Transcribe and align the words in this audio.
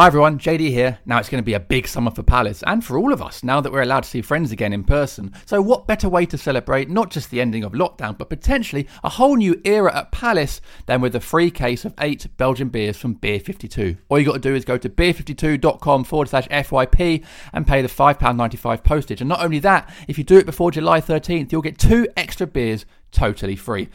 Hi 0.00 0.06
everyone, 0.06 0.38
JD 0.38 0.70
here. 0.70 0.98
Now 1.04 1.18
it's 1.18 1.28
going 1.28 1.42
to 1.42 1.46
be 1.46 1.52
a 1.52 1.60
big 1.60 1.86
summer 1.86 2.10
for 2.10 2.22
Palace 2.22 2.64
and 2.66 2.82
for 2.82 2.96
all 2.96 3.12
of 3.12 3.20
us 3.20 3.44
now 3.44 3.60
that 3.60 3.70
we're 3.70 3.82
allowed 3.82 4.04
to 4.04 4.08
see 4.08 4.22
friends 4.22 4.50
again 4.50 4.72
in 4.72 4.82
person. 4.82 5.30
So, 5.44 5.60
what 5.60 5.86
better 5.86 6.08
way 6.08 6.24
to 6.24 6.38
celebrate 6.38 6.88
not 6.88 7.10
just 7.10 7.30
the 7.30 7.38
ending 7.38 7.64
of 7.64 7.72
lockdown, 7.72 8.16
but 8.16 8.30
potentially 8.30 8.88
a 9.04 9.10
whole 9.10 9.36
new 9.36 9.60
era 9.62 9.94
at 9.94 10.10
Palace 10.10 10.62
than 10.86 11.02
with 11.02 11.14
a 11.16 11.20
free 11.20 11.50
case 11.50 11.84
of 11.84 11.92
eight 12.00 12.26
Belgian 12.38 12.70
beers 12.70 12.96
from 12.96 13.12
Beer 13.12 13.40
52? 13.40 13.98
All 14.08 14.18
you 14.18 14.24
got 14.24 14.32
to 14.32 14.38
do 14.38 14.54
is 14.54 14.64
go 14.64 14.78
to 14.78 14.88
beer52.com 14.88 16.04
forward 16.04 16.30
slash 16.30 16.48
FYP 16.48 17.22
and 17.52 17.66
pay 17.66 17.82
the 17.82 17.88
£5.95 17.88 18.82
postage. 18.82 19.20
And 19.20 19.28
not 19.28 19.44
only 19.44 19.58
that, 19.58 19.94
if 20.08 20.16
you 20.16 20.24
do 20.24 20.38
it 20.38 20.46
before 20.46 20.70
July 20.70 21.02
13th, 21.02 21.52
you'll 21.52 21.60
get 21.60 21.76
two 21.76 22.08
extra 22.16 22.46
beers 22.46 22.86
totally 23.12 23.54
free. 23.54 23.90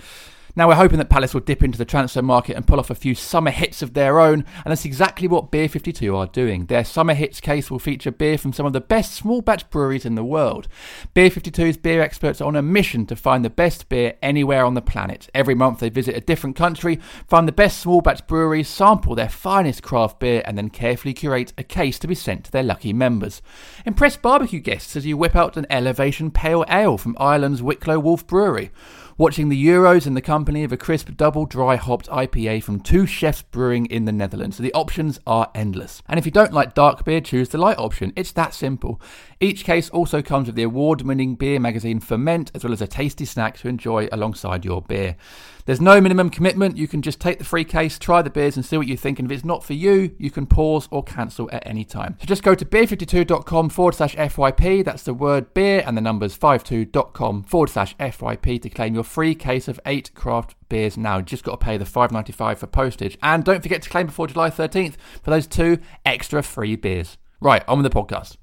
Now 0.58 0.70
we're 0.70 0.76
hoping 0.76 1.00
that 1.00 1.10
Palace 1.10 1.34
will 1.34 1.42
dip 1.42 1.64
into 1.64 1.78
the 1.78 1.84
transfer 1.84 2.22
market 2.22 2.56
and 2.56 2.66
pull 2.66 2.80
off 2.80 2.90
a 2.90 2.96
few 2.96 3.14
summer 3.14 3.52
hits 3.52 3.82
of 3.82 3.94
their 3.94 4.22
own, 4.22 4.46
and 4.64 4.72
that's 4.72 4.86
exactly 4.86 5.28
what 5.28 5.52
Beer 5.52 5.68
52 5.68 6.16
are 6.16 6.28
doing. 6.28 6.68
Their 6.68 6.86
summer 6.86 7.14
hits 7.14 7.42
case 7.42 7.70
will 7.70 7.78
feature 7.78 8.10
beer 8.10 8.38
from 8.38 8.54
some 8.54 8.66
of 8.66 8.72
the 8.72 8.80
best 8.80 9.12
small 9.14 9.42
batch 9.42 9.70
breweries 9.70 10.06
in 10.06 10.16
the 10.16 10.24
world. 10.24 10.70
Beer 11.14 11.30
52's 11.30 11.76
beer 11.76 12.02
experts 12.02 12.40
are 12.40 12.48
on 12.48 12.56
a 12.56 12.62
mission 12.62 13.06
to 13.08 13.18
find 13.18 13.44
the 13.44 13.50
best 13.50 13.90
beer 13.90 14.14
anywhere 14.22 14.64
on 14.64 14.76
the 14.76 14.82
planet. 14.82 15.30
Every 15.34 15.56
month 15.56 15.80
they 15.80 15.90
visit 15.90 16.16
a 16.16 16.22
different 16.22 16.56
country, 16.56 17.02
find 17.28 17.50
the 17.50 17.52
best 17.52 17.82
small 17.82 18.00
batch 18.00 18.26
breweries, 18.26 18.70
sample 18.70 19.14
their 19.14 19.28
finest 19.28 19.84
craft 19.84 20.22
beer, 20.22 20.42
and 20.46 20.58
then 20.58 20.70
carefully 20.70 21.14
curate 21.14 21.52
a 21.58 21.64
case 21.64 22.00
to 22.00 22.08
be 22.08 22.16
sent 22.16 22.46
to 22.46 22.52
their 22.52 22.64
lucky 22.64 22.94
members. 22.94 23.42
Impress 23.86 24.16
barbecue 24.16 24.62
guests 24.62 24.96
as 24.96 25.06
you 25.06 25.18
whip 25.18 25.36
out 25.36 25.58
an 25.58 25.68
Elevation 25.70 26.32
Pale 26.32 26.64
Ale 26.70 26.98
from 26.98 27.18
Ireland's 27.20 27.62
Wicklow 27.62 28.00
Wolf 28.00 28.26
Brewery 28.26 28.72
watching 29.18 29.50
the 29.50 29.66
Euros 29.66 30.06
in 30.06 30.14
the 30.14 30.22
company 30.22 30.64
of 30.64 30.72
a 30.72 30.78
crisp 30.78 31.10
double 31.16 31.46
dry 31.46 31.76
hopped 31.78 32.10
IPA 32.10 32.62
from 32.64 32.80
two 32.80 33.06
chefs 33.06 33.42
brewing 33.42 33.86
in 33.86 34.06
the 34.06 34.12
Netherlands. 34.12 34.58
So 34.58 34.64
the 34.64 34.74
options 34.74 35.20
are 35.26 35.50
endless. 35.56 36.02
And 36.08 36.18
if 36.20 36.26
you 36.26 36.32
don't 36.32 36.52
like 36.54 36.74
dark 36.74 37.06
beer, 37.06 37.22
choose 37.22 37.50
the 37.50 37.58
light 37.58 37.78
option. 37.78 38.12
It's 38.16 38.34
that 38.34 38.54
simple. 38.54 39.02
Each 39.40 39.64
case 39.64 39.90
also 39.90 40.22
comes 40.22 40.48
with 40.48 40.56
the 40.56 40.64
award 40.64 41.02
winning 41.02 41.36
beer 41.36 41.60
magazine 41.60 42.00
Ferment, 42.00 42.52
as 42.56 42.64
well 42.64 42.74
as 42.74 42.82
a 42.82 42.88
tasty 42.88 43.26
snack 43.26 43.58
to 43.60 43.68
enjoy 43.68 44.08
alongside 44.12 44.64
your 44.64 44.82
beer. 44.82 45.18
There's 45.66 45.82
no 45.82 46.00
minimum 46.00 46.30
commitment. 46.30 46.78
You 46.78 46.88
can 46.88 47.02
just 47.02 47.20
take 47.20 47.40
the 47.40 47.44
free 47.44 47.66
case, 47.66 47.98
try 47.98 48.22
the 48.22 48.30
beers, 48.30 48.56
and 48.56 48.66
see 48.66 48.78
what 48.78 48.88
you 48.88 48.96
think. 48.96 49.20
And 49.20 49.30
if 49.30 49.36
it's 49.36 49.46
not 49.46 49.64
for 49.64 49.74
you, 49.74 50.16
you 50.18 50.30
can 50.30 50.46
pause 50.46 50.88
or 50.92 51.04
cancel 51.04 51.50
at 51.52 51.66
any 51.66 51.84
time. 51.84 52.18
So 52.20 52.26
just 52.28 52.44
go 52.44 52.54
to 52.56 52.64
beer52.com 52.64 53.70
forward 53.70 53.96
slash 53.96 54.16
FYP. 54.16 54.86
That's 54.86 55.04
the 55.04 55.14
word 55.14 55.54
beer 55.54 55.84
and 55.86 55.98
the 55.98 56.02
numbers 56.02 56.38
52.com 56.38 57.44
forward 57.44 57.70
slash 57.70 57.96
FYP 57.98 58.62
to 58.62 58.70
claim 58.70 58.94
your 58.94 59.04
free 59.04 59.36
case 59.36 59.68
of 59.68 59.80
eight 59.86 60.14
craft 60.14 60.56
beers 60.70 60.98
now. 60.98 61.18
You 61.18 61.24
just 61.24 61.44
got 61.44 61.60
to 61.60 61.66
pay 61.66 61.78
the 61.78 61.86
5.95 61.86 62.58
for 62.60 62.68
postage. 62.68 63.18
And 63.24 63.44
don't 63.44 63.64
forget 63.64 63.82
to 63.82 63.90
claim 63.90 64.06
before 64.06 64.28
July 64.28 64.52
13th 64.52 64.96
for 65.24 65.32
those 65.32 65.48
two 65.48 65.80
extra 66.06 66.44
free 66.44 66.76
beers. 66.76 67.18
Right, 67.42 67.64
on 67.68 67.82
with 67.82 67.92
the 67.92 68.00
podcast. 68.00 68.38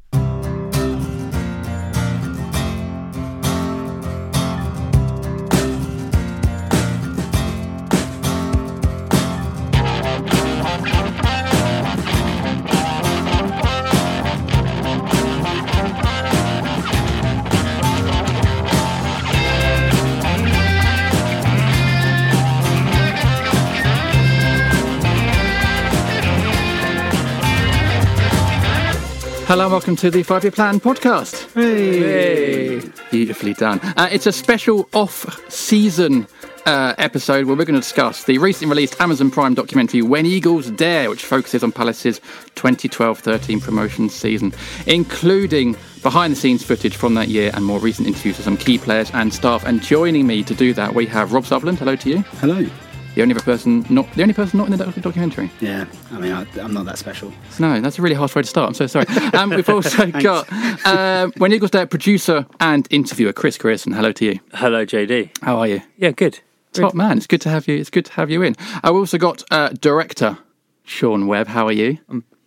Hello 29.52 29.64
and 29.64 29.72
welcome 29.72 29.96
to 29.96 30.10
the 30.10 30.22
Five 30.22 30.44
Year 30.44 30.50
Plan 30.50 30.80
podcast. 30.80 31.52
Hey. 31.52 32.80
Beautifully 33.10 33.52
done. 33.52 33.80
Uh, 33.98 34.08
it's 34.10 34.26
a 34.26 34.32
special 34.32 34.88
off 34.94 35.26
season 35.52 36.26
uh, 36.64 36.94
episode 36.96 37.44
where 37.44 37.54
we're 37.54 37.66
going 37.66 37.74
to 37.74 37.82
discuss 37.82 38.24
the 38.24 38.38
recently 38.38 38.70
released 38.70 38.98
Amazon 38.98 39.30
Prime 39.30 39.52
documentary 39.52 40.00
When 40.00 40.24
Eagles 40.24 40.70
Dare, 40.70 41.10
which 41.10 41.22
focuses 41.22 41.62
on 41.62 41.70
Palace's 41.70 42.18
2012 42.54 43.18
13 43.18 43.60
promotion 43.60 44.08
season, 44.08 44.54
including 44.86 45.76
behind 46.02 46.32
the 46.32 46.36
scenes 46.36 46.64
footage 46.64 46.96
from 46.96 47.12
that 47.16 47.28
year 47.28 47.50
and 47.52 47.62
more 47.62 47.78
recent 47.78 48.08
interviews 48.08 48.38
with 48.38 48.46
some 48.46 48.56
key 48.56 48.78
players 48.78 49.10
and 49.10 49.34
staff. 49.34 49.66
And 49.66 49.82
joining 49.82 50.26
me 50.26 50.42
to 50.44 50.54
do 50.54 50.72
that, 50.72 50.94
we 50.94 51.04
have 51.08 51.34
Rob 51.34 51.44
Sutherland. 51.44 51.78
Hello 51.78 51.94
to 51.94 52.08
you. 52.08 52.22
Hello. 52.40 52.66
The 53.14 53.22
only 53.22 53.34
other 53.34 53.44
person 53.44 53.84
not 53.90 54.10
the 54.14 54.22
only 54.22 54.32
person 54.34 54.58
not 54.58 54.68
in 54.70 54.76
the 54.76 54.84
doc- 54.84 54.94
documentary. 54.94 55.50
Yeah, 55.60 55.84
I 56.12 56.18
mean, 56.18 56.32
I, 56.32 56.46
I'm 56.58 56.72
not 56.72 56.86
that 56.86 56.96
special. 56.98 57.32
No, 57.58 57.80
that's 57.80 57.98
a 57.98 58.02
really 58.02 58.14
harsh 58.14 58.34
way 58.34 58.42
to 58.42 58.48
start. 58.48 58.68
I'm 58.68 58.74
so 58.74 58.86
sorry. 58.86 59.06
Um, 59.34 59.50
we've 59.50 59.68
also 59.68 60.06
got 60.10 60.46
um, 60.86 61.32
When 61.38 61.52
Eagles 61.52 61.70
Dare 61.70 61.86
producer 61.86 62.46
and 62.60 62.86
interviewer 62.90 63.32
Chris 63.32 63.56
Grierson. 63.56 63.92
Hello 63.92 64.12
to 64.12 64.24
you. 64.24 64.40
Hello, 64.54 64.84
JD. 64.84 65.30
How 65.42 65.58
are 65.58 65.66
you? 65.66 65.80
Yeah, 65.96 66.10
good. 66.10 66.40
Top 66.72 66.94
man. 66.94 67.16
It's 67.18 67.26
good 67.26 67.40
to 67.42 67.48
have 67.50 67.66
you. 67.68 67.76
It's 67.76 67.90
good 67.90 68.04
to 68.06 68.12
have 68.12 68.30
you 68.30 68.42
in. 68.42 68.56
I've 68.82 68.94
also 68.94 69.18
got 69.18 69.42
uh, 69.50 69.70
director 69.80 70.38
Sean 70.84 71.26
Webb. 71.26 71.48
How 71.48 71.66
are 71.66 71.72
you? 71.72 71.98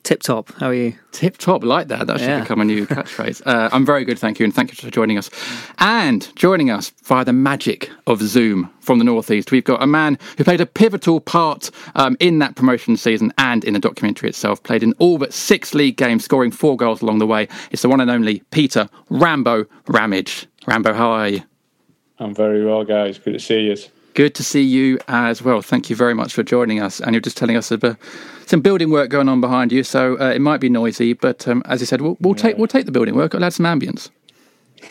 Tip 0.06 0.22
top. 0.22 0.54
How 0.60 0.68
are 0.68 0.74
you? 0.74 0.94
Tip 1.12 1.38
top, 1.38 1.64
like 1.64 1.88
that. 1.88 2.06
That 2.06 2.20
should 2.20 2.30
Yeah. 2.30 2.42
become 2.42 2.62
a 2.62 2.66
new 2.66 2.86
catchphrase. 2.88 3.42
Uh, 3.44 3.70
I'm 3.74 3.84
very 3.88 4.06
good, 4.06 4.20
thank 4.20 4.40
you, 4.40 4.44
and 4.44 4.54
thank 4.54 4.70
you 4.70 4.76
for 4.76 4.92
joining 4.94 5.18
us. 5.18 5.32
And 5.80 6.32
joining 6.36 6.70
us 6.70 6.92
via 7.06 7.26
the 7.26 7.34
magic 7.34 7.90
of 8.06 8.22
Zoom 8.22 8.70
from 8.82 9.00
the 9.00 9.04
Northeast, 9.04 9.52
we've 9.52 9.64
got 9.64 9.82
a 9.82 9.88
man 9.88 10.20
who 10.38 10.44
played 10.44 10.62
a 10.62 10.68
pivotal 10.68 11.20
part 11.20 11.72
um, 11.96 12.16
in 12.20 12.38
that 12.38 12.56
promotion 12.56 12.98
season 12.98 13.34
and 13.40 13.66
in 13.66 13.74
the 13.74 13.80
documentary 13.80 14.30
itself. 14.30 14.62
Played 14.62 14.84
in 14.84 14.94
all 15.00 15.18
but 15.18 15.34
six 15.34 15.74
league 15.74 15.98
games, 15.98 16.24
scoring 16.24 16.52
four 16.52 16.78
goals 16.78 17.02
along 17.02 17.18
the 17.18 17.26
way. 17.28 17.48
It's 17.72 17.82
the 17.82 17.90
one 17.90 18.00
and 18.00 18.12
only 18.12 18.44
Peter 18.52 18.88
Rambo 19.10 19.66
Ramage. 19.88 20.46
Rambo, 20.68 20.94
how 20.94 21.10
are 21.10 21.30
you? 21.30 21.42
I'm 22.20 22.36
very 22.36 22.64
well, 22.64 22.84
guys. 22.84 23.18
Good 23.18 23.34
to 23.34 23.40
see 23.40 23.62
you. 23.62 23.76
Good 24.14 24.36
to 24.36 24.44
see 24.44 24.62
you 24.62 25.00
as 25.08 25.42
well. 25.42 25.64
Thank 25.64 25.90
you 25.90 25.96
very 25.96 26.14
much 26.14 26.34
for 26.36 26.44
joining 26.44 26.80
us. 26.80 27.02
And 27.02 27.14
you're 27.16 27.22
just 27.22 27.38
telling 27.38 27.58
us 27.58 27.72
about 27.72 27.98
some 28.45 28.61
building 28.61 28.89
work 28.91 29.09
going 29.09 29.29
on 29.29 29.41
behind 29.41 29.72
you, 29.72 29.83
so 29.83 30.19
uh, 30.19 30.31
it 30.31 30.39
might 30.39 30.59
be 30.59 30.69
noisy. 30.69 31.13
But 31.13 31.47
um, 31.47 31.61
as 31.66 31.81
I 31.81 31.85
said, 31.85 32.01
we'll, 32.01 32.17
we'll 32.19 32.35
take 32.35 32.57
we'll 32.57 32.67
take 32.67 32.85
the 32.85 32.91
building 32.91 33.16
work. 33.16 33.33
I'll 33.35 33.44
add 33.44 33.53
some 33.53 33.66
ambience. 33.66 34.09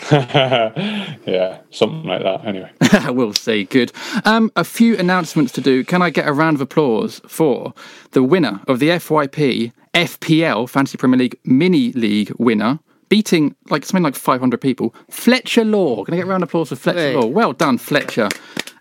yeah, 0.10 1.60
something 1.70 2.04
like 2.04 2.22
that. 2.22 2.44
Anyway, 2.44 2.70
we'll 3.12 3.32
see. 3.34 3.65
Good. 3.65 3.92
Um, 4.25 4.50
a 4.56 4.65
few 4.65 4.97
announcements 4.97 5.53
to 5.53 5.60
do. 5.60 5.84
Can 5.84 6.03
I 6.03 6.10
get 6.10 6.26
a 6.26 6.32
round 6.32 6.56
of 6.56 6.60
applause 6.60 7.20
for 7.28 7.75
the 8.12 8.22
winner 8.22 8.60
of 8.66 8.78
the 8.81 8.88
FYP 8.88 9.72
FPL 9.94 10.69
Fantasy 10.69 10.98
Premier 10.98 11.19
League 11.19 11.38
Mini 11.44 11.92
League 11.92 12.32
winner? 12.38 12.81
Beating 13.10 13.54
like 13.69 13.84
something 13.84 14.03
like 14.03 14.16
500 14.16 14.60
people, 14.60 14.94
Fletcher 15.10 15.65
Law. 15.65 16.04
Can 16.04 16.15
I 16.15 16.16
get 16.16 16.26
a 16.26 16.28
round 16.28 16.42
of 16.42 16.48
applause 16.48 16.71
for 16.71 16.76
Fletcher 16.76 16.98
Hey. 16.98 17.15
Law? 17.15 17.26
Well 17.26 17.53
done, 17.53 17.78
Fletcher. 17.78 18.28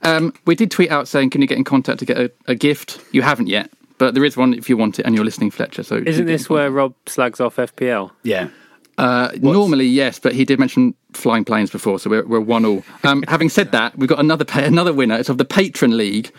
Um, 0.02 0.34
we 0.46 0.56
did 0.56 0.72
tweet 0.72 0.90
out 0.90 1.08
saying, 1.08 1.30
"Can 1.30 1.42
you 1.42 1.48
get 1.48 1.58
in 1.58 1.64
contact 1.64 2.00
to 2.00 2.06
get 2.06 2.18
a, 2.18 2.32
a 2.48 2.56
gift?" 2.56 3.00
You 3.12 3.22
haven't 3.22 3.48
yet, 3.48 3.70
but 3.98 4.14
there 4.14 4.24
is 4.26 4.36
one 4.38 4.54
if 4.54 4.70
you 4.70 4.78
want 4.78 5.00
it, 5.00 5.06
and 5.06 5.16
you're 5.16 5.26
listening, 5.26 5.52
Fletcher. 5.52 5.84
So 5.84 5.98
Isn't 6.06 6.26
this 6.26 6.50
where 6.50 6.70
Rob 6.72 6.94
slags 7.06 7.40
off 7.40 7.56
FPL? 7.58 8.12
Yeah. 8.24 8.50
Uh, 8.98 9.32
normally, 9.42 9.86
yes, 9.88 10.20
but 10.20 10.34
he 10.36 10.46
did 10.46 10.60
mention 10.60 10.94
flying 11.14 11.44
planes 11.44 11.72
before, 11.72 11.98
so 11.98 12.10
we're, 12.12 12.26
we're 12.28 12.40
one 12.40 12.64
all. 12.64 12.84
Um, 13.04 13.24
having 13.28 13.50
said 13.50 13.72
that, 13.72 13.98
we've 13.98 14.10
got 14.10 14.20
another 14.20 14.46
pa- 14.46 14.60
another 14.60 14.94
winner. 14.94 15.16
It's 15.16 15.30
of 15.30 15.38
the 15.40 15.46
Patron 15.46 15.98
League. 15.98 16.32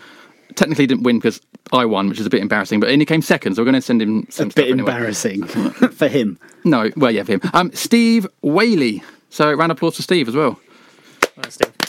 Technically, 0.55 0.87
didn't 0.87 1.03
win 1.03 1.17
because 1.17 1.41
I 1.73 1.83
won, 1.85 2.07
which 2.07 2.19
is 2.19 2.25
a 2.25 2.29
bit 2.29 2.41
embarrassing. 2.41 2.79
But 2.79 2.89
and 2.91 3.01
he 3.01 3.05
came 3.05 3.21
second, 3.21 3.55
so 3.55 3.61
we're 3.61 3.65
going 3.65 3.73
to 3.75 3.81
send 3.81 4.01
him 4.01 4.25
some 4.29 4.47
A 4.47 4.51
stuff 4.51 4.55
bit 4.63 4.71
anyway. 4.71 4.89
embarrassing 4.93 5.43
for 5.47 6.07
him. 6.07 6.39
No, 6.63 6.91
well, 6.95 7.11
yeah, 7.11 7.23
for 7.23 7.33
him. 7.33 7.41
Um, 7.53 7.71
Steve 7.73 8.25
Whaley. 8.41 9.03
So, 9.29 9.51
round 9.51 9.71
of 9.73 9.77
applause 9.77 9.97
for 9.97 10.01
Steve 10.03 10.29
as 10.29 10.35
well. 10.35 10.57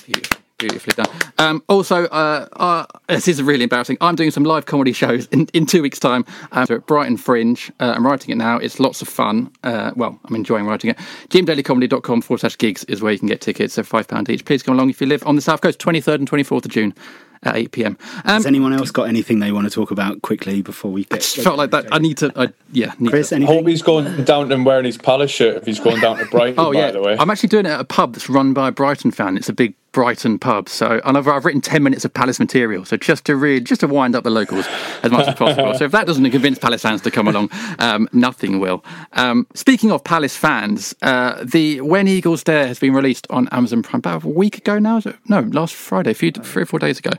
Beautiful. 0.05 0.36
Beautifully 0.59 0.95
done. 0.95 1.15
Um, 1.37 1.63
also, 1.69 2.05
uh, 2.07 2.49
uh, 2.53 2.87
this 3.09 3.29
is 3.29 3.43
really 3.43 3.65
embarrassing. 3.65 3.99
I'm 4.01 4.15
doing 4.15 4.31
some 4.31 4.43
live 4.45 4.65
comedy 4.65 4.95
shows 4.95 5.27
in, 5.27 5.49
in 5.53 5.67
two 5.67 5.83
weeks' 5.83 5.99
time. 5.99 6.25
Um, 6.53 6.65
so 6.65 6.77
at 6.77 6.87
Brighton 6.87 7.19
Fringe. 7.19 7.71
Uh, 7.79 7.93
I'm 7.95 8.07
writing 8.07 8.31
it 8.31 8.37
now. 8.37 8.57
It's 8.57 8.81
lots 8.81 9.03
of 9.03 9.09
fun. 9.09 9.53
Uh, 9.63 9.93
well, 9.97 10.19
I'm 10.25 10.35
enjoying 10.35 10.65
writing 10.65 10.89
it. 10.91 10.97
jimdalycomedy.com 11.29 12.23
forward 12.23 12.41
slash 12.41 12.57
gigs 12.57 12.85
is 12.85 13.03
where 13.03 13.13
you 13.13 13.19
can 13.19 13.29
get 13.29 13.43
tickets. 13.43 13.75
So 13.75 13.83
£5 13.83 14.31
each. 14.31 14.47
Please 14.47 14.63
come 14.63 14.75
along 14.77 14.89
if 14.89 14.99
you 15.03 15.07
live 15.07 15.27
on 15.27 15.37
the 15.37 15.43
South 15.43 15.61
Coast, 15.61 15.79
23rd 15.79 16.15
and 16.15 16.31
24th 16.31 16.65
of 16.65 16.71
June. 16.71 16.95
at 17.43 17.55
8 17.55 17.73
pm. 17.73 17.99
Um, 18.01 18.21
Has 18.25 18.47
anyone 18.47 18.73
else 18.73 18.91
got 18.91 19.11
anything 19.11 19.41
they 19.41 19.53
want 19.53 19.67
to 19.67 19.71
talk 19.71 19.91
about 19.91 20.23
quickly 20.23 20.63
before 20.63 20.91
we 20.91 21.07
I 21.11 21.17
just 21.17 21.37
felt 21.37 21.59
like 21.59 21.71
that. 21.73 21.87
I 21.93 21.99
need 21.99 22.17
to. 22.19 22.33
I, 22.35 22.49
yeah, 22.73 22.95
need 22.99 23.11
Chris, 23.11 23.29
to. 23.29 23.35
I 23.35 23.37
anything? 23.37 23.57
hope 23.59 23.67
he's 23.69 23.83
going 23.83 24.25
down 24.25 24.51
and 24.51 24.65
wearing 24.65 24.87
his 24.87 24.97
Palace 24.97 25.31
shirt 25.31 25.57
if 25.59 25.67
he's 25.67 25.79
going 25.79 26.01
down 26.01 26.17
to 26.17 26.25
Brighton, 26.25 26.55
Oh 26.59 26.73
by 26.73 26.79
yeah, 26.79 26.91
the 26.93 27.03
way. 27.03 27.15
I'm 27.19 27.29
actually 27.29 27.51
doing 27.51 27.67
it 27.67 27.73
at 27.73 27.81
a 27.81 27.85
pub 27.85 28.15
that's 28.15 28.31
run 28.31 28.55
by 28.55 28.69
a 28.69 28.73
Brighton 28.73 29.11
fan. 29.11 29.37
It's 29.37 29.51
a 29.51 29.53
big 29.53 29.75
Brighton 29.93 30.39
pub. 30.39 30.69
So 30.69 31.01
and 31.05 31.17
I've, 31.17 31.27
I've 31.27 31.45
written 31.45 31.61
ten 31.61 31.83
minutes 31.83 32.05
of 32.05 32.13
Palace 32.13 32.39
material. 32.39 32.85
So 32.85 32.97
just 32.97 33.25
to 33.27 33.37
read, 33.37 33.65
just 33.65 33.81
to 33.81 33.87
wind 33.87 34.15
up 34.15 34.25
the 34.25 34.31
locals 34.31 34.67
as 35.03 35.11
much 35.11 35.27
as 35.27 35.35
possible. 35.35 35.75
so 35.75 35.85
if 35.85 35.93
that 35.93 36.07
doesn't 36.07 36.31
convince 36.31 36.59
Palace 36.59 36.83
fans 36.83 37.01
to 37.03 37.11
come 37.11 37.29
along, 37.29 37.51
um, 37.79 38.09
nothing 38.13 38.61
will. 38.61 38.85
Um, 39.13 39.47
speaking 39.55 39.91
of 39.93 40.05
Palace 40.05 40.37
fans, 40.37 40.95
uh, 41.03 41.43
the 41.45 41.81
When 41.81 42.09
Eagles 42.09 42.45
Dare 42.45 42.67
has 42.67 42.79
been 42.79 42.93
released 42.93 43.27
on 43.31 43.49
Amazon 43.49 43.83
Prime 43.83 43.99
about 43.99 44.25
a 44.25 44.29
week 44.29 44.59
ago 44.59 44.79
now. 44.79 45.01
No, 45.29 45.41
last 45.41 45.75
Friday, 45.75 46.11
a 46.11 46.15
few 46.15 46.31
three 46.31 46.63
or 46.63 46.67
four 46.67 46.79
days 46.79 46.99
ago. 46.99 47.11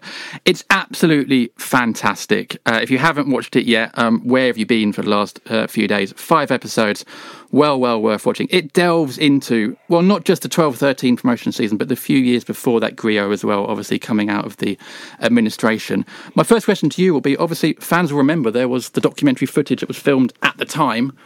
It's 0.45 0.63
absolutely 0.69 1.51
fantastic. 1.57 2.59
Uh, 2.65 2.79
if 2.81 2.91
you 2.91 2.97
haven't 2.97 3.29
watched 3.29 3.55
it 3.55 3.65
yet, 3.65 3.97
um, 3.97 4.21
where 4.27 4.47
have 4.47 4.57
you 4.57 4.65
been 4.65 4.93
for 4.93 5.01
the 5.01 5.09
last 5.09 5.39
uh, 5.49 5.67
few 5.67 5.87
days? 5.87 6.13
Five 6.13 6.51
episodes 6.51 7.05
well, 7.51 7.79
well 7.79 8.01
worth 8.01 8.25
watching. 8.25 8.47
It 8.49 8.73
delves 8.73 9.17
into, 9.17 9.77
well, 9.87 10.01
not 10.01 10.25
just 10.25 10.41
the 10.41 10.49
12 10.49 10.77
13 10.77 11.17
promotion 11.17 11.51
season, 11.51 11.77
but 11.77 11.87
the 11.87 11.95
few 11.95 12.17
years 12.17 12.43
before 12.43 12.79
that 12.79 12.95
Grio 12.95 13.31
as 13.31 13.43
well, 13.43 13.65
obviously 13.65 13.99
coming 13.99 14.29
out 14.29 14.45
of 14.45 14.57
the 14.57 14.77
administration. 15.21 16.05
My 16.35 16.43
first 16.43 16.65
question 16.65 16.89
to 16.89 17.01
you 17.01 17.13
will 17.13 17.21
be 17.21 17.37
obviously, 17.37 17.73
fans 17.73 18.11
will 18.11 18.17
remember 18.17 18.51
there 18.51 18.67
was 18.67 18.89
the 18.89 19.01
documentary 19.01 19.47
footage 19.47 19.79
that 19.79 19.87
was 19.87 19.97
filmed 19.97 20.33
at 20.43 20.57
the 20.57 20.65
time. 20.65 21.17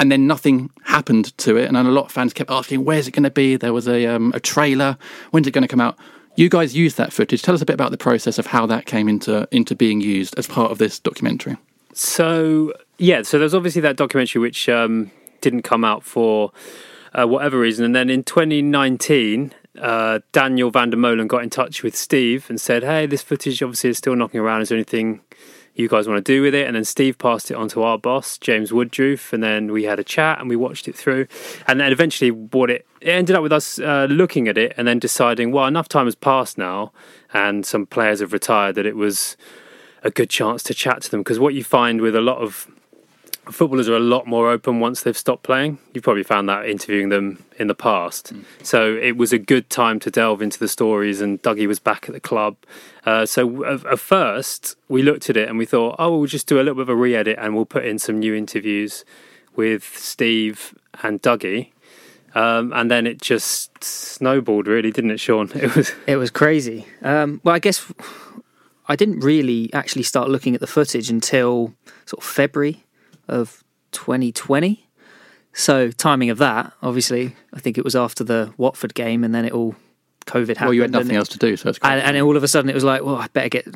And 0.00 0.12
then 0.12 0.28
nothing 0.28 0.70
happened 0.84 1.36
to 1.38 1.56
it, 1.56 1.66
and 1.66 1.76
a 1.76 1.82
lot 1.82 2.04
of 2.04 2.12
fans 2.12 2.32
kept 2.32 2.52
asking, 2.52 2.84
"Where's 2.84 3.08
it 3.08 3.10
going 3.10 3.24
to 3.24 3.32
be?" 3.32 3.56
There 3.56 3.72
was 3.72 3.88
a 3.88 4.06
um, 4.06 4.30
a 4.32 4.38
trailer. 4.38 4.96
When's 5.32 5.48
it 5.48 5.50
going 5.50 5.62
to 5.62 5.68
come 5.68 5.80
out? 5.80 5.98
You 6.36 6.48
guys 6.48 6.76
used 6.76 6.98
that 6.98 7.12
footage. 7.12 7.42
Tell 7.42 7.52
us 7.52 7.62
a 7.62 7.66
bit 7.66 7.74
about 7.74 7.90
the 7.90 7.98
process 7.98 8.38
of 8.38 8.46
how 8.46 8.64
that 8.66 8.86
came 8.86 9.08
into 9.08 9.48
into 9.50 9.74
being 9.74 10.00
used 10.00 10.38
as 10.38 10.46
part 10.46 10.70
of 10.70 10.78
this 10.78 11.00
documentary. 11.00 11.56
So 11.94 12.74
yeah, 12.98 13.22
so 13.22 13.40
there's 13.40 13.54
obviously 13.54 13.80
that 13.82 13.96
documentary 13.96 14.40
which 14.40 14.68
um, 14.68 15.10
didn't 15.50 15.62
come 15.62 15.84
out 15.84 16.02
for 16.02 16.52
uh, 17.14 17.26
whatever 17.26 17.58
reason, 17.58 17.84
and 17.84 17.94
then 17.94 18.10
in 18.10 18.22
2019, 18.22 19.52
uh, 19.80 20.20
Daniel 20.32 20.70
van 20.70 20.90
der 20.90 20.96
Molen 20.96 21.26
got 21.26 21.42
in 21.42 21.50
touch 21.50 21.82
with 21.82 21.96
Steve 21.96 22.46
and 22.48 22.60
said, 22.60 22.82
"Hey, 22.82 23.06
this 23.06 23.22
footage 23.22 23.62
obviously 23.62 23.90
is 23.90 23.98
still 23.98 24.16
knocking 24.16 24.40
around. 24.40 24.62
Is 24.62 24.68
there 24.68 24.76
anything 24.76 25.20
you 25.74 25.88
guys 25.88 26.08
want 26.08 26.24
to 26.24 26.32
do 26.32 26.42
with 26.42 26.54
it?" 26.54 26.66
And 26.66 26.76
then 26.76 26.84
Steve 26.84 27.16
passed 27.16 27.50
it 27.50 27.54
on 27.54 27.68
to 27.70 27.82
our 27.82 27.98
boss, 27.98 28.36
James 28.38 28.70
Woodroof, 28.70 29.32
and 29.32 29.42
then 29.42 29.72
we 29.72 29.84
had 29.84 29.98
a 29.98 30.04
chat 30.04 30.40
and 30.40 30.48
we 30.48 30.56
watched 30.56 30.88
it 30.88 30.94
through, 30.94 31.26
and 31.66 31.80
then 31.80 31.92
eventually 31.92 32.30
what 32.30 32.70
it, 32.70 32.86
it 33.00 33.10
ended 33.10 33.34
up 33.34 33.42
with 33.42 33.52
us 33.52 33.78
uh, 33.78 34.06
looking 34.10 34.48
at 34.48 34.58
it 34.58 34.74
and 34.76 34.86
then 34.86 34.98
deciding, 34.98 35.52
well, 35.52 35.66
enough 35.66 35.88
time 35.88 36.06
has 36.06 36.14
passed 36.14 36.58
now, 36.58 36.92
and 37.32 37.64
some 37.64 37.86
players 37.86 38.20
have 38.20 38.32
retired 38.32 38.74
that 38.74 38.86
it 38.86 38.96
was 38.96 39.36
a 40.02 40.10
good 40.10 40.30
chance 40.30 40.62
to 40.62 40.74
chat 40.74 41.02
to 41.02 41.10
them 41.10 41.20
because 41.20 41.38
what 41.38 41.54
you 41.54 41.64
find 41.64 42.00
with 42.00 42.14
a 42.14 42.20
lot 42.20 42.38
of 42.38 42.68
footballers 43.50 43.88
are 43.88 43.96
a 43.96 44.00
lot 44.00 44.26
more 44.26 44.50
open 44.50 44.80
once 44.80 45.02
they've 45.02 45.16
stopped 45.16 45.42
playing. 45.42 45.78
You've 45.92 46.04
probably 46.04 46.22
found 46.22 46.48
that 46.48 46.68
interviewing 46.68 47.08
them 47.08 47.44
in 47.58 47.66
the 47.66 47.74
past. 47.74 48.32
So 48.62 48.96
it 48.96 49.16
was 49.16 49.32
a 49.32 49.38
good 49.38 49.70
time 49.70 49.98
to 50.00 50.10
delve 50.10 50.42
into 50.42 50.58
the 50.58 50.68
stories, 50.68 51.20
and 51.20 51.42
Dougie 51.42 51.66
was 51.66 51.78
back 51.78 52.08
at 52.08 52.14
the 52.14 52.20
club. 52.20 52.56
Uh, 53.04 53.26
so 53.26 53.64
at, 53.64 53.84
at 53.86 53.98
first, 53.98 54.76
we 54.88 55.02
looked 55.02 55.30
at 55.30 55.36
it 55.36 55.48
and 55.48 55.58
we 55.58 55.66
thought, 55.66 55.96
oh, 55.98 56.18
we'll 56.18 56.26
just 56.26 56.46
do 56.46 56.56
a 56.56 56.62
little 56.62 56.74
bit 56.74 56.82
of 56.82 56.88
a 56.88 56.96
re 56.96 57.14
edit 57.14 57.38
and 57.40 57.54
we'll 57.54 57.66
put 57.66 57.84
in 57.84 57.98
some 57.98 58.18
new 58.18 58.34
interviews 58.34 59.04
with 59.56 59.84
Steve 59.96 60.74
and 61.02 61.22
Dougie. 61.22 61.70
Um, 62.34 62.72
and 62.72 62.90
then 62.90 63.06
it 63.06 63.20
just 63.20 63.82
snowballed, 63.82 64.66
really, 64.66 64.92
didn't 64.92 65.10
it, 65.10 65.20
Sean? 65.20 65.50
It 65.54 65.74
was 65.74 65.92
It 66.06 66.16
was 66.16 66.30
crazy. 66.30 66.86
Um, 67.02 67.40
well, 67.42 67.54
I 67.54 67.58
guess 67.58 67.90
I 68.86 68.96
didn't 68.96 69.20
really 69.20 69.72
actually 69.72 70.02
start 70.02 70.28
looking 70.28 70.54
at 70.54 70.60
the 70.60 70.66
footage 70.66 71.10
until 71.10 71.74
sort 72.06 72.22
of 72.22 72.28
February 72.28 72.84
of 73.28 73.62
2020. 73.92 74.84
So 75.54 75.90
timing 75.90 76.30
of 76.30 76.38
that, 76.38 76.72
obviously, 76.82 77.34
I 77.52 77.60
think 77.60 77.78
it 77.78 77.84
was 77.84 77.96
after 77.96 78.22
the 78.24 78.52
Watford 78.56 78.94
game, 78.94 79.24
and 79.24 79.34
then 79.34 79.44
it 79.44 79.52
all 79.52 79.74
COVID 80.26 80.48
happened. 80.48 80.66
Well, 80.66 80.74
you 80.74 80.82
had 80.82 80.90
nothing 80.90 81.12
it- 81.14 81.18
else 81.18 81.28
to 81.30 81.38
do, 81.38 81.56
so 81.56 81.68
it's 81.70 81.78
great. 81.78 81.92
and, 81.92 82.00
and 82.02 82.16
then 82.16 82.22
all 82.22 82.36
of 82.36 82.42
a 82.44 82.48
sudden 82.48 82.70
it 82.70 82.74
was 82.74 82.84
like, 82.84 83.02
well, 83.02 83.16
I 83.16 83.26
better 83.28 83.48
get 83.48 83.66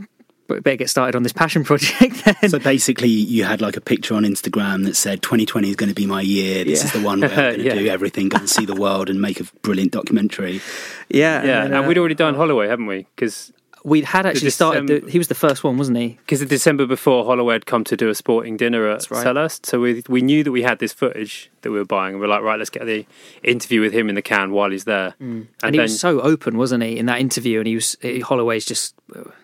better 0.49 0.77
get 0.77 0.91
started 0.91 1.17
on 1.17 1.23
this 1.23 1.33
passion 1.33 1.65
project. 1.71 2.25
Then. 2.27 2.51
So 2.51 2.59
basically, 2.59 3.09
you 3.09 3.45
had 3.45 3.63
like 3.63 3.77
a 3.77 3.81
picture 3.81 4.15
on 4.15 4.23
Instagram 4.25 4.85
that 4.85 4.97
said 4.97 5.23
2020 5.23 5.71
is 5.71 5.77
going 5.77 5.89
to 5.89 5.95
be 5.95 6.05
my 6.07 6.21
year. 6.21 6.63
This 6.65 6.81
Yeah. 6.81 6.87
is 6.87 6.93
the 6.93 7.01
one 7.01 7.21
where 7.21 7.31
I'm 7.31 7.37
going 7.57 7.59
to 7.59 7.65
Yeah. 7.65 7.75
do 7.75 7.87
everything, 7.89 8.29
go 8.29 8.37
and 8.39 8.51
see 8.51 8.67
the 8.67 8.75
world, 8.75 9.09
and 9.09 9.21
make 9.21 9.41
a 9.41 9.45
brilliant 9.63 9.93
documentary. 9.93 10.61
yeah, 11.09 11.37
yeah, 11.37 11.41
then, 11.63 11.73
and 11.75 11.85
uh, 11.85 11.89
we'd 11.89 11.97
already 11.97 12.15
done 12.15 12.35
Holloway, 12.35 12.69
haven't 12.69 12.87
we? 12.87 13.07
Because 13.17 13.51
we'd 13.85 14.05
had 14.05 14.27
actually 14.27 14.51
started. 14.51 14.87
The, 14.87 15.11
he 15.11 15.19
was 15.19 15.29
the 15.29 15.35
first 15.35 15.65
one, 15.65 15.77
wasn't 15.77 15.99
he? 15.99 16.19
because 16.21 16.41
the 16.41 16.47
December 16.47 16.87
before 16.87 17.25
Holloway 17.25 17.55
had 17.55 17.67
come 17.67 17.85
to 17.85 17.97
do 17.97 18.09
a 18.09 18.15
sporting 18.15 18.57
dinner 18.57 18.89
at 18.89 19.11
right. 19.11 19.27
Selhurst, 19.27 19.67
so 19.67 19.81
we 19.81 20.03
we 20.09 20.23
knew 20.23 20.45
that 20.45 20.53
we 20.53 20.63
had 20.63 20.79
this 20.79 20.93
footage 20.93 21.51
that 21.63 21.71
we 21.71 21.79
were 21.79 21.85
buying, 21.85 22.15
and 22.15 22.21
we 22.21 22.27
are 22.27 22.31
like, 22.31 22.43
right, 22.43 22.59
let's 22.59 22.71
get 22.71 22.87
the 22.87 23.07
interview 23.43 23.81
with 23.81 23.93
him 23.93 24.09
in 24.09 24.15
the 24.15 24.23
can 24.23 24.53
while 24.53 24.71
he's 24.71 24.85
there. 24.85 25.15
And, 25.21 25.49
And, 25.63 25.75
he 25.75 25.79
then 25.79 25.85
was 25.85 26.01
so 26.01 26.21
open, 26.21 26.57
wasn't 26.59 26.83
he, 26.85 26.99
in 26.99 27.07
that 27.07 27.21
interview? 27.21 27.59
And 27.59 27.67
he 27.67 27.75
was 27.75 27.97
Holloway's 28.25 28.65
just 28.65 28.95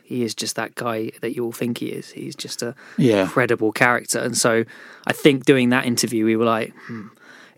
he 0.05 0.23
is 0.23 0.35
just 0.35 0.56
that 0.56 0.75
guy 0.75 1.11
that 1.20 1.37
you 1.37 1.44
all 1.44 1.52
think 1.52 1.79
he 1.79 1.87
is. 1.87 2.11
He's 2.12 2.34
just 2.34 2.62
a 2.62 2.75
Yeah. 2.96 3.23
incredible 3.23 3.73
character. 3.73 4.19
And 4.19 4.37
so 4.37 4.64
I 5.06 5.12
think 5.12 5.44
doing 5.44 5.69
that 5.70 5.84
interview, 5.84 6.25
we 6.25 6.34
were 6.37 6.46
like, 6.46 6.73
hmm, 6.87 7.08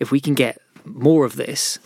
if 0.00 0.10
we 0.10 0.18
can 0.20 0.34
get 0.34 0.58
more 0.84 1.24
of 1.24 1.36
this, 1.36 1.78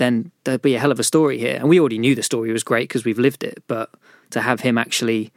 then 0.00 0.32
there'd 0.44 0.62
be 0.62 0.74
a 0.74 0.80
hell 0.80 0.90
of 0.90 0.98
a 0.98 1.04
story 1.04 1.38
here. 1.38 1.56
And 1.56 1.68
we 1.68 1.78
already 1.78 1.98
knew 1.98 2.14
the 2.14 2.22
story 2.22 2.50
was 2.52 2.64
great 2.64 2.88
because 2.88 3.04
we've 3.04 3.18
lived 3.18 3.44
it, 3.44 3.62
but 3.68 3.90
to 4.30 4.40
have 4.40 4.60
him 4.60 4.78
actually 4.78 5.32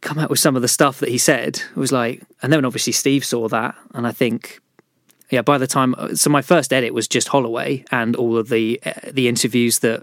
come 0.00 0.18
out 0.18 0.28
with 0.28 0.40
some 0.40 0.56
of 0.56 0.62
the 0.62 0.68
stuff 0.68 0.98
that 0.98 1.08
he 1.08 1.18
said 1.18 1.62
was 1.76 1.92
like, 1.92 2.22
and 2.42 2.52
then 2.52 2.64
obviously 2.64 2.92
Steve 2.92 3.24
saw 3.24 3.48
that, 3.48 3.74
and 3.94 4.06
I 4.06 4.12
think 4.12 4.60
yeah, 5.30 5.40
by 5.40 5.56
the 5.56 5.66
time 5.66 5.94
so 6.14 6.28
my 6.28 6.42
first 6.42 6.74
edit 6.74 6.92
was 6.92 7.08
just 7.08 7.28
Holloway 7.28 7.84
and 7.90 8.14
all 8.16 8.36
of 8.36 8.50
the 8.50 8.78
uh, 8.84 8.92
the 9.10 9.28
interviews 9.28 9.78
that 9.78 10.02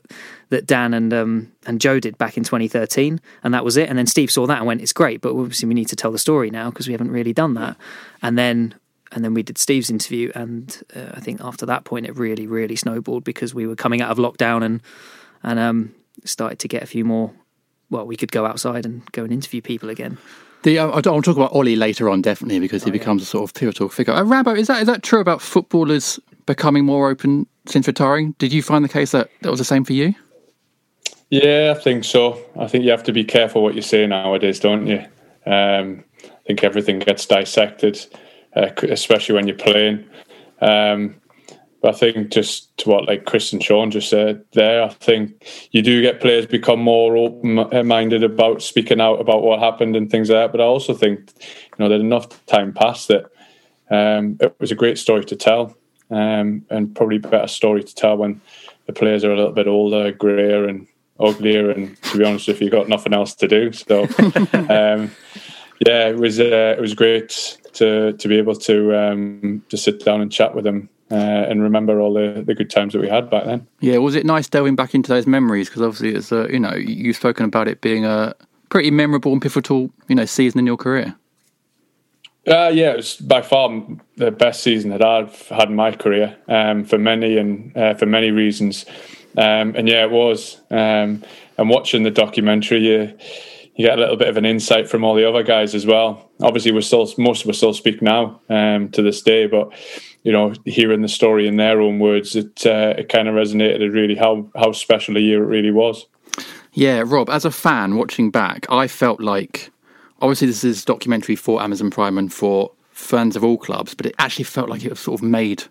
that 0.49 0.65
Dan 0.65 0.91
and 0.95 1.13
um 1.13 1.51
and 1.67 1.79
Joe 1.79 1.99
did 1.99 2.17
back 2.17 2.35
in 2.35 2.43
2013 2.43 3.21
and 3.43 3.53
that 3.53 3.63
was 3.63 3.77
it 3.77 3.89
and 3.89 3.97
then 3.97 4.07
Steve 4.07 4.31
saw 4.31 4.47
that 4.47 4.57
and 4.57 4.65
went 4.65 4.81
it's 4.81 4.91
great 4.91 5.21
but 5.21 5.35
obviously 5.35 5.67
we 5.67 5.75
need 5.75 5.89
to 5.89 5.95
tell 5.95 6.11
the 6.11 6.17
story 6.17 6.49
now 6.49 6.71
because 6.71 6.87
we 6.87 6.93
haven't 6.93 7.11
really 7.11 7.31
done 7.31 7.53
that 7.53 7.77
and 8.23 8.39
then 8.39 8.73
and 9.11 9.23
then 9.23 9.33
we 9.33 9.43
did 9.43 9.57
Steve's 9.57 9.89
interview 9.89 10.31
and 10.35 10.81
uh, 10.95 11.11
I 11.13 11.19
think 11.19 11.41
after 11.41 11.65
that 11.65 11.83
point 11.83 12.05
it 12.05 12.15
really 12.15 12.47
really 12.47 12.75
snowballed 12.75 13.23
because 13.23 13.53
we 13.53 13.67
were 13.67 13.75
coming 13.75 14.01
out 14.01 14.11
of 14.11 14.17
lockdown 14.17 14.63
and 14.63 14.81
and 15.43 15.59
um 15.59 15.93
started 16.25 16.59
to 16.59 16.67
get 16.67 16.83
a 16.83 16.87
few 16.87 17.05
more 17.05 17.31
well 17.89 18.05
we 18.05 18.15
could 18.17 18.31
go 18.31 18.45
outside 18.45 18.85
and 18.85 19.09
go 19.11 19.23
and 19.23 19.31
interview 19.33 19.61
people 19.61 19.89
again 19.89 20.17
The, 20.63 20.79
uh, 20.79 20.87
I'll 20.87 21.15
I'll 21.15 21.21
talk 21.21 21.37
about 21.37 21.53
Ollie 21.53 21.77
later 21.77 22.09
on, 22.09 22.21
definitely, 22.21 22.59
because 22.59 22.83
he 22.83 22.91
becomes 22.91 23.21
a 23.23 23.25
sort 23.25 23.43
of 23.49 23.53
pivotal 23.53 23.87
figure. 23.87 24.13
Uh, 24.13 24.23
Rambo, 24.23 24.53
is 24.55 24.67
that 24.67 24.81
is 24.81 24.87
that 24.87 25.03
true 25.03 25.21
about 25.21 25.41
footballers 25.41 26.19
becoming 26.45 26.83
more 26.83 27.09
open 27.09 27.47
since 27.65 27.87
retiring? 27.87 28.35
Did 28.39 28.51
you 28.51 28.61
find 28.61 28.83
the 28.83 28.89
case 28.89 29.11
that 29.11 29.29
that 29.41 29.49
was 29.49 29.59
the 29.59 29.65
same 29.65 29.85
for 29.85 29.93
you? 29.93 30.13
Yeah, 31.29 31.73
I 31.77 31.79
think 31.79 32.03
so. 32.03 32.41
I 32.59 32.67
think 32.67 32.83
you 32.83 32.91
have 32.91 33.03
to 33.03 33.13
be 33.13 33.23
careful 33.23 33.61
what 33.63 33.75
you 33.75 33.81
say 33.81 34.05
nowadays, 34.07 34.59
don't 34.59 34.87
you? 34.87 34.99
Um, 35.45 36.03
I 36.25 36.41
think 36.47 36.63
everything 36.63 36.99
gets 36.99 37.25
dissected, 37.25 38.03
uh, 38.59 38.71
especially 38.83 39.35
when 39.35 39.47
you're 39.47 39.57
playing. 39.57 40.05
Um, 40.61 41.15
but 41.81 41.95
I 41.95 41.97
think 41.97 42.29
just 42.29 42.75
to 42.79 42.89
what 42.89 43.07
like 43.07 43.25
Chris 43.25 43.53
and 43.53 43.63
Sean 43.63 43.89
just 43.89 44.09
said 44.09 44.43
there, 44.51 44.83
I 44.83 44.89
think 44.89 45.45
you 45.71 45.81
do 45.81 46.01
get 46.01 46.19
players 46.19 46.45
become 46.45 46.79
more 46.79 47.15
open-minded 47.15 48.23
about 48.23 48.61
speaking 48.61 48.99
out 48.99 49.21
about 49.21 49.43
what 49.43 49.59
happened 49.59 49.95
and 49.95 50.11
things 50.11 50.29
like 50.29 50.37
that. 50.37 50.51
But 50.51 50.61
I 50.61 50.65
also 50.65 50.93
think, 50.93 51.31
you 51.39 51.45
know, 51.79 51.87
that 51.87 52.01
enough 52.01 52.45
time 52.47 52.73
passed 52.73 53.07
that 53.07 53.31
um, 53.89 54.37
it 54.41 54.53
was 54.59 54.71
a 54.71 54.75
great 54.75 54.97
story 54.97 55.23
to 55.25 55.35
tell, 55.37 55.75
um, 56.11 56.65
and 56.69 56.93
probably 56.93 57.17
better 57.17 57.47
story 57.47 57.83
to 57.83 57.95
tell 57.95 58.17
when 58.17 58.41
the 58.85 58.93
players 58.93 59.23
are 59.23 59.31
a 59.31 59.37
little 59.37 59.53
bit 59.53 59.67
older, 59.67 60.11
greyer, 60.11 60.67
and 60.67 60.85
uglier, 61.17 61.71
and 61.71 62.01
to 62.03 62.17
be 62.17 62.25
honest, 62.25 62.49
if 62.49 62.59
you've 62.59 62.71
got 62.71 62.89
nothing 62.89 63.13
else 63.13 63.33
to 63.35 63.47
do, 63.47 63.71
so 63.71 64.03
um, 64.53 65.11
yeah, 65.85 66.09
it 66.09 66.17
was 66.17 66.39
uh, 66.39 66.75
it 66.77 66.81
was 66.81 66.93
great 66.93 67.57
to 67.73 68.13
to 68.13 68.27
be 68.27 68.37
able 68.37 68.55
to 68.55 68.95
um, 68.97 69.63
to 69.69 69.77
sit 69.77 70.03
down 70.03 70.21
and 70.21 70.31
chat 70.31 70.55
with 70.55 70.63
them 70.63 70.89
uh, 71.11 71.15
and 71.15 71.63
remember 71.63 71.99
all 71.99 72.13
the, 72.13 72.43
the 72.45 72.53
good 72.53 72.69
times 72.69 72.93
that 72.93 73.01
we 73.01 73.09
had 73.09 73.29
back 73.29 73.45
then. 73.45 73.67
Yeah, 73.79 73.97
was 73.97 74.15
it 74.15 74.25
nice 74.25 74.47
delving 74.47 74.75
back 74.75 74.93
into 74.93 75.09
those 75.09 75.25
memories? 75.25 75.69
Because 75.69 75.81
obviously, 75.81 76.15
it's 76.15 76.31
a, 76.31 76.47
you 76.51 76.59
know 76.59 76.75
you've 76.75 77.15
spoken 77.15 77.45
about 77.45 77.67
it 77.67 77.81
being 77.81 78.05
a 78.05 78.35
pretty 78.69 78.91
memorable 78.91 79.33
and 79.33 79.41
pivotal 79.41 79.89
you 80.07 80.15
know 80.15 80.25
season 80.25 80.59
in 80.59 80.65
your 80.65 80.77
career. 80.77 81.15
Uh, 82.47 82.71
yeah, 82.73 82.91
it 82.91 82.97
was 82.97 83.15
by 83.17 83.41
far 83.41 83.69
the 84.15 84.31
best 84.31 84.63
season 84.63 84.91
that 84.91 85.03
I've 85.03 85.47
had 85.49 85.69
in 85.69 85.75
my 85.75 85.91
career 85.91 86.37
um, 86.47 86.83
for 86.83 86.97
many 86.97 87.37
and 87.37 87.75
uh, 87.75 87.93
for 87.95 88.05
many 88.05 88.31
reasons. 88.31 88.85
Um, 89.37 89.75
and 89.75 89.87
yeah, 89.87 90.03
it 90.03 90.11
was. 90.11 90.59
Um, 90.71 91.23
and 91.57 91.69
watching 91.69 92.03
the 92.03 92.11
documentary, 92.11 92.79
you 92.79 93.17
you 93.79 93.85
get 93.85 93.97
a 93.97 94.01
little 94.01 94.17
bit 94.17 94.27
of 94.27 94.35
an 94.35 94.45
insight 94.45 94.89
from 94.89 95.05
all 95.05 95.15
the 95.15 95.23
other 95.23 95.41
guys 95.41 95.73
as 95.73 95.85
well. 95.85 96.29
Obviously, 96.41 96.73
we're 96.73 96.81
still 96.81 97.09
most 97.17 97.45
of 97.45 97.49
us 97.49 97.55
still 97.55 97.73
speak 97.73 98.01
now 98.01 98.41
um, 98.49 98.89
to 98.89 99.01
this 99.01 99.21
day, 99.21 99.47
but 99.47 99.71
you 100.23 100.33
know, 100.33 100.53
hearing 100.65 101.01
the 101.01 101.07
story 101.07 101.47
in 101.47 101.55
their 101.55 101.79
own 101.79 101.97
words, 101.97 102.35
it 102.35 102.65
uh, 102.65 102.95
it 102.97 103.07
kind 103.07 103.29
of 103.29 103.35
resonated 103.35 103.93
really 103.93 104.15
how 104.15 104.49
how 104.53 104.73
special 104.73 105.15
a 105.15 105.21
year 105.21 105.41
it 105.41 105.47
really 105.47 105.71
was. 105.71 106.07
Yeah, 106.73 107.03
Rob, 107.05 107.29
as 107.29 107.45
a 107.45 107.51
fan 107.51 107.95
watching 107.95 108.31
back, 108.31 108.65
I 108.69 108.89
felt 108.89 109.21
like 109.21 109.71
obviously 110.21 110.47
this 110.47 110.65
is 110.65 110.83
documentary 110.83 111.37
for 111.37 111.61
Amazon 111.61 111.89
Prime 111.89 112.17
and 112.17 112.33
for 112.33 112.73
fans 112.91 113.37
of 113.37 113.45
all 113.45 113.57
clubs, 113.57 113.93
but 113.93 114.05
it 114.05 114.15
actually 114.19 114.43
felt 114.43 114.69
like 114.69 114.83
it 114.83 114.89
was 114.89 114.99
sort 114.99 115.21
of 115.21 115.23
made 115.23 115.63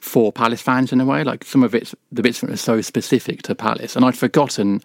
for 0.00 0.32
Palace 0.32 0.62
fans 0.62 0.92
in 0.92 1.00
a 1.00 1.04
way. 1.04 1.22
Like 1.22 1.44
some 1.44 1.62
of 1.62 1.76
it, 1.76 1.94
the 2.10 2.22
bits 2.22 2.42
it 2.42 2.50
are 2.50 2.56
so 2.56 2.80
specific 2.80 3.42
to 3.42 3.54
Palace, 3.54 3.94
and 3.94 4.04
I'd 4.04 4.18
forgotten 4.18 4.82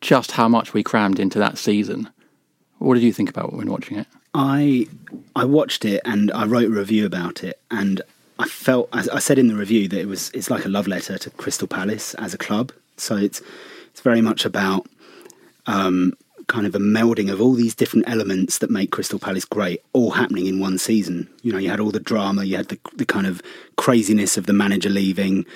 just 0.00 0.32
how 0.32 0.48
much 0.48 0.72
we 0.72 0.82
crammed 0.82 1.18
into 1.18 1.38
that 1.38 1.58
season. 1.58 2.10
What 2.78 2.94
did 2.94 3.02
you 3.02 3.12
think 3.12 3.28
about 3.28 3.52
when 3.52 3.70
watching 3.70 3.98
it? 3.98 4.06
I 4.34 4.86
I 5.36 5.44
watched 5.44 5.84
it 5.84 6.00
and 6.04 6.30
I 6.32 6.46
wrote 6.46 6.66
a 6.66 6.74
review 6.74 7.04
about 7.04 7.44
it, 7.44 7.60
and 7.70 8.00
I 8.38 8.46
felt 8.46 8.88
as 8.92 9.08
I 9.08 9.18
said 9.18 9.38
in 9.38 9.48
the 9.48 9.56
review 9.56 9.88
that 9.88 10.00
it 10.00 10.08
was 10.08 10.30
it's 10.30 10.50
like 10.50 10.64
a 10.64 10.68
love 10.68 10.86
letter 10.86 11.18
to 11.18 11.30
Crystal 11.30 11.68
Palace 11.68 12.14
as 12.14 12.32
a 12.32 12.38
club. 12.38 12.72
So 12.96 13.16
it's 13.16 13.42
it's 13.90 14.00
very 14.00 14.20
much 14.20 14.44
about 14.44 14.86
um, 15.66 16.14
kind 16.50 16.66
of 16.66 16.74
a 16.74 16.78
melding 16.78 17.32
of 17.32 17.40
all 17.40 17.54
these 17.54 17.76
different 17.76 18.08
elements 18.08 18.58
that 18.58 18.70
make 18.70 18.90
Crystal 18.90 19.20
Palace 19.20 19.44
great, 19.44 19.82
all 19.92 20.10
happening 20.10 20.46
in 20.46 20.58
one 20.58 20.78
season. 20.78 21.28
You 21.42 21.52
know, 21.52 21.58
you 21.58 21.70
had 21.70 21.78
all 21.78 21.92
the 21.92 22.00
drama, 22.00 22.42
you 22.42 22.56
had 22.56 22.68
the, 22.68 22.78
the 22.96 23.06
kind 23.06 23.28
of 23.28 23.40
craziness 23.76 24.36
of 24.36 24.46
the 24.46 24.52
manager 24.52 24.90
leaving, 24.90 25.46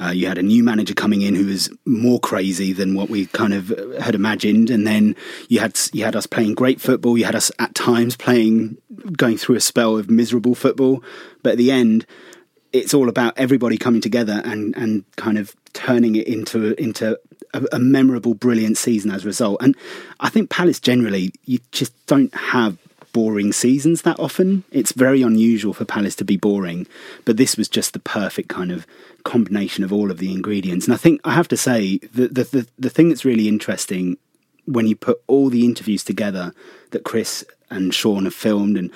uh, 0.00 0.10
you 0.10 0.28
had 0.28 0.38
a 0.38 0.42
new 0.42 0.62
manager 0.62 0.94
coming 0.94 1.22
in 1.22 1.34
who 1.34 1.46
was 1.46 1.70
more 1.84 2.20
crazy 2.20 2.72
than 2.72 2.94
what 2.94 3.10
we 3.10 3.26
kind 3.26 3.52
of 3.52 3.68
had 4.00 4.14
imagined, 4.14 4.70
and 4.70 4.86
then 4.86 5.16
you 5.48 5.58
had 5.58 5.78
you 5.92 6.04
had 6.04 6.14
us 6.14 6.26
playing 6.26 6.54
great 6.54 6.80
football. 6.80 7.18
You 7.18 7.24
had 7.24 7.34
us 7.34 7.50
at 7.58 7.74
times 7.74 8.16
playing, 8.16 8.78
going 9.16 9.36
through 9.36 9.56
a 9.56 9.60
spell 9.60 9.98
of 9.98 10.08
miserable 10.08 10.54
football, 10.54 11.02
but 11.42 11.52
at 11.52 11.58
the 11.58 11.70
end. 11.70 12.06
It's 12.74 12.92
all 12.92 13.08
about 13.08 13.38
everybody 13.38 13.78
coming 13.78 14.02
together 14.02 14.42
and, 14.44 14.76
and 14.76 15.04
kind 15.16 15.38
of 15.38 15.56
turning 15.72 16.16
it 16.16 16.26
into 16.26 16.74
into 16.80 17.18
a, 17.54 17.64
a, 17.72 17.78
memorable, 17.78 18.34
brilliant 18.34 18.76
season 18.76 19.10
as 19.10 19.24
a 19.24 19.26
result. 19.26 19.62
And 19.62 19.76
I 20.20 20.28
think 20.28 20.50
Palace 20.50 20.80
generally, 20.80 21.32
you 21.44 21.60
just 21.72 21.94
don't 22.06 22.34
have 22.34 22.76
boring 23.12 23.52
seasons 23.52 24.02
that 24.02 24.18
often. 24.18 24.64
It's 24.72 24.92
very 24.92 25.22
unusual 25.22 25.72
for 25.72 25.84
Palace 25.84 26.16
to 26.16 26.24
be 26.24 26.36
boring, 26.36 26.86
but 27.24 27.36
this 27.36 27.56
was 27.56 27.68
just 27.68 27.92
the 27.92 28.00
perfect 28.00 28.48
kind 28.48 28.72
of 28.72 28.86
combination 29.22 29.84
of 29.84 29.92
all 29.92 30.10
of 30.10 30.18
the 30.18 30.32
ingredients. 30.32 30.84
And 30.86 30.92
I 30.92 30.98
think 30.98 31.20
I 31.24 31.32
have 31.32 31.48
to 31.48 31.56
say 31.56 31.98
the 31.98 32.28
the 32.28 32.44
the, 32.44 32.66
the 32.78 32.90
thing 32.90 33.08
that's 33.08 33.24
really 33.24 33.48
interesting 33.48 34.18
when 34.66 34.86
you 34.86 34.96
put 34.96 35.22
all 35.26 35.48
the 35.48 35.64
interviews 35.64 36.04
together 36.04 36.52
that 36.90 37.04
Chris 37.04 37.44
and 37.70 37.94
Sean 37.94 38.24
have 38.24 38.34
filmed 38.34 38.76
and 38.76 38.90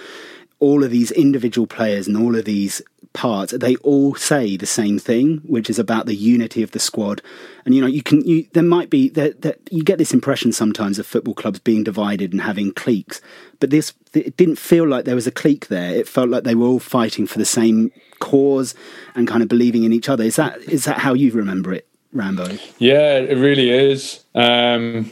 all 0.61 0.83
of 0.83 0.91
these 0.91 1.11
individual 1.13 1.67
players 1.67 2.09
and 2.09 2.17
all 2.17 2.35
of 2.35 2.45
these 2.45 2.83
parts, 3.13 3.53
they 3.53 3.77
all 3.77 4.15
say 4.15 4.57
the 4.57 4.67
same 4.67 4.99
thing, 4.99 5.39
which 5.39 5.71
is 5.71 5.79
about 5.79 6.07
the 6.07 6.15
unity 6.15 6.63
of 6.63 6.73
the 6.73 6.79
squad. 6.79 7.23
And 7.65 7.75
you 7.75 7.81
know, 7.81 7.87
you 7.87 8.03
can 8.03 8.25
you 8.27 8.47
there 8.53 8.63
might 8.63 8.91
be 8.91 9.09
that 9.11 9.59
you 9.71 9.83
get 9.83 9.99
this 9.99 10.13
impression 10.13 10.53
sometimes 10.53 10.99
of 10.99 11.07
football 11.07 11.35
clubs 11.35 11.59
being 11.59 11.85
divided 11.85 12.33
and 12.33 12.41
having 12.41 12.73
cliques, 12.73 13.21
but 13.61 13.71
this 13.71 13.93
it 14.15 14.37
didn't 14.37 14.59
feel 14.59 14.87
like 14.87 15.05
there 15.05 15.15
was 15.15 15.27
a 15.27 15.33
clique 15.33 15.69
there. 15.69 15.95
It 15.95 16.09
felt 16.09 16.29
like 16.29 16.45
they 16.45 16.55
were 16.55 16.67
all 16.67 16.81
fighting 16.81 17.27
for 17.27 17.39
the 17.39 17.45
same 17.45 17.91
cause 18.21 18.75
and 19.15 19.29
kind 19.29 19.43
of 19.43 19.49
believing 19.49 19.85
in 19.85 19.93
each 19.93 20.09
other. 20.09 20.25
Is 20.25 20.37
that 20.37 20.59
is 20.63 20.85
that 20.85 20.99
how 20.99 21.15
you 21.15 21.33
remember 21.33 21.73
it, 21.73 21.87
Rambo? 22.13 22.59
Yeah, 22.79 23.19
it 23.19 23.37
really 23.37 23.71
is. 23.71 24.25
Um, 24.35 25.11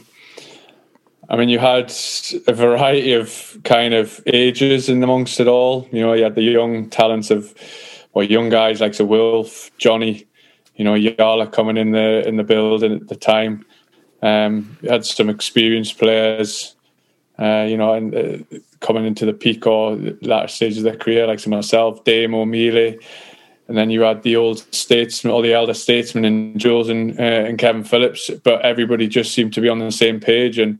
I 1.29 1.35
mean, 1.35 1.49
you 1.49 1.59
had 1.59 1.93
a 2.47 2.53
variety 2.53 3.13
of 3.13 3.57
kind 3.63 3.93
of 3.93 4.21
ages 4.27 4.87
in 4.87 5.03
amongst 5.03 5.39
it 5.39 5.47
all. 5.47 5.87
You 5.91 6.01
know, 6.01 6.13
you 6.13 6.23
had 6.23 6.35
the 6.35 6.41
young 6.41 6.89
talents 6.89 7.31
of, 7.31 7.53
well, 8.13 8.25
young 8.25 8.49
guys 8.49 8.79
like 8.79 8.95
the 8.95 9.05
Wilf, 9.05 9.69
Johnny, 9.77 10.25
you 10.75 10.85
know, 10.85 10.93
Yala 10.93 11.51
coming 11.51 11.75
in 11.75 11.91
the 11.91 12.25
in 12.27 12.37
the 12.37 12.43
building 12.43 12.93
at 12.93 13.07
the 13.09 13.15
time. 13.15 13.65
Um, 14.21 14.77
you 14.81 14.89
had 14.89 15.05
some 15.05 15.29
experienced 15.29 15.99
players, 15.99 16.75
uh, 17.39 17.65
you 17.67 17.77
know, 17.77 17.93
and 17.93 18.15
uh, 18.15 18.57
coming 18.79 19.05
into 19.05 19.25
the 19.25 19.33
peak 19.33 19.67
or 19.67 19.95
latter 20.21 20.47
stages 20.47 20.79
of 20.79 20.83
their 20.85 20.95
career, 20.95 21.27
like 21.27 21.45
myself, 21.45 22.03
Damo, 22.05 22.45
Mealy, 22.45 22.99
and 23.67 23.77
then 23.77 23.89
you 23.89 24.01
had 24.01 24.23
the 24.23 24.37
old 24.37 24.59
statesmen, 24.73 25.33
all 25.33 25.41
the 25.41 25.53
elder 25.53 25.73
statesmen, 25.73 26.25
and 26.25 26.57
Jules 26.59 26.89
and, 26.89 27.19
uh, 27.19 27.23
and 27.23 27.57
Kevin 27.57 27.83
Phillips. 27.83 28.31
But 28.43 28.61
everybody 28.61 29.07
just 29.07 29.33
seemed 29.33 29.53
to 29.53 29.61
be 29.61 29.69
on 29.69 29.79
the 29.79 29.91
same 29.91 30.19
page 30.19 30.57
and 30.57 30.79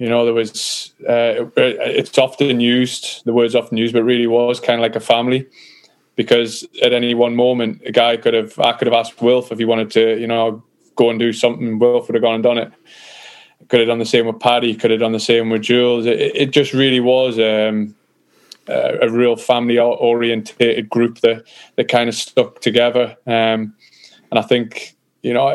you 0.00 0.08
know, 0.08 0.24
there 0.24 0.32
was, 0.32 0.94
uh, 1.06 1.44
it's 1.58 2.16
often 2.16 2.58
used, 2.58 3.22
the 3.26 3.34
word's 3.34 3.54
often 3.54 3.76
used, 3.76 3.92
but 3.92 4.02
really 4.02 4.26
was 4.26 4.58
kind 4.58 4.80
of 4.80 4.82
like 4.82 4.96
a 4.96 5.00
family 5.00 5.46
because 6.16 6.66
at 6.82 6.94
any 6.94 7.12
one 7.12 7.36
moment, 7.36 7.82
a 7.84 7.92
guy 7.92 8.16
could 8.16 8.32
have, 8.32 8.58
I 8.58 8.72
could 8.72 8.86
have 8.86 8.94
asked 8.94 9.20
Wilf 9.20 9.52
if 9.52 9.58
he 9.58 9.66
wanted 9.66 9.90
to, 9.90 10.18
you 10.18 10.26
know, 10.26 10.64
go 10.96 11.10
and 11.10 11.18
do 11.18 11.34
something. 11.34 11.78
Wilf 11.78 12.08
would 12.08 12.14
have 12.14 12.22
gone 12.22 12.36
and 12.36 12.42
done 12.42 12.56
it. 12.56 12.72
Could 13.68 13.80
have 13.80 13.88
done 13.88 13.98
the 13.98 14.06
same 14.06 14.26
with 14.26 14.40
Paddy, 14.40 14.74
could 14.74 14.90
have 14.90 15.00
done 15.00 15.12
the 15.12 15.20
same 15.20 15.50
with 15.50 15.60
Jules. 15.60 16.06
It, 16.06 16.18
it 16.18 16.50
just 16.50 16.72
really 16.72 17.00
was 17.00 17.38
um, 17.38 17.94
a, 18.68 19.00
a, 19.02 19.10
real 19.10 19.36
family 19.36 19.78
orientated 19.78 20.88
group 20.88 21.20
that, 21.20 21.44
that 21.76 21.88
kind 21.88 22.08
of 22.08 22.14
stuck 22.14 22.62
together. 22.62 23.18
Um, 23.26 23.74
and 24.30 24.38
I 24.38 24.42
think, 24.42 24.96
you 25.20 25.34
know, 25.34 25.54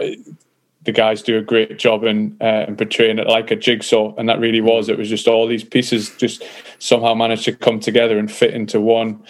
the 0.85 0.91
guys 0.91 1.21
do 1.21 1.37
a 1.37 1.41
great 1.41 1.77
job 1.77 2.03
in, 2.03 2.37
uh, 2.41 2.65
in 2.67 2.75
portraying 2.75 3.19
it 3.19 3.27
like 3.27 3.51
a 3.51 3.55
jigsaw, 3.55 4.15
and 4.15 4.29
that 4.29 4.39
really 4.39 4.61
was. 4.61 4.87
It 4.87 4.97
was 4.97 5.09
just 5.09 5.27
all 5.27 5.47
these 5.47 5.63
pieces 5.63 6.15
just 6.17 6.43
somehow 6.79 7.13
managed 7.13 7.45
to 7.45 7.55
come 7.55 7.79
together 7.79 8.17
and 8.17 8.31
fit 8.31 8.53
into 8.53 8.79
one 8.79 9.23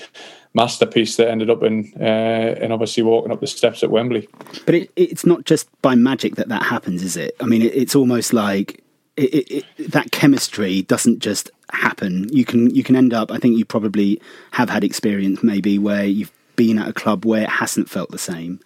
masterpiece 0.54 1.18
that 1.18 1.30
ended 1.30 1.50
up 1.50 1.64
in 1.64 1.94
uh, 2.00 2.04
and 2.04 2.72
obviously 2.72 3.04
walking 3.04 3.32
up 3.32 3.42
the 3.42 3.48
steps 3.48 3.84
at 3.84 3.92
Wembley. 3.92 4.28
But 4.66 4.76
it, 4.76 4.92
it's 4.96 5.26
not 5.26 5.46
just 5.46 5.70
by 5.82 5.96
magic 5.96 6.36
that 6.36 6.50
that 6.50 6.64
happens, 6.64 7.04
is 7.04 7.18
it? 7.18 7.36
I 7.40 7.46
mean, 7.46 7.62
it, 7.62 7.76
it's 7.76 7.96
almost 7.96 8.34
like 8.34 8.84
it, 9.18 9.66
that 9.90 10.12
chemistry 10.12 10.82
doesn't 10.82 11.20
just 11.20 11.50
happen. 11.72 12.28
You 12.34 12.46
can 12.46 12.74
you 12.74 12.84
can 12.84 12.96
end 12.96 13.14
up. 13.14 13.32
I 13.32 13.38
think 13.38 13.58
you 13.58 13.66
probably 13.66 14.22
have 14.52 14.70
had 14.70 14.84
experience 14.84 15.44
maybe 15.44 15.80
where 15.80 16.06
you've 16.06 16.32
been 16.56 16.80
at 16.80 16.88
a 16.88 16.94
club 16.94 17.26
where 17.26 17.44
it 17.44 17.50
hasn't 17.50 17.90
felt 17.90 18.12
the 18.12 18.18
same. 18.18 18.60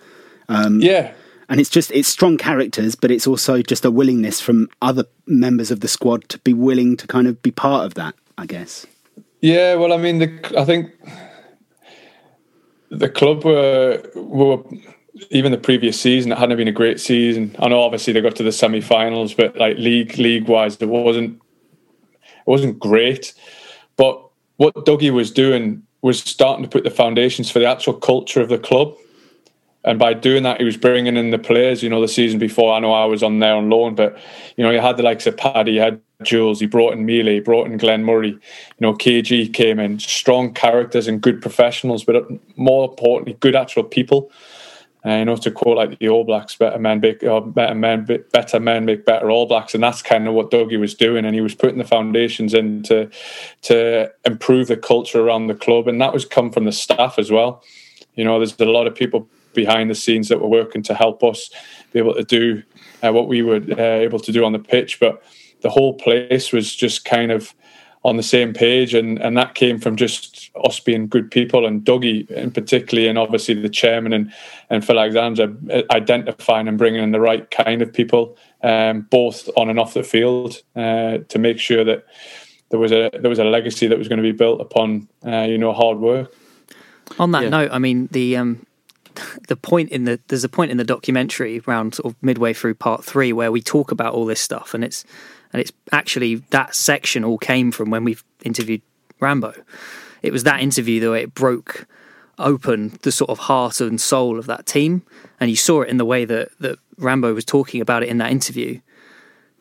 Um, 0.48 0.82
yeah, 0.82 1.14
and 1.50 1.60
it's 1.60 1.70
just 1.70 1.92
it's 1.92 2.08
strong 2.08 2.38
characters, 2.38 2.96
but 2.96 3.12
it's 3.12 3.28
also 3.28 3.62
just 3.62 3.84
a 3.84 3.92
willingness 3.92 4.40
from 4.40 4.70
other 4.82 5.06
members 5.26 5.72
of 5.72 5.80
the 5.80 5.88
squad 5.88 6.30
to 6.30 6.38
be 6.40 6.54
willing 6.54 6.96
to 6.98 7.08
kind 7.08 7.28
of 7.28 7.42
be 7.42 7.52
part 7.52 7.86
of 7.86 7.96
that. 7.96 8.14
I 8.38 8.46
guess. 8.46 8.86
Yeah, 9.42 9.76
well, 9.76 9.92
I 9.92 9.98
mean, 9.98 10.20
the, 10.20 10.54
I 10.58 10.64
think 10.64 10.92
the 12.90 13.10
club 13.10 13.44
were 13.44 14.02
were 14.16 14.64
even 15.32 15.52
the 15.52 15.58
previous 15.58 16.00
season. 16.00 16.32
It 16.32 16.38
hadn't 16.38 16.58
been 16.58 16.68
a 16.68 16.72
great 16.72 17.00
season. 17.00 17.56
I 17.60 17.68
know, 17.68 17.82
obviously, 17.82 18.14
they 18.14 18.22
got 18.22 18.36
to 18.38 18.44
the 18.44 18.52
semi-finals, 18.52 19.34
but 19.34 19.58
like 19.58 19.78
league 19.78 20.18
league 20.18 20.48
wise, 20.48 20.78
it 20.78 20.88
wasn't 20.88 21.42
it 22.22 22.48
wasn't 22.48 22.80
great. 22.80 23.34
But 23.98 24.24
what 24.58 24.76
Dougie 24.76 25.12
was 25.12 25.32
doing 25.32 25.84
was 26.02 26.20
starting 26.20 26.64
to 26.64 26.70
put 26.70 26.84
the 26.84 26.92
foundations 26.92 27.50
for 27.50 27.60
the 27.60 27.66
actual 27.66 27.94
culture 27.94 28.40
of 28.40 28.50
the 28.50 28.58
club 28.58 28.96
and 29.86 29.98
by 29.98 30.14
doing 30.14 30.44
that, 30.44 30.60
he 30.60 30.66
was 30.66 30.76
bringing 30.76 31.16
in 31.16 31.32
the 31.32 31.40
players. 31.40 31.82
You 31.82 31.90
know, 31.90 32.02
the 32.02 32.08
season 32.08 32.38
before, 32.38 32.74
I 32.74 32.80
know 32.80 32.92
I 32.92 33.06
was 33.06 33.24
on 33.24 33.40
there 33.40 33.56
on 33.56 33.70
loan, 33.70 33.96
but 33.96 34.18
you 34.58 34.64
know, 34.64 34.72
he 34.72 34.78
had 34.78 34.98
the 34.98 35.04
likes 35.04 35.26
of 35.26 35.38
Paddy, 35.38 35.74
he 35.74 35.78
had 35.78 36.02
Jules, 36.24 36.60
he 36.60 36.66
brought 36.66 36.94
in 36.94 37.06
Mealy, 37.06 37.36
he 37.36 37.40
brought 37.40 37.68
in 37.68 37.78
Glenn 37.78 38.04
Murray. 38.04 38.32
You 38.32 38.40
know, 38.80 38.94
KG 38.94 39.54
came 39.54 39.80
in, 39.80 40.00
strong 40.00 40.54
characters 40.54 41.08
and 41.08 41.22
good 41.22 41.42
professionals, 41.42 42.04
but 42.04 42.28
more 42.58 42.90
importantly, 42.90 43.38
good 43.40 43.56
actual 43.56 43.84
people. 43.84 44.32
Uh, 45.06 45.12
you 45.12 45.24
know, 45.24 45.38
to 45.38 45.50
quote 45.50 45.78
like 45.78 45.98
the 45.98 46.10
All 46.10 46.26
Blacks, 46.26 46.58
better 46.58 46.78
men 46.78 47.00
make 47.00 47.24
or 47.24 47.40
better 47.40 47.74
men, 47.74 48.06
better 48.34 48.60
men 48.60 48.84
make 48.84 49.06
better 49.06 49.32
All 49.32 49.46
Blacks, 49.46 49.74
and 49.74 49.82
that's 49.82 50.02
kind 50.02 50.28
of 50.28 50.34
what 50.34 50.52
Dougie 50.52 50.78
was 50.78 50.94
doing, 50.94 51.24
and 51.24 51.34
he 51.34 51.40
was 51.40 51.56
putting 51.56 51.78
the 51.78 51.86
foundations 51.86 52.54
in 52.54 52.84
to 52.84 53.10
to 53.62 54.12
improve 54.26 54.68
the 54.68 54.76
culture 54.76 55.22
around 55.22 55.48
the 55.48 55.56
club, 55.56 55.88
and 55.88 56.02
that 56.02 56.12
was 56.12 56.26
come 56.26 56.52
from 56.52 56.66
the 56.66 56.74
staff 56.74 57.18
as 57.18 57.32
well. 57.32 57.64
You 58.16 58.26
know, 58.26 58.40
there's 58.40 58.60
a 58.60 58.66
lot 58.66 58.88
of 58.88 58.94
people 58.94 59.30
behind 59.54 59.90
the 59.90 59.96
scenes 59.96 60.28
that 60.30 60.40
were 60.40 60.48
working 60.48 60.84
to 60.84 60.94
help 60.94 61.24
us 61.24 61.50
be 61.92 62.00
able 62.00 62.14
to 62.14 62.24
do 62.24 62.64
uh, 63.04 63.12
what 63.12 63.28
we 63.28 63.42
were 63.42 63.62
uh, 63.78 63.82
able 63.82 64.20
to 64.20 64.32
do 64.32 64.46
on 64.46 64.54
the 64.54 64.60
pitch. 64.60 65.00
But 65.00 65.24
the 65.62 65.70
whole 65.70 65.94
place 65.94 66.52
was 66.52 66.76
just 66.76 67.06
kind 67.06 67.32
of 67.32 67.54
on 68.06 68.16
the 68.16 68.24
same 68.24 68.54
page, 68.54 68.94
and, 68.94 69.20
and 69.20 69.36
that 69.38 69.56
came 69.56 69.78
from 69.78 69.98
just 69.98 70.52
us 70.64 70.80
being 70.80 71.08
good 71.08 71.30
people 71.30 71.66
and 71.66 71.84
Dougie 71.84 72.30
in 72.32 72.50
particularly, 72.50 73.10
and 73.10 73.18
obviously 73.18 73.54
the 73.54 73.70
chairman 73.70 74.14
and, 74.14 74.32
and 74.70 74.86
Phil 74.86 74.98
Alexander 74.98 75.54
uh, 75.70 75.82
identifying 75.92 76.70
and 76.70 76.78
bringing 76.78 77.04
in 77.04 77.12
the 77.12 77.20
right 77.20 77.50
kind 77.52 77.82
of 77.82 77.92
people, 77.92 78.38
um, 78.64 79.02
both 79.10 79.50
on 79.58 79.70
and 79.70 79.80
off 79.80 79.94
the 79.94 80.04
field, 80.04 80.62
uh, 80.78 81.18
to 81.28 81.40
make 81.40 81.60
sure 81.60 81.84
that 81.84 82.06
there 82.70 82.80
was 82.80 82.92
a 82.92 83.10
there 83.20 83.30
was 83.30 83.40
a 83.40 83.44
legacy 83.44 83.88
that 83.88 83.98
was 83.98 84.08
going 84.08 84.18
to 84.18 84.24
be 84.24 84.32
built 84.32 84.62
upon 84.62 85.08
uh, 85.26 85.42
you 85.42 85.58
know 85.58 85.74
hard 85.74 86.00
work. 86.00 86.34
On 87.18 87.32
that 87.32 87.44
yeah. 87.44 87.50
note, 87.50 87.72
I 87.72 87.80
mean 87.80 88.08
the 88.12 88.38
um, 88.38 88.66
the 89.48 89.56
point 89.56 89.90
in 89.90 90.06
the 90.06 90.20
there's 90.28 90.44
a 90.44 90.50
point 90.50 90.72
in 90.72 90.78
the 90.78 90.84
documentary 90.84 91.62
around 91.68 91.96
sort 91.96 92.14
of 92.14 92.24
midway 92.24 92.54
through 92.54 92.76
part 92.76 93.04
three 93.04 93.34
where 93.34 93.52
we 93.52 93.62
talk 93.62 93.92
about 93.92 94.14
all 94.14 94.26
this 94.26 94.42
stuff, 94.42 94.74
and 94.74 94.84
it's 94.84 95.06
and 95.54 95.62
it's 95.62 95.72
actually 95.92 96.36
that 96.52 96.76
section 96.76 97.24
all 97.24 97.38
came 97.38 97.72
from 97.72 97.90
when 97.90 98.04
we 98.04 98.18
interviewed 98.44 98.82
Rambo. 99.20 99.54
It 100.22 100.32
was 100.32 100.44
that 100.44 100.62
interview 100.62 101.00
though 101.00 101.14
it 101.14 101.34
broke 101.34 101.88
open 102.38 102.98
the 103.02 103.12
sort 103.12 103.30
of 103.30 103.40
heart 103.40 103.82
and 103.82 104.00
soul 104.00 104.40
of 104.40 104.46
that 104.46 104.66
team, 104.66 105.04
and 105.40 105.50
you 105.50 105.56
saw 105.56 105.82
it 105.82 105.90
in 105.90 105.98
the 105.98 106.06
way 106.06 106.26
that 106.26 106.50
that 106.60 106.80
Rambo 106.98 107.34
was 107.34 107.46
talking 107.46 107.82
about 107.82 108.04
it 108.04 108.10
in 108.10 108.18
that 108.20 108.32
interview. 108.32 108.80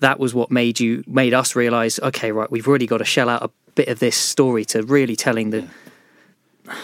that 0.01 0.21
was 0.21 0.35
what 0.35 0.51
made 0.51 0.79
you 0.81 1.03
made 1.07 1.35
us 1.35 1.57
realize 1.57 1.99
okay 2.01 2.31
right 2.33 2.51
we've 2.51 2.67
really 2.69 2.87
got 2.87 2.99
to 2.99 3.05
shell 3.05 3.29
out 3.29 3.43
a 3.43 3.51
bit 3.75 3.89
of 3.89 3.99
this 3.99 4.17
story 4.17 4.65
to 4.65 4.83
really 4.83 5.17
telling 5.17 5.51
the 5.51 5.67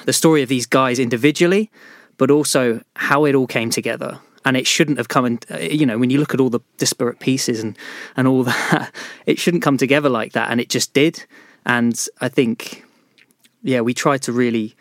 the 0.05 0.13
story 0.13 0.43
of 0.43 0.49
these 0.49 0.67
guys 0.67 0.99
individually 0.99 1.71
but 2.19 2.31
also 2.31 2.81
how 2.97 3.25
it 3.25 3.35
all 3.35 3.47
came 3.47 3.71
together. 3.71 4.19
And 4.47 4.57
it 4.59 4.67
shouldn't 4.67 4.99
have 4.99 5.09
come 5.09 5.25
in 5.25 5.39
uh, 5.51 5.57
you 5.59 5.87
know 5.87 5.97
when 5.99 6.11
you 6.11 6.19
look 6.19 6.35
at 6.35 6.41
all 6.41 6.51
the 6.51 6.61
disparate 6.77 7.19
pieces 7.19 7.63
and 7.63 7.79
and 8.17 8.29
all 8.29 8.45
that 8.51 8.93
it 9.25 9.39
shouldn't 9.39 9.63
come 9.63 9.79
together 9.79 10.11
like 10.11 10.33
that 10.33 10.51
and 10.51 10.61
it 10.61 10.69
just 10.69 10.93
did. 10.93 11.25
And 11.67 11.95
i 12.21 12.29
think 12.29 12.85
yeah 13.63 13.81
we 13.81 13.95
tried 13.95 14.21
to 14.23 14.33
really 14.33 14.75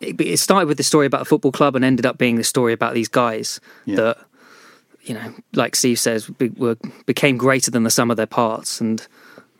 it, 0.00 0.20
it 0.20 0.38
started 0.38 0.68
with 0.68 0.76
the 0.76 0.84
story 0.84 1.06
about 1.06 1.22
a 1.22 1.24
football 1.24 1.50
club 1.50 1.74
and 1.74 1.84
ended 1.84 2.06
up 2.06 2.16
being 2.16 2.36
the 2.36 2.44
story 2.44 2.72
about 2.72 2.94
these 2.94 3.08
guys 3.08 3.60
Yeah. 3.86 3.96
that 3.96 4.18
you 5.02 5.14
know 5.14 5.34
like 5.52 5.74
steve 5.74 5.98
says 5.98 6.28
be, 6.28 6.50
were, 6.50 6.76
became 7.06 7.36
greater 7.36 7.72
than 7.72 7.82
the 7.82 7.90
sum 7.90 8.10
of 8.10 8.16
their 8.16 8.26
parts. 8.26 8.80
And 8.80 9.04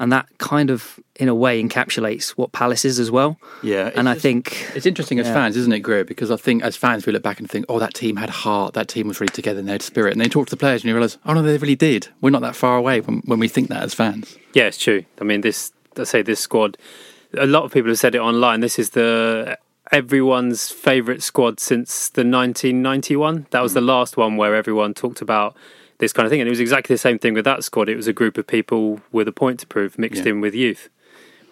and 0.03 0.11
that 0.13 0.27
kind 0.39 0.69
of 0.69 0.99
in 1.17 1.29
a 1.29 1.35
way 1.35 1.63
encapsulates 1.63 2.31
what 2.31 2.51
palace 2.53 2.85
is 2.85 2.99
as 2.99 3.11
well 3.11 3.39
Yeah, 3.63 3.91
and 3.95 4.09
i 4.09 4.15
just- 4.15 4.23
think 4.23 4.45
It's 4.75 4.85
interesting 4.87 5.19
as 5.21 5.27
Yeah. 5.29 5.35
fans, 5.35 5.57
isn't 5.57 5.73
it, 5.73 5.79
Greer? 5.81 6.05
Because 6.05 6.31
I 6.31 6.37
think 6.37 6.63
as 6.65 6.77
fans 6.77 7.07
we 7.07 7.13
look 7.13 7.23
back 7.23 7.39
and 7.41 7.49
think, 7.49 7.65
oh, 7.69 7.79
that 7.79 7.95
team 7.95 8.17
had 8.17 8.31
heart, 8.45 8.75
that 8.75 8.89
team 8.89 9.07
was 9.09 9.21
really 9.21 9.31
together 9.41 9.61
and 9.61 9.69
they 9.69 9.73
had 9.79 9.83
spirit. 9.83 10.13
And 10.13 10.21
they 10.21 10.25
you 10.25 10.31
talk 10.37 10.47
to 10.49 10.51
the 10.57 10.57
players 10.65 10.83
and 10.83 10.89
you 10.89 10.95
realise, 10.95 11.17
oh 11.27 11.33
no, 11.35 11.43
they 11.43 11.57
really 11.59 11.77
did. 11.91 12.09
We're 12.21 12.31
not 12.37 12.43
that 12.43 12.57
far 12.57 12.77
away 12.77 13.01
when, 13.01 13.23
when 13.31 13.39
we 13.39 13.49
think 13.49 13.69
that 13.69 13.83
as 13.83 13.95
fans. 13.95 14.37
Yeah, 14.55 14.65
it's 14.71 14.79
true. 14.79 15.05
I 15.21 15.25
mean, 15.25 15.41
this. 15.43 15.73
I 15.97 16.05
say 16.05 16.23
this 16.23 16.41
squad. 16.41 16.77
A 17.39 17.47
lot 17.47 17.65
of 17.65 17.73
people 17.73 17.91
have 17.91 17.99
said 17.99 18.15
it 18.15 18.21
online. 18.31 18.61
This 18.61 18.79
is 18.79 18.91
the 18.91 19.59
everyone's 19.93 20.71
favourite 20.71 21.23
squad 21.23 21.61
since 21.61 22.09
the 22.09 22.25
1991. 22.25 23.47
That 23.51 23.63
was 23.63 23.75
the 23.75 23.81
last 23.83 24.17
one 24.17 24.37
where 24.37 24.55
everyone 24.55 24.95
talked 24.95 25.21
about 25.21 25.55
this 26.03 26.13
kind 26.13 26.27
of 26.27 26.31
thing, 26.31 26.41
and 26.41 26.49
it 26.49 26.51
was 26.51 26.61
exactly 26.61 26.93
the 26.95 26.99
same 26.99 27.19
thing 27.19 27.33
with 27.33 27.45
that 27.45 27.63
squad. 27.65 27.89
It 27.89 27.97
was 27.97 28.09
a 28.09 28.13
group 28.13 28.37
of 28.37 28.47
people 28.47 29.01
with 29.13 29.29
a 29.29 29.33
point 29.33 29.61
to 29.61 29.67
prove 29.67 29.99
mixed 29.99 30.25
Yeah. 30.25 30.31
in 30.33 30.41
with 30.41 30.55
youth, 30.55 30.89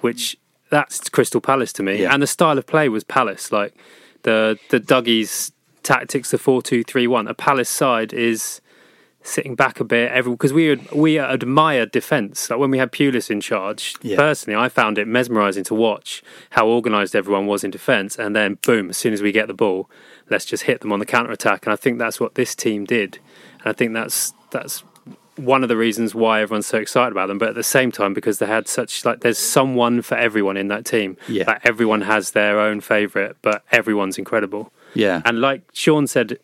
which 0.01 0.37
that's 0.71 1.09
Crystal 1.09 1.41
Palace 1.41 1.73
to 1.75 1.83
me. 1.83 2.03
Yeah. 2.03 2.13
And 2.13 2.23
the 2.23 2.27
style 2.27 2.59
of 2.59 2.67
play 2.67 2.89
was 2.89 3.05
Palace, 3.05 3.51
like 3.53 3.73
the 4.23 4.59
the 4.71 4.81
Dougies 4.81 5.53
tactics, 5.83 6.31
the 6.33 6.39
four 6.39 6.63
two 6.63 6.83
three 6.85 7.07
one. 7.07 7.29
A 7.29 7.35
Palace 7.35 7.69
side 7.69 8.13
is 8.13 8.61
sitting 9.23 9.55
back 9.55 9.79
a 9.81 9.85
bit 9.85 10.11
every 10.11 10.33
because 10.33 10.53
we 10.53 10.75
we 10.93 11.19
admire 11.19 11.85
defense 11.85 12.49
like 12.49 12.59
when 12.59 12.71
we 12.71 12.79
had 12.79 12.91
Pulis 12.91 13.31
in 13.31 13.39
charge 13.41 13.95
Yeah. 14.01 14.17
personally 14.17 14.59
I 14.59 14.71
found 14.71 14.97
it 14.97 15.07
mesmerizing 15.07 15.63
to 15.65 15.75
watch 15.75 16.23
how 16.57 16.67
organized 16.67 17.15
everyone 17.15 17.47
was 17.47 17.63
in 17.63 17.71
defense 17.71 18.19
and 18.19 18.35
then 18.35 18.57
boom 18.67 18.89
as 18.89 18.97
soon 18.97 19.13
as 19.13 19.21
we 19.21 19.31
get 19.31 19.47
the 19.47 19.53
ball 19.53 19.91
let's 20.31 20.47
just 20.47 20.63
hit 20.63 20.81
them 20.81 20.91
on 20.91 21.01
the 21.01 21.05
counter 21.15 21.31
attack 21.33 21.67
and 21.67 21.73
I 21.75 21.77
think 21.77 21.99
that's 21.99 22.19
what 22.19 22.35
this 22.35 22.55
team 22.55 22.87
did 22.87 23.19
and 23.61 23.67
I 23.69 23.75
think 23.75 23.93
that's 23.93 24.33
that's 24.51 24.83
one 25.37 25.63
of 25.63 25.69
the 25.69 25.77
reasons 25.77 26.15
why 26.15 26.43
everyone's 26.43 26.67
so 26.67 26.77
excited 26.79 27.13
about 27.13 27.29
them 27.29 27.39
but 27.39 27.49
at 27.51 27.55
the 27.55 27.63
same 27.63 27.91
time 27.91 28.13
because 28.13 28.39
they 28.41 28.47
had 28.47 28.69
such 28.69 29.05
like 29.05 29.21
there's 29.21 29.39
someone 29.39 30.03
for 30.03 30.17
everyone 30.17 30.57
in 30.57 30.69
that 30.69 30.85
team 30.85 31.17
Yeah. 31.29 31.45
like 31.47 31.61
everyone 31.65 32.03
has 32.03 32.33
their 32.33 32.59
own 32.61 32.81
favorite 32.81 33.37
but 33.41 33.63
everyone's 33.73 34.19
incredible 34.19 34.71
Yeah. 34.95 35.23
and 35.25 35.41
like 35.41 35.63
Sean 35.73 36.07
said, 36.07 36.39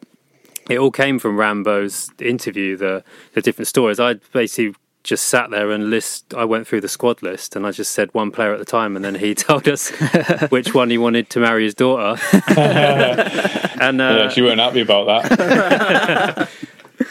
it 0.71 0.79
all 0.79 0.91
came 0.91 1.19
from 1.19 1.37
Rambo's 1.37 2.11
interview, 2.19 2.77
the 2.77 3.05
the 3.35 3.41
different 3.43 3.69
stories. 3.69 4.01
I 4.01 4.15
basically 4.33 4.75
just 5.05 5.27
sat 5.29 5.51
there 5.51 5.71
and 5.71 5.91
list. 5.91 6.35
I 6.35 6.45
went 6.45 6.67
through 6.67 6.81
the 6.81 6.89
squad 6.89 7.23
list 7.23 7.55
and 7.55 7.65
I 7.65 7.71
just 7.71 7.93
said 7.93 8.09
one 8.15 8.33
player 8.33 8.53
at 8.53 8.59
the 8.59 8.65
time, 8.65 8.97
and 8.97 9.05
then 9.05 9.15
he 9.15 9.33
told 9.49 9.69
us 9.69 9.91
which 10.49 10.75
one 10.75 10.91
he 10.91 10.99
wanted 10.99 11.31
to 11.31 11.39
marry 11.41 11.63
his 11.63 11.75
daughter. 11.75 12.21
and 12.57 14.01
uh, 14.01 14.17
yeah, 14.19 14.29
she 14.29 14.43
weren't 14.43 14.59
happy 14.59 14.81
about 14.81 15.07
that. 15.07 16.49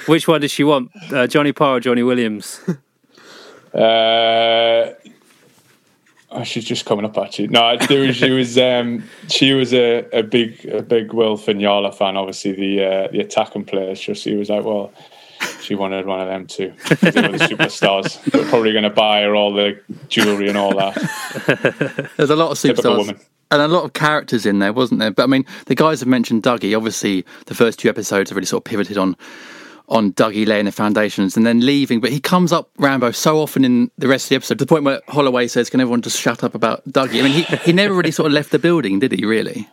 Which 0.08 0.28
one 0.28 0.42
did 0.42 0.52
she 0.52 0.64
want, 0.64 0.92
uh, 1.12 1.28
Johnny 1.28 1.52
Parr 1.54 1.78
or 1.78 1.80
Johnny 1.80 2.04
Williams? 2.04 2.62
Uh, 3.74 4.94
oh, 6.32 6.44
she's 6.46 6.64
just 6.64 6.86
coming 6.86 7.04
up 7.04 7.18
actually. 7.18 7.48
No, 7.48 7.76
there 7.90 8.08
was, 8.08 8.16
she 8.16 8.30
was 8.32 8.58
um, 8.58 9.04
she 9.28 9.52
was 9.52 9.74
a, 9.74 10.06
a 10.18 10.24
big 10.24 10.65
a 10.65 10.82
big 10.82 11.12
Will 11.12 11.38
Fignala 11.38 11.94
fan. 11.94 12.15
Obviously, 12.15 12.54
the 12.54 12.86
uh, 12.86 13.08
the 13.12 13.20
attacking 13.20 13.65
player. 13.65 13.94
So 13.96 14.13
she 14.13 14.36
was 14.36 14.50
like, 14.50 14.63
well, 14.63 14.94
she 15.62 15.76
wanted 15.76 16.06
one 16.06 16.22
of 16.22 16.28
them 16.28 16.48
too. 16.48 16.74
'cause 16.86 17.00
They 17.02 17.22
were 17.22 17.38
the 17.38 17.46
superstars. 17.50 18.24
They're 18.32 18.46
probably 18.46 18.72
going 18.72 18.86
to 18.86 18.89
buy 18.89 19.24
her 19.24 19.36
all 19.36 19.54
the 19.54 19.78
jewelry 20.08 20.48
and 20.48 20.58
all 20.58 20.74
that. 20.78 20.96
There's 22.18 22.30
a 22.30 22.36
lot 22.38 22.52
of 22.52 22.58
superstars 22.58 22.98
woman. 22.98 23.20
and 23.52 23.62
a 23.62 23.68
lot 23.68 23.84
of 23.84 23.91
characters 23.91 24.46
in 24.46 24.60
there, 24.60 24.72
wasn't 24.72 25.02
there? 25.02 25.12
But 25.12 25.24
I 25.24 25.28
mean, 25.28 25.46
the 25.65 25.76
guys 25.76 26.00
have 26.00 26.08
mentioned 26.08 26.44
Dougie. 26.44 26.78
Obviously, 26.78 27.26
the 27.48 27.56
first 27.56 27.78
two 27.80 27.89
episodes 27.89 28.30
have 28.30 28.38
really 28.38 28.46
sort 28.46 28.62
of 28.62 28.63
pivoted 28.65 28.98
on 28.98 29.18
on 29.89 30.13
Dougie 30.13 30.48
laying 30.48 30.65
the 30.65 30.71
foundations 30.71 31.38
and 31.38 31.45
then 31.45 31.65
leaving. 31.65 32.00
But 32.00 32.12
he 32.12 32.19
comes 32.19 32.52
up 32.52 32.69
Rambo 32.78 33.12
so 33.12 33.39
often 33.39 33.63
in 33.65 33.91
the 33.98 34.08
rest 34.08 34.26
of 34.26 34.30
the 34.30 34.36
episode 34.36 34.60
to 34.60 34.65
the 34.65 34.69
point 34.69 34.84
where 34.84 35.02
Holloway 35.08 35.48
says, 35.48 35.69
"Can 35.69 35.80
everyone 35.80 36.02
just 36.02 36.19
shut 36.19 36.43
up 36.43 36.56
about 36.56 36.88
Dougie?" 36.88 37.19
I 37.19 37.24
mean, 37.24 37.32
he 37.32 37.43
he 37.58 37.74
never 37.74 37.93
really 37.93 38.12
sort 38.12 38.28
of 38.28 38.34
left 38.34 38.52
the 38.52 38.60
building, 38.60 39.00
did 39.00 39.12
he? 39.12 39.26
Really? 39.26 39.67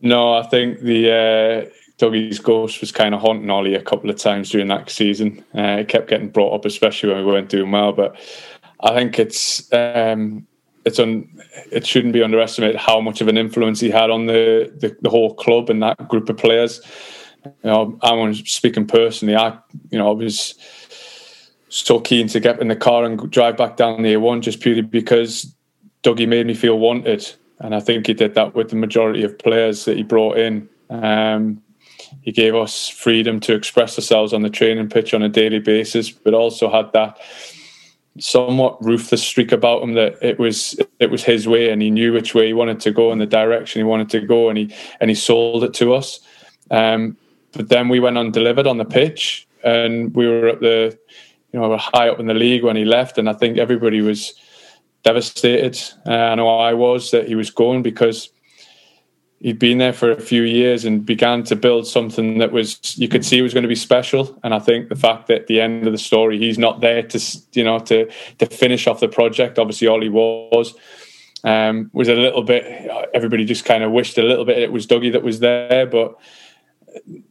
No, 0.00 0.34
I 0.34 0.42
think 0.42 0.80
the 0.80 1.10
uh, 1.10 1.70
Dougie's 1.98 2.38
ghost 2.38 2.80
was 2.80 2.92
kind 2.92 3.14
of 3.14 3.20
haunting 3.20 3.48
Ollie 3.50 3.74
a 3.74 3.82
couple 3.82 4.10
of 4.10 4.16
times 4.16 4.50
during 4.50 4.68
that 4.68 4.90
season. 4.90 5.44
Uh, 5.54 5.78
it 5.80 5.88
kept 5.88 6.08
getting 6.08 6.28
brought 6.28 6.54
up, 6.54 6.64
especially 6.64 7.10
when 7.10 7.24
we 7.24 7.32
weren't 7.32 7.48
doing 7.48 7.70
well. 7.70 7.92
But 7.92 8.16
I 8.80 8.94
think 8.94 9.18
it's 9.18 9.72
um, 9.72 10.46
it's 10.84 10.98
un, 10.98 11.28
it 11.70 11.86
shouldn't 11.86 12.12
be 12.12 12.22
underestimated 12.22 12.76
how 12.76 13.00
much 13.00 13.20
of 13.20 13.28
an 13.28 13.38
influence 13.38 13.80
he 13.80 13.90
had 13.90 14.10
on 14.10 14.26
the, 14.26 14.72
the, 14.76 14.96
the 15.00 15.10
whole 15.10 15.34
club 15.34 15.70
and 15.70 15.82
that 15.82 16.08
group 16.08 16.28
of 16.28 16.36
players. 16.36 16.80
You 17.44 17.52
know, 17.64 17.98
I'm 18.02 18.34
speaking 18.34 18.86
personally. 18.86 19.36
I 19.36 19.58
you 19.90 19.98
know 19.98 20.08
I 20.08 20.14
was 20.14 20.54
so 21.68 22.00
keen 22.00 22.28
to 22.28 22.40
get 22.40 22.60
in 22.60 22.68
the 22.68 22.76
car 22.76 23.04
and 23.04 23.30
drive 23.30 23.56
back 23.56 23.76
down 23.76 24.02
the 24.02 24.14
A1 24.14 24.42
just 24.42 24.60
purely 24.60 24.80
because 24.80 25.52
Dougie 26.04 26.28
made 26.28 26.46
me 26.46 26.54
feel 26.54 26.78
wanted. 26.78 27.28
And 27.58 27.74
I 27.74 27.80
think 27.80 28.06
he 28.06 28.14
did 28.14 28.34
that 28.34 28.54
with 28.54 28.70
the 28.70 28.76
majority 28.76 29.24
of 29.24 29.38
players 29.38 29.84
that 29.84 29.96
he 29.96 30.02
brought 30.04 30.38
in. 30.38 30.68
Um, 30.90 31.62
he 32.22 32.30
gave 32.30 32.54
us 32.54 32.88
freedom 32.88 33.40
to 33.40 33.54
express 33.54 33.98
ourselves 33.98 34.32
on 34.32 34.42
the 34.42 34.50
training 34.50 34.88
pitch 34.88 35.14
on 35.14 35.22
a 35.22 35.28
daily 35.28 35.58
basis, 35.58 36.10
but 36.10 36.32
also 36.32 36.70
had 36.70 36.92
that 36.92 37.18
somewhat 38.20 38.82
ruthless 38.84 39.22
streak 39.22 39.50
about 39.50 39.82
him 39.82 39.94
that 39.94 40.16
it 40.22 40.38
was 40.38 40.78
it 41.00 41.10
was 41.10 41.24
his 41.24 41.48
way 41.48 41.70
and 41.70 41.82
he 41.82 41.90
knew 41.90 42.12
which 42.12 42.32
way 42.32 42.46
he 42.46 42.52
wanted 42.52 42.78
to 42.78 42.92
go 42.92 43.10
and 43.10 43.20
the 43.20 43.26
direction 43.26 43.80
he 43.80 43.84
wanted 43.84 44.08
to 44.08 44.20
go 44.20 44.48
and 44.48 44.56
he 44.56 44.72
and 45.00 45.10
he 45.10 45.16
sold 45.16 45.64
it 45.64 45.74
to 45.74 45.92
us. 45.92 46.20
Um, 46.70 47.16
but 47.54 47.68
then 47.68 47.88
we 47.88 48.00
went 48.00 48.18
undelivered 48.18 48.66
on 48.66 48.78
the 48.78 48.84
pitch 48.84 49.46
and 49.62 50.14
we 50.14 50.26
were 50.26 50.48
at 50.48 50.60
the 50.60 50.96
you 51.52 51.58
know 51.58 51.68
we 51.68 51.70
were 51.70 51.78
high 51.78 52.08
up 52.08 52.20
in 52.20 52.26
the 52.26 52.34
league 52.34 52.62
when 52.62 52.76
he 52.76 52.84
left 52.84 53.18
and 53.18 53.28
I 53.28 53.32
think 53.32 53.58
everybody 53.58 54.00
was 54.00 54.34
devastated. 55.02 55.80
Uh, 56.06 56.12
I 56.12 56.34
know 56.34 56.48
I 56.48 56.74
was 56.74 57.10
that 57.10 57.28
he 57.28 57.34
was 57.34 57.50
going 57.50 57.82
because 57.82 58.30
he'd 59.40 59.58
been 59.58 59.78
there 59.78 59.92
for 59.92 60.10
a 60.10 60.20
few 60.20 60.42
years 60.42 60.86
and 60.86 61.04
began 61.04 61.44
to 61.44 61.54
build 61.54 61.86
something 61.86 62.38
that 62.38 62.50
was 62.50 62.96
you 62.96 63.08
could 63.08 63.24
see 63.24 63.42
was 63.42 63.54
going 63.54 63.62
to 63.62 63.68
be 63.68 63.74
special. 63.74 64.38
And 64.42 64.54
I 64.54 64.58
think 64.58 64.88
the 64.88 64.96
fact 64.96 65.26
that 65.28 65.42
at 65.42 65.46
the 65.46 65.60
end 65.60 65.86
of 65.86 65.92
the 65.92 65.98
story 65.98 66.38
he's 66.38 66.58
not 66.58 66.80
there 66.80 67.02
to 67.02 67.38
you 67.52 67.64
know 67.64 67.78
to 67.80 68.10
to 68.38 68.46
finish 68.46 68.86
off 68.86 69.00
the 69.00 69.08
project. 69.08 69.58
Obviously, 69.58 69.86
all 69.86 70.02
he 70.02 70.08
was. 70.08 70.74
Um, 71.44 71.90
was 71.92 72.08
a 72.08 72.14
little 72.14 72.42
bit. 72.42 72.64
Everybody 73.12 73.44
just 73.44 73.66
kind 73.66 73.84
of 73.84 73.92
wished 73.92 74.16
a 74.16 74.22
little 74.22 74.46
bit 74.46 74.56
it 74.56 74.72
was 74.72 74.86
Dougie 74.86 75.12
that 75.12 75.22
was 75.22 75.40
there, 75.40 75.84
but 75.84 76.16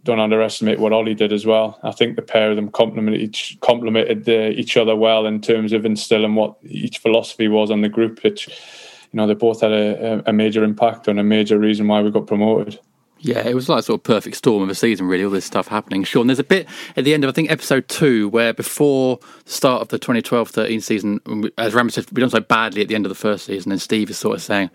don't 0.03 0.19
underestimate 0.19 0.79
what 0.79 0.93
Ollie 0.93 1.13
did 1.13 1.31
as 1.31 1.45
well. 1.45 1.79
I 1.83 1.91
think 1.91 2.15
the 2.15 2.21
pair 2.21 2.49
of 2.49 2.55
them 2.55 2.71
complemented 2.71 3.21
each 3.21 3.57
complemented 3.61 4.27
uh, 4.27 4.57
each 4.57 4.77
other 4.77 4.95
well 4.95 5.25
in 5.25 5.41
terms 5.41 5.73
of 5.73 5.85
instilling 5.85 6.35
what 6.35 6.55
each 6.63 6.99
philosophy 6.99 7.47
was 7.47 7.71
on 7.71 7.81
the 7.81 7.89
group. 7.89 8.23
Which 8.23 8.47
you 8.47 9.17
know 9.17 9.27
they 9.27 9.33
both 9.33 9.61
had 9.61 9.71
a, 9.71 10.23
a 10.29 10.33
major 10.33 10.63
impact 10.63 11.07
and 11.07 11.19
a 11.19 11.23
major 11.23 11.57
reason 11.57 11.87
why 11.87 12.01
we 12.01 12.11
got 12.11 12.27
promoted. 12.27 12.79
Yeah, 13.23 13.47
it 13.47 13.55
was 13.55 13.69
like 13.69 13.85
sort 13.85 14.01
of 14.01 14.03
perfect 14.03 14.35
storm 14.35 14.63
of 14.63 14.69
a 14.69 14.75
season, 14.75 15.07
really, 15.07 15.23
all 15.23 15.29
this 15.29 15.45
stuff 15.45 15.69
happening. 15.69 16.03
Sean, 16.03 16.27
there's 16.27 16.39
a 16.39 16.43
bit 16.43 16.67
at 16.97 17.05
the 17.05 17.13
end 17.13 17.23
of, 17.23 17.29
I 17.29 17.31
think, 17.31 17.49
episode 17.49 17.87
two, 17.87 18.27
where 18.27 18.53
before 18.53 19.17
the 19.45 19.51
start 19.51 19.81
of 19.81 19.87
the 19.87 19.97
2012 19.97 20.49
13 20.49 20.81
season, 20.81 21.51
as 21.57 21.73
Ram 21.73 21.89
said, 21.89 22.05
we 22.11 22.19
done 22.19 22.29
so 22.29 22.41
badly 22.41 22.81
at 22.81 22.89
the 22.89 22.95
end 22.95 23.05
of 23.05 23.09
the 23.09 23.15
first 23.15 23.45
season, 23.45 23.71
and 23.71 23.81
Steve 23.81 24.09
is 24.09 24.17
sort 24.17 24.35
of 24.35 24.41
saying, 24.41 24.69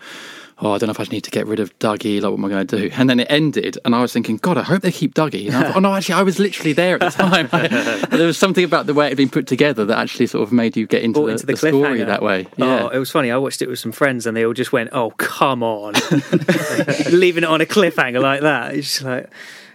Oh, 0.60 0.72
I 0.72 0.78
don't 0.78 0.88
know 0.88 0.90
if 0.90 0.98
I 0.98 1.04
need 1.04 1.22
to 1.22 1.30
get 1.30 1.46
rid 1.46 1.60
of 1.60 1.78
Dougie, 1.78 2.20
like, 2.20 2.30
what 2.30 2.38
am 2.38 2.44
I 2.44 2.48
going 2.48 2.66
to 2.66 2.78
do? 2.78 2.90
And 2.94 3.08
then 3.08 3.20
it 3.20 3.28
ended, 3.30 3.78
and 3.84 3.94
I 3.94 4.00
was 4.00 4.12
thinking, 4.12 4.38
God, 4.38 4.58
I 4.58 4.62
hope 4.62 4.82
they 4.82 4.90
keep 4.90 5.14
Dougie. 5.14 5.46
And 5.46 5.56
I 5.56 5.62
thought, 5.62 5.76
oh, 5.76 5.80
no, 5.80 5.94
actually, 5.94 6.16
I 6.16 6.22
was 6.22 6.40
literally 6.40 6.72
there 6.72 7.00
at 7.00 7.00
the 7.00 7.10
time. 7.10 7.48
there 8.10 8.26
was 8.26 8.36
something 8.36 8.64
about 8.64 8.86
the 8.86 8.94
way 8.94 9.06
it 9.06 9.10
had 9.10 9.16
been 9.16 9.28
put 9.28 9.46
together 9.46 9.84
that 9.84 9.96
actually 9.96 10.26
sort 10.26 10.42
of 10.42 10.52
made 10.52 10.76
you 10.76 10.88
get 10.88 11.02
into, 11.04 11.20
the, 11.20 11.26
into 11.26 11.46
the 11.46 11.52
the 11.52 11.58
story 11.58 12.02
that 12.02 12.22
way. 12.22 12.48
Yeah. 12.56 12.84
Oh, 12.84 12.88
it 12.88 12.98
was 12.98 13.08
funny. 13.08 13.30
I 13.30 13.36
watched 13.36 13.62
it 13.62 13.68
with 13.68 13.78
some 13.78 13.92
friends, 13.92 14.26
and 14.26 14.36
they 14.36 14.44
all 14.44 14.52
just 14.52 14.72
went, 14.72 14.90
"Oh, 14.92 15.10
come 15.10 15.62
on!" 15.62 15.94
Leaving 17.10 17.44
it 17.44 17.48
on 17.48 17.60
a 17.60 17.66
cliffhanger 17.66 18.20
like 18.20 18.40
that. 18.40 18.74
It's 18.74 18.94
just 18.94 19.04
like, 19.04 19.30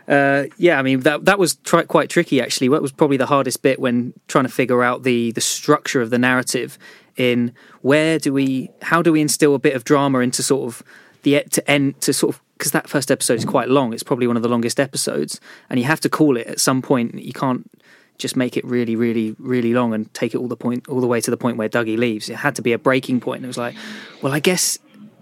uh, 0.09 0.45
yeah. 0.57 0.77
I 0.79 0.81
mean, 0.81 0.99
that 1.01 1.23
that 1.25 1.39
was 1.39 1.55
tri- 1.55 1.83
quite 1.85 2.09
tricky 2.09 2.41
actually. 2.41 2.67
What 2.67 2.81
was 2.81 2.91
probably 2.91 3.17
the 3.17 3.27
hardest 3.27 3.61
bit 3.61 3.79
when 3.79 4.13
trying 4.27 4.45
to 4.45 4.51
figure 4.51 4.83
out 4.83 5.03
the 5.03 5.31
the 5.31 5.41
structure 5.41 6.01
of 6.01 6.09
the 6.09 6.19
narrative. 6.19 6.77
In 7.15 7.53
where 7.83 8.17
do 8.17 8.33
we, 8.33 8.71
how 8.81 9.01
do 9.01 9.11
we 9.11 9.21
instill 9.21 9.53
a 9.53 9.59
bit 9.59 9.75
of 9.75 9.83
drama 9.83 10.19
into 10.19 10.41
sort 10.41 10.65
of 10.67 10.83
the 11.21 11.43
to 11.51 11.69
end 11.69 11.99
to 12.01 12.13
sort 12.13 12.35
of 12.35 12.41
because 12.57 12.71
that 12.71 12.87
first 12.87 13.11
episode 13.11 13.35
is 13.35 13.45
quite 13.45 13.67
long. 13.67 13.93
It's 13.93 14.03
probably 14.03 14.25
one 14.25 14.37
of 14.37 14.43
the 14.43 14.49
longest 14.49 14.79
episodes, 14.79 15.41
and 15.69 15.79
you 15.79 15.85
have 15.85 15.99
to 16.01 16.09
call 16.09 16.37
it 16.37 16.47
at 16.47 16.59
some 16.59 16.81
point. 16.81 17.13
You 17.15 17.33
can't 17.33 17.69
just 18.17 18.37
make 18.37 18.55
it 18.55 18.63
really, 18.63 18.95
really, 18.95 19.35
really 19.37 19.73
long 19.73 19.93
and 19.93 20.13
take 20.13 20.33
it 20.33 20.37
all 20.37 20.47
the 20.47 20.55
point 20.55 20.87
all 20.87 21.01
the 21.01 21.07
way 21.07 21.19
to 21.19 21.31
the 21.31 21.37
point 21.37 21.57
where 21.57 21.67
Dougie 21.67 21.97
leaves. 21.97 22.29
It 22.29 22.37
had 22.37 22.55
to 22.55 22.61
be 22.61 22.71
a 22.71 22.77
breaking 22.79 23.19
point. 23.19 23.43
It 23.43 23.47
was 23.47 23.57
like, 23.57 23.75
well, 24.21 24.33
I 24.33 24.39
guess 24.39 24.77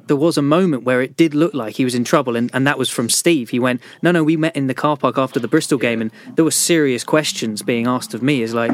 there 0.06 0.18
was 0.18 0.38
a 0.38 0.42
moment 0.42 0.84
where 0.84 1.02
it 1.02 1.16
did 1.16 1.34
look 1.34 1.54
like 1.54 1.78
he 1.78 1.84
was 1.84 1.96
in 1.96 2.04
trouble, 2.04 2.36
and, 2.36 2.52
and 2.54 2.68
that 2.68 2.78
was 2.78 2.90
from 2.90 3.10
Steve. 3.10 3.50
He 3.50 3.60
went, 3.60 3.82
No, 4.04 4.12
no, 4.12 4.24
we 4.24 4.38
met 4.38 4.56
in 4.56 4.68
the 4.68 4.76
car 4.76 4.98
park 4.98 5.18
after 5.18 5.40
the 5.40 5.48
Bristol 5.48 5.80
game, 5.80 6.02
and 6.02 6.12
there 6.36 6.46
were 6.46 6.52
serious 6.52 7.04
questions 7.04 7.64
being 7.64 7.88
asked 7.88 8.14
of 8.14 8.22
me. 8.22 8.44
Is 8.44 8.54
like, 8.54 8.72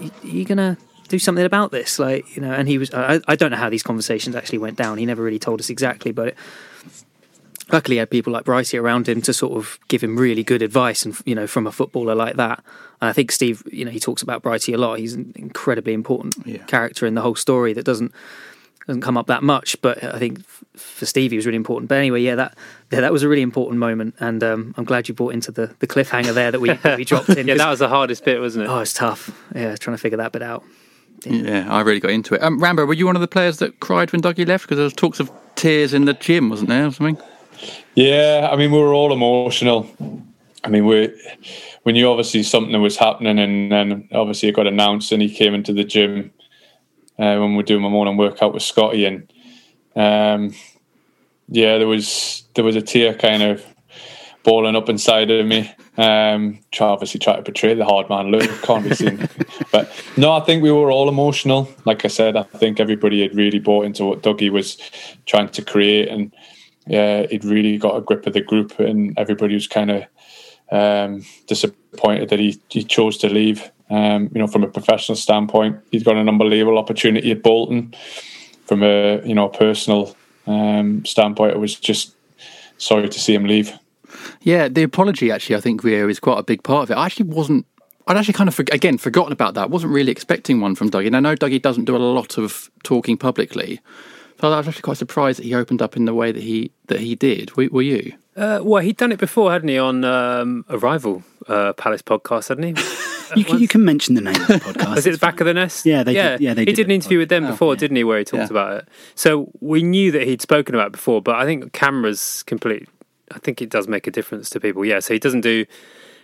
"Y- 0.00 0.10
you 0.22 0.44
gonna 0.44 0.78
do 1.08 1.18
something 1.18 1.44
about 1.44 1.70
this? 1.70 1.98
Like, 1.98 2.34
you 2.36 2.42
know, 2.42 2.52
and 2.52 2.66
he 2.68 2.78
was, 2.78 2.92
I, 2.94 3.20
I 3.28 3.36
don't 3.36 3.50
know 3.50 3.56
how 3.56 3.68
these 3.70 3.82
conversations 3.82 4.34
actually 4.36 4.58
went 4.58 4.76
down. 4.76 4.98
He 4.98 5.06
never 5.06 5.22
really 5.22 5.38
told 5.38 5.60
us 5.60 5.70
exactly, 5.70 6.12
but 6.12 6.28
it, 6.28 6.36
luckily 7.72 7.96
he 7.96 7.98
had 7.98 8.10
people 8.10 8.32
like 8.32 8.44
Brycey 8.44 8.80
around 8.80 9.08
him 9.08 9.22
to 9.22 9.32
sort 9.32 9.56
of 9.56 9.78
give 9.88 10.02
him 10.02 10.16
really 10.16 10.42
good 10.44 10.62
advice 10.62 11.04
and 11.04 11.16
you 11.24 11.34
know 11.34 11.46
from 11.46 11.66
a 11.66 11.72
footballer 11.72 12.14
like 12.14 12.36
that 12.36 12.62
and 13.00 13.08
I 13.08 13.12
think 13.12 13.32
Steve 13.32 13.62
you 13.72 13.84
know 13.86 13.90
he 13.90 13.98
talks 13.98 14.22
about 14.22 14.42
Brycey 14.42 14.74
a 14.74 14.76
lot 14.76 14.98
he's 14.98 15.14
an 15.14 15.32
incredibly 15.34 15.94
important 15.94 16.34
Yeah. 16.46 16.58
character 16.64 17.06
in 17.06 17.14
the 17.14 17.22
whole 17.22 17.34
story 17.34 17.72
that 17.72 17.84
doesn't 17.84 18.12
doesn't 18.86 19.00
come 19.00 19.16
up 19.16 19.28
that 19.28 19.42
much 19.42 19.80
but 19.80 20.04
I 20.04 20.18
think 20.18 20.44
for 20.76 21.06
Steve 21.06 21.30
he 21.30 21.38
was 21.38 21.46
really 21.46 21.56
important 21.56 21.88
but 21.88 21.96
anyway 21.96 22.20
yeah 22.20 22.34
that 22.34 22.54
yeah, 22.92 23.00
that 23.00 23.12
was 23.12 23.22
a 23.22 23.28
really 23.30 23.40
important 23.42 23.78
moment 23.80 24.14
and 24.20 24.44
um, 24.44 24.74
I'm 24.76 24.84
glad 24.84 25.08
you 25.08 25.14
brought 25.14 25.32
into 25.32 25.50
the, 25.50 25.74
the 25.78 25.86
cliffhanger 25.86 26.34
there 26.34 26.50
that 26.52 26.60
we, 26.60 26.70
that 26.74 26.98
we 26.98 27.04
dropped 27.06 27.30
in 27.30 27.46
Yeah, 27.48 27.54
that 27.56 27.70
was 27.70 27.78
the 27.78 27.88
hardest 27.88 28.26
bit, 28.26 28.40
wasn't 28.40 28.66
it? 28.66 28.68
oh 28.70 28.80
it's 28.80 28.92
tough 28.92 29.30
yeah 29.54 29.74
trying 29.76 29.96
to 29.96 30.00
figure 30.00 30.18
that 30.18 30.32
bit 30.32 30.42
out 30.42 30.64
Yeah, 31.24 31.66
I 31.70 31.80
really 31.80 32.00
got 32.00 32.10
into 32.10 32.34
it. 32.34 32.42
Um, 32.42 32.62
Rambo, 32.62 32.84
were 32.84 32.94
you 32.94 33.06
one 33.06 33.16
of 33.16 33.22
the 33.22 33.28
players 33.28 33.58
that 33.58 33.80
cried 33.80 34.12
when 34.12 34.20
Dougie 34.20 34.46
left? 34.46 34.64
Because 34.64 34.76
there 34.76 34.84
was 34.84 34.92
talks 34.92 35.20
of 35.20 35.30
tears 35.54 35.94
in 35.94 36.04
the 36.04 36.14
gym, 36.14 36.50
wasn't 36.50 36.68
there, 36.68 36.86
or 36.86 36.92
something? 36.92 37.18
Yeah, 37.94 38.48
I 38.52 38.56
mean, 38.56 38.72
we 38.72 38.78
were 38.78 38.92
all 38.92 39.12
emotional. 39.12 39.88
I 40.64 40.68
mean, 40.68 40.86
we 40.86 41.14
we 41.84 41.92
knew 41.92 42.08
obviously 42.08 42.42
something 42.42 42.80
was 42.80 42.96
happening, 42.96 43.38
and 43.38 43.70
then 43.70 44.08
obviously 44.12 44.48
it 44.48 44.56
got 44.56 44.66
announced, 44.66 45.12
and 45.12 45.22
he 45.22 45.34
came 45.34 45.54
into 45.54 45.72
the 45.72 45.84
gym 45.84 46.32
uh, 47.18 47.36
when 47.36 47.50
we 47.50 47.56
were 47.56 47.62
doing 47.62 47.82
my 47.82 47.88
morning 47.88 48.16
workout 48.16 48.54
with 48.54 48.62
Scotty, 48.62 49.04
and 49.04 49.32
um, 49.96 50.54
yeah, 51.48 51.78
there 51.78 51.86
was 51.86 52.44
there 52.54 52.64
was 52.64 52.76
a 52.76 52.82
tear 52.82 53.14
kind 53.14 53.42
of 53.42 53.64
balling 54.44 54.76
up 54.76 54.88
inside 54.88 55.30
of 55.30 55.46
me. 55.46 55.72
Um, 55.96 56.60
try 56.70 56.88
obviously 56.88 57.18
try 57.18 57.36
to 57.36 57.42
portray 57.42 57.74
the 57.74 57.84
hard 57.84 58.08
man 58.08 58.26
look, 58.26 58.48
can't 58.62 58.84
be 58.84 58.94
seen. 58.94 59.28
but 59.72 59.90
no, 60.16 60.32
I 60.32 60.40
think 60.40 60.62
we 60.62 60.70
were 60.70 60.92
all 60.92 61.08
emotional. 61.08 61.68
Like 61.84 62.04
I 62.04 62.08
said, 62.08 62.36
I 62.36 62.42
think 62.42 62.78
everybody 62.78 63.22
had 63.22 63.34
really 63.34 63.58
bought 63.58 63.86
into 63.86 64.04
what 64.04 64.22
Dougie 64.22 64.50
was 64.50 64.78
trying 65.26 65.48
to 65.48 65.62
create, 65.62 66.08
and 66.08 66.32
yeah, 66.86 67.26
he'd 67.26 67.44
really 67.44 67.78
got 67.78 67.96
a 67.96 68.02
grip 68.02 68.26
of 68.26 68.34
the 68.34 68.40
group, 68.40 68.78
and 68.78 69.18
everybody 69.18 69.54
was 69.54 69.66
kind 69.66 69.90
of 69.90 70.04
um, 70.70 71.24
disappointed 71.46 72.28
that 72.28 72.38
he, 72.38 72.60
he 72.68 72.84
chose 72.84 73.16
to 73.18 73.28
leave. 73.28 73.70
Um, 73.90 74.30
you 74.34 74.40
know, 74.40 74.46
from 74.46 74.64
a 74.64 74.68
professional 74.68 75.16
standpoint, 75.16 75.78
he's 75.90 76.02
got 76.02 76.16
an 76.16 76.28
unbelievable 76.28 76.78
opportunity 76.78 77.30
at 77.30 77.42
Bolton. 77.42 77.94
From 78.66 78.82
a 78.82 79.20
you 79.26 79.34
know 79.34 79.48
a 79.48 79.52
personal 79.52 80.16
um, 80.46 81.04
standpoint, 81.04 81.52
it 81.52 81.58
was 81.58 81.74
just 81.74 82.14
sorry 82.78 83.08
to 83.08 83.20
see 83.20 83.34
him 83.34 83.44
leave. 83.44 83.78
Yeah, 84.42 84.68
the 84.68 84.82
apology 84.82 85.30
actually, 85.30 85.56
I 85.56 85.60
think 85.60 85.82
Rio 85.84 86.08
is 86.08 86.20
quite 86.20 86.38
a 86.38 86.42
big 86.42 86.62
part 86.62 86.84
of 86.84 86.90
it. 86.90 86.94
I 86.98 87.06
actually 87.06 87.26
wasn't. 87.28 87.66
I'd 88.06 88.16
actually 88.18 88.34
kind 88.34 88.48
of 88.48 88.54
forg 88.56 88.72
again 88.72 88.98
forgotten 88.98 89.32
about 89.32 89.54
that. 89.54 89.70
wasn't 89.70 89.92
really 89.92 90.12
expecting 90.12 90.60
one 90.60 90.74
from 90.74 90.90
Dougie. 90.90 91.06
And 91.06 91.16
I 91.16 91.20
know 91.20 91.34
Dougie 91.34 91.60
doesn't 91.62 91.84
do 91.86 91.96
a 91.96 91.98
lot 91.98 92.36
of 92.38 92.70
talking 92.82 93.16
publicly, 93.16 93.80
so 94.40 94.52
I 94.52 94.58
was 94.58 94.68
actually 94.68 94.82
quite 94.82 94.98
surprised 94.98 95.38
that 95.38 95.44
he 95.44 95.54
opened 95.54 95.80
up 95.80 95.96
in 95.96 96.04
the 96.04 96.12
way 96.14 96.30
that 96.30 96.42
he 96.42 96.70
that 96.88 97.00
he 97.00 97.14
did. 97.14 97.56
Were, 97.56 97.68
were 97.70 97.82
you? 97.82 98.12
Uh, 98.36 98.60
well, 98.62 98.82
he'd 98.82 98.96
done 98.96 99.12
it 99.12 99.18
before, 99.20 99.52
hadn't 99.52 99.68
he, 99.68 99.78
on 99.78 100.04
um, 100.04 100.64
a 100.68 100.76
rival 100.76 101.22
uh, 101.48 101.72
Palace 101.74 102.02
podcast, 102.02 102.48
hadn't 102.48 102.76
he? 102.76 102.84
You 103.36 103.42
can, 103.44 103.58
you 103.58 103.66
can 103.66 103.84
mention 103.84 104.14
the 104.14 104.20
name 104.20 104.34
of 104.40 104.46
the 104.46 104.54
podcast. 104.60 104.94
Was 104.94 105.06
it 105.06 105.12
the 105.12 105.18
back 105.18 105.40
of 105.40 105.46
the 105.46 105.54
nest? 105.54 105.86
Yeah, 105.86 106.04
they 106.04 106.12
did- 106.12 106.40
yeah, 106.40 106.54
they 106.54 106.60
he 106.60 106.66
did 106.66 106.76
did 106.76 106.86
an 106.86 106.92
interview 106.92 107.18
with 107.18 107.30
them 107.30 107.46
Oh, 107.46 107.50
before, 107.52 107.72
yeah. 107.74 107.78
didn't 107.80 107.96
he, 107.96 108.04
where 108.04 108.18
he 108.18 108.24
talked 108.24 108.42
Yeah. 108.42 108.46
about 108.50 108.76
it. 108.76 108.88
So 109.16 109.50
we 109.60 109.82
knew 109.82 110.12
that 110.12 110.22
he'd 110.28 110.42
spoken 110.42 110.74
about 110.74 110.88
it 110.88 110.92
before, 110.92 111.20
but 111.22 111.34
I 111.36 111.44
think 111.44 111.72
cameras 111.72 112.44
complete. 112.46 112.86
I 113.34 113.38
think 113.38 113.60
it 113.60 113.68
does 113.70 113.88
make 113.88 114.06
a 114.06 114.10
difference 114.10 114.48
to 114.50 114.60
people. 114.60 114.84
Yeah, 114.84 115.00
so 115.00 115.12
he 115.14 115.18
doesn't 115.20 115.40
do 115.42 115.66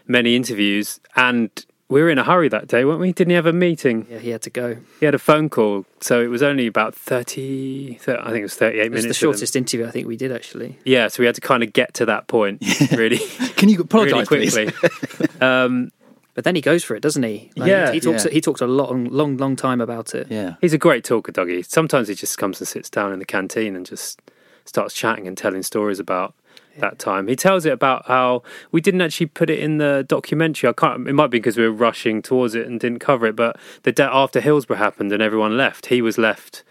many 0.07 0.35
interviews, 0.37 1.01
and 1.17 1.51
we 1.89 2.01
were 2.01 2.09
in 2.11 2.19
a 2.19 2.25
hurry 2.25 2.49
that 2.49 2.69
day, 2.69 2.85
weren't 2.85 3.01
we? 3.01 3.13
Didn't 3.13 3.31
he 3.31 3.35
have 3.37 3.47
a 3.47 3.53
meeting? 3.53 4.07
yeah 4.09 4.19
he 4.19 4.31
had 4.31 4.43
to 4.43 4.51
go 4.51 4.77
He 5.01 5.07
had 5.07 5.15
a 5.15 5.19
phone 5.19 5.49
call, 5.49 5.85
so 6.01 6.21
it 6.23 6.29
was 6.29 6.43
only 6.43 6.67
about 6.69 6.95
30, 6.95 7.95
thir- 8.01 8.21
I 8.21 8.27
think 8.31 8.39
it 8.41 8.43
was 8.43 8.55
38 8.55 8.81
it 8.87 8.91
was 8.93 9.03
minutes. 9.03 9.19
the 9.19 9.25
shortest 9.27 9.57
interview 9.57 9.87
I 9.87 9.91
think 9.91 10.07
we 10.07 10.17
did 10.17 10.31
actually 10.33 10.79
Yeah, 10.85 11.09
so 11.09 11.21
we 11.23 11.27
had 11.27 11.35
to 11.35 11.41
kind 11.41 11.63
of 11.65 11.73
get 11.73 11.95
to 11.95 12.07
that 12.07 12.29
point 12.29 12.63
really, 12.93 13.19
Can 13.57 13.69
you 13.69 13.81
apologise, 13.81 14.29
please? 14.29 14.55
quickly. 14.55 15.29
um, 15.41 15.91
But 16.35 16.45
then 16.45 16.55
he 16.55 16.61
goes 16.63 16.85
for 16.85 16.95
it, 16.95 17.03
doesn't 17.03 17.23
he? 17.25 17.51
Like, 17.57 17.69
Yeah. 17.69 17.89
he, 17.89 17.95
he 17.95 18.01
talks. 18.01 18.25
Yeah. 18.25 18.31
He 18.33 18.41
talked 18.41 18.61
a 18.61 18.67
long, 18.67 19.07
long, 19.11 19.37
long 19.37 19.57
time 19.57 19.81
about 19.81 20.15
it. 20.15 20.29
Yeah. 20.31 20.55
he's 20.61 20.73
a 20.73 20.79
great 20.79 21.03
talker, 21.05 21.33
Dougie. 21.33 21.67
Sometimes 21.67 22.07
he 22.09 22.15
just 22.15 22.39
comes 22.39 22.61
and 22.61 22.69
sits 22.69 22.89
down 22.89 23.13
in 23.13 23.19
the 23.19 23.27
canteen 23.27 23.75
and 23.77 23.85
just 23.85 24.21
starts 24.65 24.95
chatting 24.95 25.27
and 25.27 25.37
telling 25.37 25.63
stories 25.65 25.99
about 25.99 26.35
that 26.79 26.99
time. 26.99 27.29
He 27.29 27.37
tells 27.37 27.67
it 27.67 27.73
about 27.73 28.07
how 28.07 28.43
we 28.73 28.81
didn't 28.81 29.01
actually 29.03 29.27
put 29.27 29.51
it 29.51 29.59
in 29.59 29.79
the 29.79 30.05
documentary. 30.09 30.69
I 30.71 30.73
can't. 30.73 31.07
It 31.09 31.13
might 31.13 31.29
be 31.31 31.39
because 31.39 31.57
we 31.59 31.65
were 31.65 31.73
rushing 31.73 32.23
towards 32.23 32.55
it 32.55 32.67
and 32.67 32.79
didn't 32.81 33.01
cover 33.01 33.27
it. 33.27 33.37
But 33.37 33.57
the 33.83 33.93
day 33.93 34.05
after 34.11 34.41
Hillsborough 34.41 34.77
happened 34.79 35.13
and 35.13 35.23
everyone 35.23 35.57
left, 35.57 35.87
he 35.87 36.01
was 36.03 36.17
left 36.19 36.63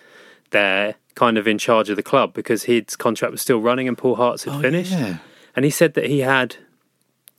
there, 0.52 0.96
kind 1.16 1.38
of 1.38 1.48
in 1.48 1.58
charge 1.58 1.90
of 1.90 1.96
the 1.96 2.04
club 2.04 2.34
because 2.34 2.64
his 2.64 2.96
contract 2.96 3.32
was 3.32 3.42
still 3.42 3.60
running 3.60 3.88
and 3.88 3.98
Paul 3.98 4.16
Hart's 4.16 4.46
had 4.46 4.56
oh, 4.56 4.62
finished. 4.62 4.92
yeah. 4.92 5.18
And 5.56 5.66
he 5.66 5.72
said 5.72 5.94
that 5.96 6.06
he 6.08 6.20
had 6.20 6.56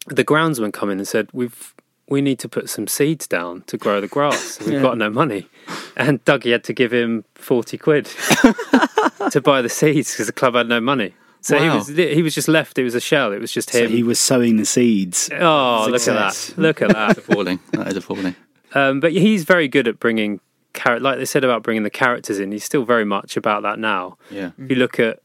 the 0.06 0.24
groundsman 0.24 0.72
come 0.72 0.90
in 0.90 0.98
and 0.98 1.08
said, 1.08 1.28
"We've 1.32 1.74
we 2.08 2.20
need 2.20 2.38
to 2.40 2.48
put 2.48 2.68
some 2.68 2.86
seeds 2.88 3.26
down 3.28 3.62
to 3.68 3.76
grow 3.78 4.00
the 4.00 4.08
grass. 4.08 4.58
We've 4.60 4.74
Yeah. 4.74 4.82
got 4.82 4.98
no 4.98 5.10
money." 5.10 5.48
And 5.96 6.24
Dougie 6.24 6.52
had 6.52 6.64
to 6.64 6.72
give 6.72 6.92
him 6.92 7.24
forty 7.34 7.78
quid 7.78 8.06
to 9.30 9.40
buy 9.42 9.62
the 9.62 9.68
seeds 9.68 10.12
because 10.12 10.26
the 10.26 10.32
club 10.32 10.54
had 10.54 10.68
no 10.68 10.80
money. 10.80 11.14
So 11.42 11.58
he 11.58 11.68
was 11.68 11.88
he 11.88 12.22
was 12.22 12.34
just 12.34 12.48
left. 12.48 12.78
It 12.78 12.84
was 12.84 12.94
a 12.94 13.00
shell. 13.00 13.32
It 13.32 13.40
was 13.40 13.50
just 13.52 13.70
So 13.70 13.84
him. 13.84 13.90
he 13.90 14.02
was 14.02 14.18
sowing 14.18 14.56
the 14.56 14.64
seeds. 14.66 15.30
oh, 15.32 15.86
look 15.90 16.06
at 16.06 16.14
that! 16.14 16.54
Look 16.58 16.82
at 16.82 16.90
that! 16.90 17.18
Appalling. 17.18 17.60
That 17.72 17.88
is 17.88 17.96
appalling. 17.96 18.36
Um, 18.74 19.00
but 19.00 19.12
he's 19.12 19.44
very 19.44 19.66
good 19.68 19.88
at 19.88 19.98
bringing 19.98 20.40
char- 20.74 21.00
like 21.00 21.18
they 21.18 21.24
said 21.24 21.42
about 21.44 21.62
bringing 21.62 21.82
the 21.82 21.90
characters 21.90 22.38
in. 22.38 22.52
He's 22.52 22.64
still 22.64 22.84
very 22.84 23.04
much 23.04 23.36
about 23.36 23.62
that 23.62 23.78
now. 23.78 24.18
Yeah. 24.30 24.50
If 24.58 24.70
you 24.70 24.76
look 24.76 25.00
at 25.00 25.20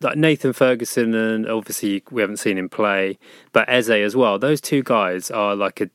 like 0.00 0.16
Nathan 0.16 0.52
Ferguson, 0.54 1.14
and 1.14 1.46
obviously 1.46 2.02
we 2.10 2.22
haven't 2.22 2.38
seen 2.38 2.56
him 2.56 2.68
play, 2.70 3.18
but 3.52 3.68
Eze 3.68 3.90
as 3.90 4.16
well. 4.16 4.38
Those 4.38 4.60
two 4.62 4.82
guys 4.82 5.30
are 5.30 5.54
like 5.54 5.80
a 5.82 5.90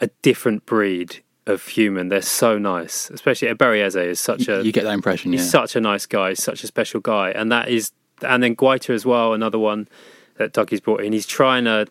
a 0.00 0.08
different 0.22 0.66
breed 0.66 1.22
of 1.46 1.66
human. 1.66 2.08
They're 2.08 2.22
so 2.22 2.58
nice, 2.58 3.10
especially 3.10 3.52
Barry 3.54 3.82
Eze 3.82 3.96
is 3.96 4.20
such 4.20 4.48
a 4.48 4.64
You 4.64 4.72
get 4.72 4.84
that 4.84 4.94
impression, 4.94 5.32
yeah. 5.32 5.38
he's 5.40 5.50
such 5.50 5.76
a 5.76 5.80
nice 5.80 6.06
guy, 6.06 6.30
he's 6.30 6.42
such 6.42 6.64
a 6.64 6.66
special 6.66 7.00
guy, 7.00 7.30
and 7.32 7.52
that 7.52 7.68
is 7.68 7.90
and 8.22 8.42
then 8.42 8.54
Guaita 8.56 8.90
as 8.94 9.04
well, 9.06 9.32
another 9.32 9.58
one 9.58 9.88
that 10.36 10.52
Dougie's 10.52 10.80
brought 10.80 11.02
in. 11.02 11.12
He's 11.12 11.26
trying 11.26 11.64
to. 11.64 11.86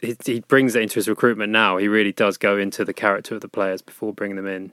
He, 0.00 0.16
he 0.24 0.40
brings 0.40 0.74
it 0.74 0.82
into 0.82 0.94
his 0.94 1.08
recruitment 1.08 1.52
now. 1.52 1.76
He 1.76 1.86
really 1.86 2.12
does 2.12 2.38
go 2.38 2.56
into 2.56 2.84
the 2.86 2.94
character 2.94 3.34
of 3.34 3.42
the 3.42 3.48
players 3.48 3.82
before 3.82 4.14
bringing 4.14 4.36
them 4.36 4.46
in. 4.46 4.72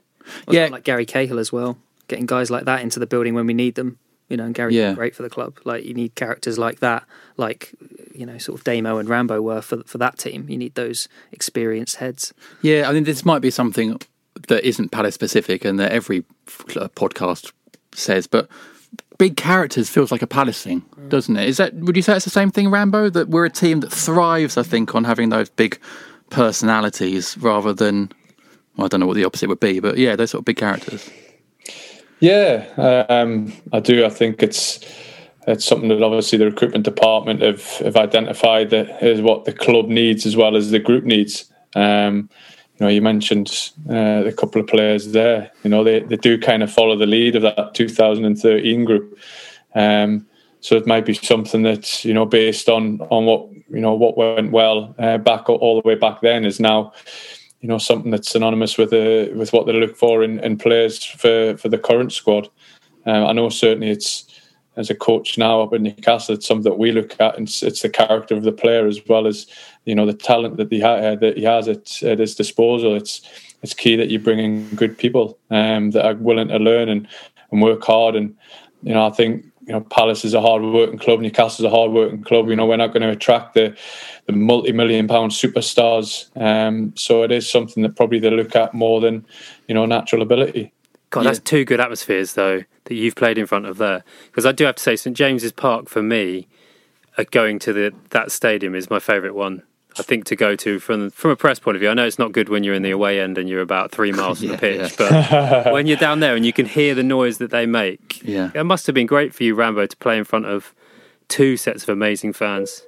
Yeah. 0.49 0.67
like 0.71 0.83
Gary 0.83 1.05
Cahill 1.05 1.39
as 1.39 1.51
well, 1.51 1.77
getting 2.07 2.25
guys 2.25 2.49
like 2.49 2.65
that 2.65 2.81
into 2.81 2.99
the 2.99 3.07
building 3.07 3.33
when 3.33 3.45
we 3.45 3.53
need 3.53 3.75
them. 3.75 3.97
You 4.29 4.35
know, 4.37 4.43
and 4.45 4.53
Gary's 4.55 4.75
Yeah. 4.75 4.93
great 4.93 5.15
for 5.15 5.23
the 5.23 5.29
club. 5.29 5.57
Like 5.63 5.85
you 5.85 5.93
need 5.93 6.15
characters 6.15 6.57
like 6.57 6.79
that, 6.79 7.03
like 7.37 7.73
you 8.13 8.25
know, 8.25 8.37
sort 8.37 8.59
of 8.59 8.63
Damo 8.65 8.97
and 8.97 9.07
Rambo 9.07 9.41
were 9.41 9.61
for 9.61 9.83
for 9.83 9.97
that 9.99 10.17
team. 10.17 10.47
You 10.49 10.57
need 10.57 10.75
those 10.75 11.07
experienced 11.31 11.97
heads. 11.97 12.33
Yeah, 12.61 12.89
I 12.89 12.93
mean, 12.93 13.03
this 13.05 13.23
might 13.25 13.39
be 13.39 13.51
something 13.51 13.99
that 14.49 14.67
isn't 14.67 14.89
Palace 14.91 15.15
specific 15.15 15.63
and 15.65 15.79
that 15.79 15.91
every 15.91 16.19
uh, 16.75 16.87
podcast 16.89 17.51
says, 17.93 18.27
but 18.27 18.47
big 19.17 19.37
characters 19.37 19.89
feels 19.89 20.11
like 20.11 20.21
a 20.21 20.27
Palace 20.27 20.61
thing, 20.61 20.83
doesn't 21.07 21.35
it? 21.37 21.47
Is 21.47 21.57
that? 21.57 21.73
Would 21.73 21.95
you 21.95 22.01
say 22.01 22.15
it's 22.15 22.25
the 22.25 22.31
same 22.31 22.51
thing, 22.51 22.69
Rambo? 22.69 23.09
That 23.09 23.29
we're 23.29 23.45
a 23.45 23.49
team 23.49 23.79
that 23.81 23.91
thrives, 23.91 24.57
I 24.57 24.63
think, 24.63 24.95
on 24.95 25.03
having 25.03 25.29
those 25.29 25.49
big 25.49 25.79
personalities 26.29 27.37
rather 27.37 27.73
than. 27.73 28.11
Well, 28.75 28.85
I 28.85 28.87
don't 28.89 28.99
know 28.99 29.07
what 29.07 29.15
the 29.15 29.25
opposite 29.25 29.49
would 29.49 29.59
be, 29.59 29.79
but 29.79 29.97
yeah, 29.97 30.15
those 30.15 30.31
sort 30.31 30.41
of 30.41 30.45
big 30.45 30.57
characters. 30.57 31.09
Yeah, 32.19 33.05
um, 33.09 33.53
I 33.73 33.79
do. 33.79 34.05
I 34.05 34.09
think 34.09 34.43
it's 34.43 34.79
it's 35.47 35.65
something 35.65 35.89
that 35.89 36.03
obviously 36.03 36.37
the 36.37 36.45
recruitment 36.45 36.83
department 36.83 37.41
have, 37.41 37.63
have 37.77 37.95
identified 37.95 38.69
that 38.71 39.01
is 39.01 39.21
what 39.21 39.45
the 39.45 39.53
club 39.53 39.87
needs 39.87 40.25
as 40.25 40.35
well 40.35 40.55
as 40.55 40.71
the 40.71 40.79
group 40.79 41.05
needs. 41.05 41.51
Um, 41.73 42.29
you 42.77 42.85
know, 42.85 42.91
you 42.91 43.01
mentioned 43.01 43.71
uh, 43.89 44.23
a 44.25 44.31
couple 44.31 44.61
of 44.61 44.67
players 44.67 45.11
there. 45.11 45.51
You 45.63 45.69
know, 45.71 45.83
they, 45.83 46.01
they 46.01 46.15
do 46.15 46.37
kind 46.37 46.61
of 46.61 46.71
follow 46.71 46.95
the 46.95 47.07
lead 47.07 47.35
of 47.35 47.41
that 47.41 47.73
2013 47.73 48.85
group. 48.85 49.17
Um, 49.73 50.27
so 50.59 50.75
it 50.75 50.85
might 50.85 51.05
be 51.05 51.13
something 51.13 51.63
that 51.63 52.05
you 52.05 52.13
know, 52.13 52.25
based 52.25 52.69
on 52.69 53.01
on 53.09 53.25
what 53.25 53.49
you 53.69 53.79
know 53.79 53.93
what 53.93 54.17
went 54.17 54.51
well 54.51 54.95
uh, 54.99 55.17
back 55.17 55.49
all 55.49 55.81
the 55.81 55.87
way 55.87 55.95
back 55.95 56.21
then, 56.21 56.45
is 56.45 56.59
now 56.59 56.93
you 57.61 57.67
know 57.67 57.77
something 57.77 58.11
that's 58.11 58.29
synonymous 58.29 58.77
with 58.77 58.91
the 58.91 59.31
with 59.35 59.53
what 59.53 59.65
they 59.65 59.73
look 59.73 59.95
for 59.95 60.23
in, 60.23 60.39
in 60.39 60.57
players 60.57 61.03
for 61.03 61.57
for 61.57 61.69
the 61.69 61.77
current 61.77 62.11
squad. 62.11 62.49
Um, 63.05 63.25
I 63.25 63.33
know 63.33 63.49
certainly 63.49 63.89
it's 63.89 64.26
as 64.77 64.91
a 64.91 64.95
coach 64.95 65.37
now 65.37 65.61
up 65.61 65.73
in 65.73 65.83
Newcastle, 65.83 66.35
it's 66.35 66.47
something 66.47 66.63
that 66.71 66.77
we 66.77 66.91
look 66.91 67.19
at, 67.19 67.35
and 67.35 67.47
it's, 67.47 67.81
the 67.81 67.89
character 67.89 68.35
of 68.35 68.43
the 68.43 68.51
player 68.51 68.87
as 68.87 69.01
well 69.07 69.25
as 69.27 69.47
you 69.85 69.95
know 69.95 70.05
the 70.05 70.13
talent 70.13 70.57
that 70.57 70.71
he 70.71 70.79
ha- 70.79 70.93
uh, 70.93 71.15
that 71.15 71.35
he 71.35 71.43
has 71.43 71.67
at, 71.67 72.01
at 72.03 72.19
his 72.19 72.35
disposal. 72.35 72.95
It's 72.95 73.21
it's 73.63 73.73
key 73.73 73.95
that 73.95 74.09
you 74.09 74.19
bring 74.19 74.39
in 74.39 74.69
good 74.75 74.97
people 74.97 75.37
um, 75.49 75.91
that 75.91 76.05
are 76.05 76.15
willing 76.15 76.49
to 76.49 76.59
learn 76.59 76.89
and, 76.89 77.07
and 77.51 77.61
work 77.61 77.83
hard. 77.83 78.15
And 78.15 78.35
you 78.83 78.93
know, 78.93 79.07
I 79.07 79.09
think 79.09 79.45
you 79.65 79.73
know 79.73 79.81
Palace 79.81 80.23
is 80.23 80.35
a 80.35 80.41
hard 80.41 80.61
working 80.61 80.99
club, 80.99 81.21
Newcastle 81.21 81.65
is 81.65 81.71
a 81.71 81.75
hard 81.75 81.91
working 81.91 82.23
club. 82.23 82.47
You 82.47 82.55
know, 82.55 82.67
we're 82.67 82.77
not 82.77 82.93
going 82.93 83.01
to 83.01 83.09
attract 83.09 83.55
the 83.55 83.75
the 84.27 84.33
multi 84.33 84.71
million 84.71 85.07
pound 85.07 85.31
superstars. 85.31 86.29
Um, 86.39 86.93
so 86.95 87.23
it 87.23 87.31
is 87.31 87.49
something 87.49 87.81
that 87.81 87.95
probably 87.95 88.19
they 88.19 88.29
look 88.29 88.55
at 88.55 88.75
more 88.75 89.01
than 89.01 89.25
you 89.67 89.73
know 89.73 89.87
natural 89.87 90.21
ability. 90.21 90.71
God, 91.09 91.25
that's 91.25 91.39
two 91.39 91.63
good 91.65 91.79
atmospheres 91.79 92.33
though 92.33 92.63
that 92.85 92.95
you've 92.95 93.15
played 93.15 93.37
in 93.37 93.45
front 93.45 93.65
of 93.65 93.77
there. 93.77 94.03
Because 94.27 94.45
I 94.45 94.51
do 94.51 94.65
have 94.65 94.75
to 94.75 94.83
say, 94.83 94.95
St 94.95 95.15
James's 95.15 95.51
Park 95.51 95.87
for 95.89 96.01
me, 96.03 96.47
uh, 97.17 97.23
going 97.31 97.59
to 97.59 97.73
the 97.73 97.93
that 98.11 98.31
stadium 98.31 98.75
is 98.75 98.89
my 98.89 98.99
favourite 98.99 99.35
one. 99.35 99.63
I 99.99 100.03
think 100.03 100.25
to 100.25 100.35
go 100.35 100.55
to 100.57 100.77
from 100.79 101.09
from 101.09 101.31
a 101.31 101.35
press 101.35 101.57
point 101.59 101.75
of 101.75 101.81
view. 101.81 101.89
I 101.89 101.93
know 101.95 102.05
it's 102.05 102.19
not 102.19 102.31
good 102.31 102.49
when 102.49 102.63
you're 102.63 102.75
in 102.75 102.83
the 102.83 102.91
away 102.91 103.19
end 103.19 103.37
and 103.39 103.49
you're 103.49 103.61
about 103.61 103.91
three 103.91 104.11
miles 104.19 104.39
from 104.39 104.49
Yeah, 104.49 104.55
the 104.55 104.59
pitch, 104.59 104.95
yeah. 104.99 105.63
but 105.63 105.73
when 105.73 105.87
you're 105.87 105.97
down 105.97 106.19
there 106.19 106.35
and 106.35 106.45
you 106.45 106.53
can 106.53 106.67
hear 106.67 106.93
the 106.93 107.03
noise 107.03 107.39
that 107.39 107.49
they 107.51 107.65
make, 107.65 108.21
Yeah. 108.23 108.51
it 108.53 108.63
must 108.65 108.85
have 108.85 108.93
been 108.93 109.07
great 109.07 109.33
for 109.33 109.43
you, 109.43 109.55
Rambo, 109.55 109.85
to 109.87 109.97
play 109.97 110.17
in 110.17 110.23
front 110.23 110.45
of 110.45 110.73
two 111.29 111.57
sets 111.57 111.81
of 111.83 111.89
amazing 111.89 112.33
fans. 112.33 112.83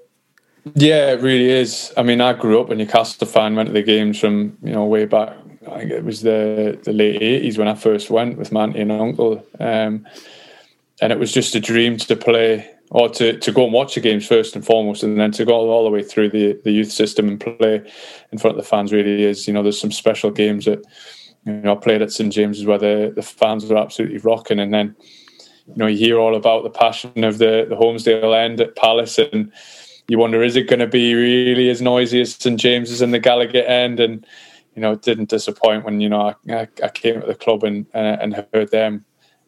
Yeah, 0.76 1.14
it 1.14 1.22
really 1.22 1.50
is. 1.50 1.92
I 1.98 2.04
mean, 2.04 2.22
I 2.22 2.34
grew 2.34 2.60
up 2.62 2.70
a 2.70 2.76
Newcastle 2.76 3.26
fan, 3.26 3.56
went 3.56 3.68
to 3.68 3.74
the 3.74 3.82
games 3.82 4.20
from 4.20 4.58
you 4.62 4.74
know 4.74 4.86
way 4.86 5.06
back. 5.06 5.36
I 5.74 5.80
think 5.80 5.92
it 5.92 6.04
was 6.04 6.22
the 6.22 6.80
the 6.84 6.94
late 6.94 7.22
eighties 7.22 7.58
when 7.58 7.68
I 7.68 7.76
first 7.76 8.10
went 8.10 8.38
with 8.38 8.52
my 8.52 8.64
auntie 8.64 8.82
and 8.82 8.92
uncle, 8.92 9.46
um, 9.60 10.08
and 11.02 11.12
it 11.12 11.20
was 11.20 11.32
just 11.32 11.56
a 11.56 11.60
dream 11.60 11.98
to 11.98 12.16
play 12.16 12.70
or 12.92 13.08
to, 13.08 13.38
to 13.38 13.52
go 13.52 13.66
and 13.66 13.74
watch 13.74 13.94
the 13.94 14.02
games 14.02 14.26
first 14.26 14.56
and 14.56 14.66
foremost, 14.66 15.04
and 15.04 15.20
then 15.20 15.32
to 15.32 15.46
go 15.46 15.54
all 15.70 15.84
the 15.84 15.90
way 15.90 16.04
through 16.04 16.30
the 16.30 16.60
the 16.64 16.72
youth 16.72 16.92
system 16.92 17.28
and 17.28 17.40
play 17.40 17.82
in 18.32 18.38
front 18.38 18.58
of 18.58 18.64
the 18.64 18.70
fans. 18.70 18.92
Really 18.92 19.24
is. 19.24 19.48
You 19.48 19.54
know, 19.54 19.64
there's 19.64 19.80
some 19.80 19.92
special 19.92 20.32
games 20.32 20.66
that 20.66 20.84
you 21.46 21.54
know 21.54 21.74
I 21.74 21.76
played 21.76 22.02
at 22.02 22.12
St 22.12 22.34
James's 22.34 22.66
where 22.66 22.80
the 22.80 23.12
the 23.16 23.24
fans 23.24 23.66
were 23.66 23.78
absolutely 23.78 24.18
rocking, 24.20 24.60
and 24.60 24.74
then 24.74 24.96
you 25.68 25.76
know 25.76 25.88
you 25.88 25.98
hear 25.98 26.20
all 26.20 26.36
about 26.36 26.64
the 26.64 26.70
passion 26.70 27.24
of 27.24 27.38
the 27.38 27.66
the 27.70 27.76
Holmesdale 27.76 28.36
end 28.36 28.60
at 28.62 28.76
Palace 28.76 29.18
and 29.20 29.52
you 30.10 30.18
wonder 30.18 30.44
is 30.44 30.56
it 30.56 30.68
going 30.68 30.80
to 30.80 30.88
be 30.88 31.14
really 31.14 31.70
as 31.70 31.82
noisy 31.82 32.20
as 32.20 32.34
St 32.34 32.60
James's 32.60 33.02
and 33.02 33.14
the 33.14 33.20
Gallowgate 33.20 33.70
end 33.70 34.00
and 34.00 34.26
you 34.80 34.84
know 34.84 34.94
it 34.94 35.02
didn't 35.02 35.30
disappoint 35.30 35.84
when 35.84 36.00
you 36.00 36.08
know 36.08 36.34
I, 36.50 36.66
I 36.82 36.88
came 36.88 37.20
to 37.20 37.28
the 37.28 37.36
club 37.36 37.66
and 37.66 37.86
uh, 37.94 38.16
and 38.22 38.46
heard 38.54 38.72
them 38.72 39.04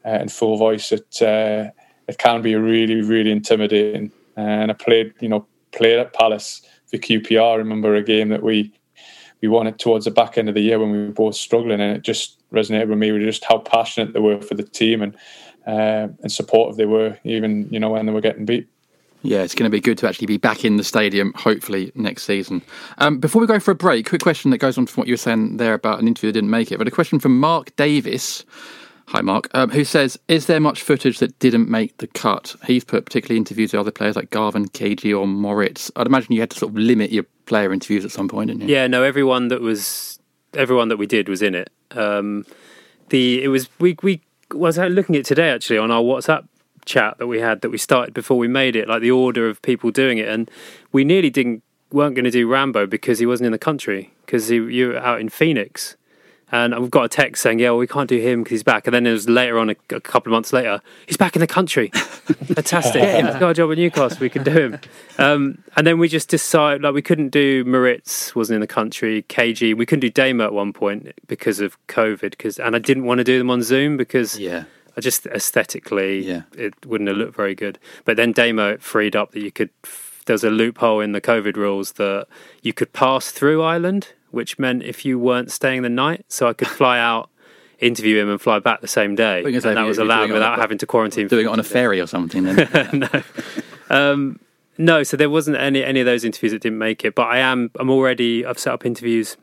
uh, 0.06 0.20
in 0.20 0.28
full 0.28 0.58
voice. 0.58 0.92
It 0.92 1.22
uh, 1.22 1.72
it 2.10 2.18
can 2.18 2.42
be 2.42 2.56
really 2.56 3.02
really 3.02 3.32
intimidating. 3.32 4.12
And 4.36 4.72
I 4.72 4.74
played 4.74 5.14
you 5.22 5.30
know 5.30 5.48
played 5.72 6.00
at 6.00 6.12
Palace 6.12 6.64
for 6.88 6.98
QPR 6.98 7.54
I 7.54 7.56
remember 7.56 7.96
a 7.96 8.04
game 8.04 8.28
that 8.28 8.44
we 8.44 8.74
we 9.42 9.48
won 9.48 9.68
it 9.68 9.80
towards 9.80 10.04
the 10.04 10.12
back 10.12 10.38
end 10.38 10.50
of 10.50 10.56
the 10.56 10.62
year 10.62 10.80
when 10.80 10.92
we 10.92 11.06
were 11.06 11.14
both 11.14 11.36
struggling 11.36 11.80
and 11.80 11.96
it 11.96 12.02
just 12.02 12.38
resonated 12.52 12.90
with 12.90 12.98
me 12.98 13.14
with 13.14 13.22
just 13.22 13.46
how 13.46 13.60
passionate 13.60 14.12
they 14.12 14.20
were 14.20 14.42
for 14.42 14.56
the 14.56 14.64
team 14.64 15.02
and 15.02 15.16
uh, 15.66 16.10
and 16.24 16.30
supportive 16.30 16.76
they 16.76 16.86
were 16.86 17.18
even 17.24 17.70
you 17.72 17.80
know 17.80 17.92
when 17.92 18.06
they 18.06 18.12
were 18.12 18.20
getting 18.20 18.44
beat 18.44 18.68
Yeah, 19.24 19.44
it's 19.44 19.56
going 19.56 19.70
to 19.70 19.76
be 19.76 19.82
good 19.82 19.98
to 20.00 20.08
actually 20.08 20.28
be 20.28 20.38
back 20.38 20.66
in 20.66 20.78
the 20.78 20.84
stadium, 20.84 21.34
hopefully 21.36 21.92
next 21.96 22.24
season. 22.24 22.62
Um, 22.98 23.20
before 23.20 23.42
we 23.42 23.48
go 23.48 23.60
for 23.60 23.72
a 23.72 23.76
break, 23.76 24.08
quick 24.08 24.22
question 24.22 24.52
that 24.52 24.58
goes 24.58 24.78
on 24.78 24.88
from 24.88 25.02
what 25.02 25.08
you 25.08 25.14
were 25.14 25.18
saying 25.18 25.58
there 25.58 25.74
about 25.74 26.00
an 26.00 26.08
interview 26.08 26.30
that 26.30 26.34
didn't 26.34 26.50
make 26.50 26.72
it, 26.72 26.78
but 26.78 26.88
a 26.88 26.92
question 26.92 27.20
from 27.20 27.40
Mark 27.40 27.76
Davis. 27.76 28.44
Hi, 29.08 29.22
Mark. 29.22 29.50
Um, 29.54 29.70
who 29.70 29.84
says, 29.84 30.18
"Is 30.28 30.46
there 30.46 30.60
much 30.60 30.82
footage 30.82 31.20
that 31.20 31.38
didn't 31.40 31.70
make 31.70 31.98
the 31.98 32.08
cut?" 32.08 32.56
He's 32.66 32.84
put 32.84 33.06
particularly 33.06 33.38
interviews 33.38 33.74
with 33.74 33.80
other 33.80 33.92
players 33.92 34.16
like 34.16 34.30
Garvan, 34.30 34.70
KG, 34.70 35.14
or 35.14 35.28
Moritz. 35.28 35.92
I'd 35.98 36.08
imagine 36.08 36.34
you 36.34 36.40
had 36.40 36.52
to 36.52 36.58
sort 36.60 36.72
of 36.72 36.78
limit 36.78 37.12
your 37.12 37.26
player 37.46 37.74
interviews 37.74 38.06
at 38.06 38.12
some 38.12 38.30
point, 38.30 38.48
didn't 38.48 38.70
you? 38.70 38.74
Yeah, 38.74 38.88
no, 38.88 39.04
everyone 39.04 39.50
that 39.50 39.60
was 39.62 40.20
everyone 40.54 40.88
that 40.90 40.98
we 40.98 41.08
did 41.08 41.28
was 41.28 41.42
in 41.42 41.56
it. 41.56 41.70
Um, 41.92 42.46
the 43.10 43.44
it 43.44 43.50
was 43.50 43.68
we 43.80 43.98
we 44.02 44.22
was 44.54 44.78
looking 44.78 45.16
at 45.16 45.26
today 45.26 45.50
actually 45.50 45.78
on 45.78 45.92
our 45.92 46.02
WhatsApp 46.02 46.48
chat 46.86 47.18
that 47.18 47.28
we 47.28 47.40
had 47.40 47.62
that 47.62 47.70
we 47.70 47.78
started 47.78 48.14
before 48.14 48.38
we 48.38 48.48
made 48.48 48.76
it, 48.76 48.88
like 48.88 49.02
the 49.02 49.12
order 49.12 49.48
of 49.48 49.62
people 49.62 49.92
doing 49.92 50.18
it, 50.18 50.28
and 50.28 50.50
we 50.92 51.04
nearly 51.04 51.30
didn't 51.30 51.64
weren't 51.92 52.16
going 52.16 52.26
to 52.26 52.32
do 52.32 52.48
Rambo 52.48 52.88
because 52.88 53.20
he 53.20 53.26
wasn't 53.26 53.48
in 53.48 53.52
the 53.52 53.60
country 53.60 54.14
because 54.26 54.50
you 54.50 54.90
were 54.90 54.98
out 54.98 55.20
in 55.20 55.30
Phoenix. 55.30 55.98
And 56.54 56.78
we've 56.80 56.92
got 56.92 57.06
a 57.06 57.10
text 57.10 57.42
saying, 57.42 57.60
"Yeah, 57.60 57.70
well, 57.70 57.78
we 57.78 57.88
can't 57.88 58.10
do 58.10 58.20
him 58.20 58.44
because 58.44 58.56
he's 58.56 58.64
back." 58.64 58.86
And 58.86 58.94
then 58.94 59.08
it 59.08 59.12
was 59.14 59.30
later 59.30 59.58
on, 59.58 59.70
a, 59.70 59.76
a 59.90 60.02
couple 60.02 60.32
of 60.32 60.36
months 60.36 60.52
later, 60.52 60.82
he's 61.08 61.16
back 61.16 61.34
in 61.34 61.40
the 61.40 61.48
country. 61.48 61.88
Fantastic! 61.94 63.02
He's 63.02 63.36
got 63.40 63.52
a 63.52 63.54
job 63.54 63.72
at 63.72 63.78
Newcastle. 63.78 64.18
We 64.20 64.30
can 64.30 64.44
do 64.44 64.52
him. 64.52 64.80
Um, 65.18 65.64
and 65.78 65.88
then 65.88 65.98
we 65.98 66.10
just 66.10 66.28
decided, 66.28 66.82
like, 66.82 66.94
we 66.94 67.02
couldn't 67.02 67.30
do 67.30 67.64
Moritz 67.64 68.36
wasn't 68.36 68.56
in 68.56 68.62
the 68.62 68.68
country. 68.68 69.24
KG, 69.30 69.78
we 69.78 69.86
couldn't 69.86 70.02
do 70.02 70.10
Damo 70.10 70.44
at 70.44 70.52
one 70.52 70.74
point 70.74 71.14
because 71.28 71.62
of 71.62 71.78
COVID. 71.88 72.32
Because 72.32 72.60
and 72.60 72.76
I 72.76 72.80
didn't 72.80 73.06
want 73.06 73.20
to 73.20 73.24
do 73.24 73.38
them 73.38 73.50
on 73.50 73.62
Zoom 73.64 73.96
because 73.96 74.38
Yeah. 74.38 74.66
I 74.98 75.02
just 75.02 75.26
aesthetically, 75.28 76.26
Yeah. 76.28 76.42
it 76.58 76.74
wouldn't 76.86 77.08
have 77.08 77.18
looked 77.18 77.36
very 77.36 77.56
good. 77.56 77.80
But 78.06 78.18
then 78.18 78.32
Damo 78.32 78.70
it 78.74 78.82
freed 78.82 79.16
up 79.16 79.32
that 79.32 79.42
you 79.42 79.52
could. 79.52 79.70
There's 80.26 80.44
a 80.44 80.50
loophole 80.50 81.00
in 81.00 81.14
the 81.14 81.22
COVID 81.22 81.56
rules 81.58 81.94
that 81.94 82.28
you 82.62 82.74
could 82.74 82.94
pass 82.94 83.32
through 83.32 83.64
Ireland, 83.64 84.10
which 84.30 84.60
meant 84.60 84.84
if 84.84 85.04
you 85.06 85.18
weren't 85.18 85.52
staying 85.52 85.82
the 85.82 85.90
night, 85.90 86.26
so 86.28 86.48
I 86.48 86.54
could 86.54 86.68
fly 86.68 87.00
out, 87.00 87.30
interview 87.80 88.20
him, 88.22 88.30
and 88.30 88.40
fly 88.40 88.60
back 88.60 88.82
the 88.82 88.88
same 88.88 89.16
day, 89.16 89.44
and 89.44 89.56
that 89.62 89.78
you- 89.80 89.86
was 89.86 89.98
allowed 89.98 90.28
doing 90.28 90.30
it 90.30 90.34
on 90.34 90.40
without 90.40 90.58
a- 90.60 90.62
having 90.62 90.78
to 90.78 90.86
quarantine. 90.86 91.28
Doing 91.28 91.46
it 91.48 91.50
on 91.50 91.60
a 91.60 91.64
ferry 91.64 92.00
or 92.00 92.08
something. 92.08 92.44
Then. 92.44 92.90
no. 93.12 93.24
Um, 93.90 94.40
no, 94.78 95.04
so 95.04 95.18
there 95.18 95.30
wasn't 95.30 95.58
any 95.58 95.84
any 95.84 96.00
of 96.00 96.06
those 96.06 96.24
interviews 96.24 96.52
that 96.54 96.62
didn't 96.62 96.78
make 96.78 97.04
it. 97.04 97.16
But 97.16 97.28
I 97.28 97.38
am 97.40 97.72
I'm 97.80 97.90
already 97.90 98.46
I've 98.46 98.60
set 98.60 98.74
up 98.74 98.86
interviews 98.86 99.38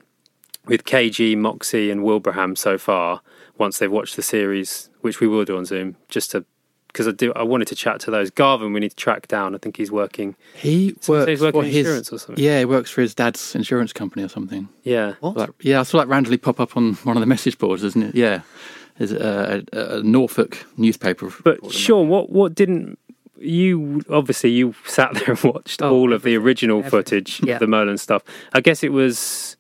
with 0.67 0.85
KG, 0.85 1.37
Moxey, 1.37 1.91
and 1.91 2.03
Wilbraham 2.03 2.57
so 2.57 2.79
far. 2.79 3.21
Once 3.59 3.79
they've 3.79 3.91
watched 3.91 4.17
the 4.17 4.23
series, 4.23 4.89
which 5.01 5.21
we 5.21 5.27
will 5.27 5.45
do 5.45 5.57
on 5.57 5.65
Zoom, 5.65 5.97
just 6.09 6.31
to 6.33 6.45
because 6.89 7.07
I 7.07 7.11
do 7.13 7.33
I 7.35 7.43
wanted 7.43 7.69
to 7.69 7.75
chat 7.75 8.01
to 8.01 8.11
those. 8.11 8.31
Garvan, 8.31 8.73
we 8.73 8.81
need 8.81 8.91
to 8.91 8.97
track 8.97 9.29
down. 9.29 9.55
I 9.55 9.59
think 9.59 9.77
he's 9.77 9.91
working. 9.93 10.37
He 10.55 10.97
works 11.07 11.29
he's 11.29 11.41
working 11.43 11.61
for 11.61 11.67
his 11.67 11.77
insurance 11.77 12.13
or 12.13 12.19
something? 12.19 12.43
Yeah, 12.43 12.61
he 12.61 12.65
works 12.65 12.91
for 12.91 13.03
his 13.03 13.15
dad's 13.15 13.55
insurance 13.55 13.93
company 13.93 14.25
or 14.25 14.29
something. 14.29 14.69
Yeah, 14.85 15.15
Like, 15.21 15.51
yeah, 15.61 15.81
I 15.81 15.83
saw 15.83 15.99
that 15.99 16.09
randomly 16.09 16.39
pop 16.39 16.59
up 16.61 16.77
on 16.77 16.95
one 17.05 17.17
of 17.17 17.21
the 17.21 17.27
message 17.27 17.59
boards, 17.59 17.85
isn't 17.85 18.03
it? 18.03 18.15
Yeah, 18.15 18.41
there's 18.97 19.13
a, 19.13 19.63
a, 19.73 19.99
a 19.99 20.03
Norfolk 20.03 20.65
newspaper. 20.79 21.31
But 21.45 21.71
Sean, 21.73 22.09
what 22.09 22.31
what 22.31 22.55
didn't 22.55 22.99
you 23.41 24.03
obviously 24.11 24.51
you 24.51 24.75
sat 24.87 25.13
there 25.15 25.31
and 25.31 25.41
watched 25.45 25.83
Oh, 25.83 25.93
all 25.95 26.13
of 26.15 26.23
the 26.23 26.37
original 26.37 26.83
footage 26.83 27.41
Yeah. 27.43 27.55
of 27.55 27.61
the 27.61 27.67
Merlin 27.67 27.99
stuff. 27.99 28.23
I 28.55 28.61
guess 28.61 28.83
it 28.83 28.93
was 28.93 29.57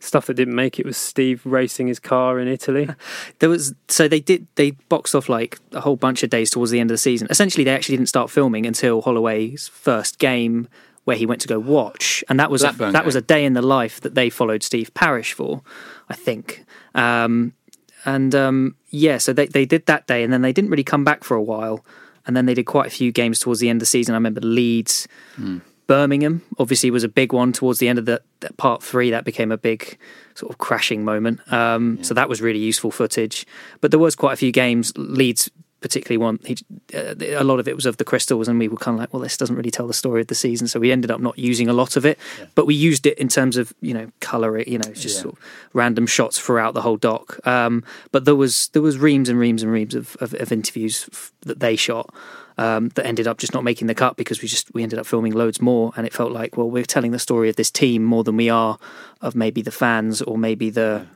stuff 0.00 0.26
that 0.26 0.34
didn't 0.34 0.54
make 0.54 0.78
it 0.78 0.86
was 0.86 0.96
Steve 0.96 1.42
racing 1.44 1.86
his 1.86 2.00
car 2.00 2.40
in 2.40 2.48
Italy. 2.48 2.88
There 3.38 3.48
was 3.48 3.74
so 3.88 4.08
they 4.08 4.20
did 4.20 4.46
they 4.56 4.72
boxed 4.72 5.14
off 5.14 5.28
like 5.28 5.58
a 5.72 5.80
whole 5.80 5.96
bunch 5.96 6.22
of 6.22 6.30
days 6.30 6.50
towards 6.50 6.70
the 6.70 6.80
end 6.80 6.90
of 6.90 6.94
the 6.94 6.98
season. 6.98 7.28
Essentially, 7.30 7.64
they 7.64 7.70
actually 7.74 7.96
didn't 7.96 8.08
start 8.08 8.30
filming 8.30 8.66
until 8.66 9.00
Holloway's 9.00 9.68
first 9.68 10.18
game, 10.18 10.68
where 11.04 11.16
he 11.16 11.26
went 11.26 11.40
to 11.42 11.48
go 11.48 11.58
watch, 11.58 12.22
and 12.28 12.38
that 12.38 12.50
was 12.50 12.62
a, 12.62 12.66
Blackburn 12.66 12.92
that 12.92 13.04
was 13.04 13.14
a 13.14 13.22
day 13.22 13.44
in 13.44 13.54
the 13.54 13.62
life 13.62 14.00
that 14.00 14.14
they 14.14 14.28
followed 14.30 14.62
Steve 14.62 14.92
Parish 14.94 15.32
for, 15.32 15.62
I 16.08 16.14
think. 16.14 16.64
Um, 16.94 17.54
and 18.04 18.34
um, 18.34 18.76
yeah, 18.90 19.18
so 19.18 19.32
they 19.32 19.46
they 19.46 19.64
did 19.64 19.86
that 19.86 20.06
day, 20.06 20.22
and 20.22 20.32
then 20.32 20.42
they 20.42 20.52
didn't 20.52 20.70
really 20.70 20.84
come 20.84 21.04
back 21.04 21.24
for 21.24 21.36
a 21.36 21.42
while, 21.42 21.84
and 22.26 22.36
then 22.36 22.46
they 22.46 22.54
did 22.54 22.66
quite 22.66 22.86
a 22.86 22.90
few 22.90 23.12
games 23.12 23.38
towards 23.38 23.60
the 23.60 23.68
end 23.68 23.78
of 23.78 23.80
the 23.80 23.86
season. 23.86 24.14
I 24.14 24.18
remember 24.18 24.40
Leeds. 24.40 25.08
Birmingham 25.90 26.42
obviously 26.56 26.88
was 26.92 27.02
a 27.02 27.08
big 27.08 27.32
one 27.32 27.52
towards 27.52 27.80
the 27.80 27.88
end 27.88 27.98
of 27.98 28.04
the, 28.04 28.22
that 28.40 28.56
part 28.56 28.80
three. 28.80 29.10
That 29.10 29.24
became 29.24 29.50
a 29.50 29.58
big 29.58 29.98
sort 30.34 30.52
of 30.52 30.58
crashing 30.58 31.04
moment. 31.04 31.40
Um, 31.52 31.98
So 32.04 32.14
that 32.14 32.28
was 32.28 32.40
really 32.40 32.60
useful 32.60 32.92
footage. 32.92 33.44
But 33.80 33.90
there 33.90 33.98
was 33.98 34.14
quite 34.14 34.34
a 34.34 34.36
few 34.36 34.52
games. 34.52 34.92
Leeds 34.96 35.50
particularly 35.80 36.18
one. 36.18 36.38
He, 36.44 36.54
uh, 36.94 37.14
a 37.38 37.42
lot 37.42 37.58
of 37.58 37.66
it 37.66 37.74
was 37.74 37.86
of 37.86 37.96
the 37.96 38.04
crystals, 38.04 38.48
and 38.48 38.58
we 38.58 38.68
were 38.68 38.76
kind 38.76 38.94
of 38.96 39.00
like, 39.00 39.12
well, 39.14 39.22
this 39.22 39.36
doesn't 39.38 39.56
really 39.56 39.70
tell 39.70 39.86
the 39.88 39.94
story 39.94 40.20
of 40.20 40.26
the 40.28 40.34
season. 40.34 40.68
So 40.68 40.78
we 40.78 40.92
ended 40.92 41.10
up 41.10 41.20
not 41.20 41.38
using 41.38 41.68
a 41.68 41.72
lot 41.72 41.96
of 41.96 42.04
it, 42.04 42.18
but 42.54 42.66
we 42.66 42.74
used 42.74 43.06
it 43.06 43.18
in 43.18 43.28
terms 43.28 43.56
of 43.56 43.72
you 43.80 43.94
know 43.94 44.06
color 44.20 44.58
it. 44.58 44.68
You 44.68 44.78
know, 44.78 44.92
just 44.92 45.16
Yeah. 45.16 45.22
sort 45.22 45.34
of 45.34 45.40
random 45.72 46.06
shots 46.06 46.38
throughout 46.38 46.74
the 46.74 46.82
whole 46.82 46.98
doc. 46.98 47.24
Um, 47.46 47.82
but 48.12 48.26
there 48.26 48.36
was 48.36 48.68
there 48.74 48.82
was 48.82 48.96
reams 48.98 49.28
and 49.28 49.38
reams 49.40 49.62
and 49.64 49.72
reams 49.72 49.94
of, 49.96 50.16
of, 50.20 50.34
of 50.34 50.52
interviews 50.52 51.08
f- 51.12 51.32
that 51.48 51.58
they 51.60 51.76
shot 51.76 52.06
um, 52.60 52.90
that 52.90 53.06
ended 53.06 53.26
up 53.26 53.38
just 53.38 53.54
not 53.54 53.64
making 53.64 53.86
the 53.86 53.94
cut 53.94 54.16
because 54.16 54.42
we 54.42 54.46
just 54.46 54.72
we 54.74 54.82
ended 54.82 54.98
up 54.98 55.06
filming 55.06 55.32
loads 55.32 55.62
more, 55.62 55.92
and 55.96 56.06
it 56.06 56.12
felt 56.12 56.30
like 56.30 56.58
well 56.58 56.70
we're 56.70 56.84
telling 56.84 57.10
the 57.10 57.18
story 57.18 57.48
of 57.48 57.56
this 57.56 57.70
team 57.70 58.04
more 58.04 58.22
than 58.22 58.36
we 58.36 58.50
are 58.50 58.78
of 59.22 59.34
maybe 59.34 59.62
the 59.62 59.70
fans 59.70 60.20
or 60.20 60.36
maybe 60.36 60.68
the 60.68 61.06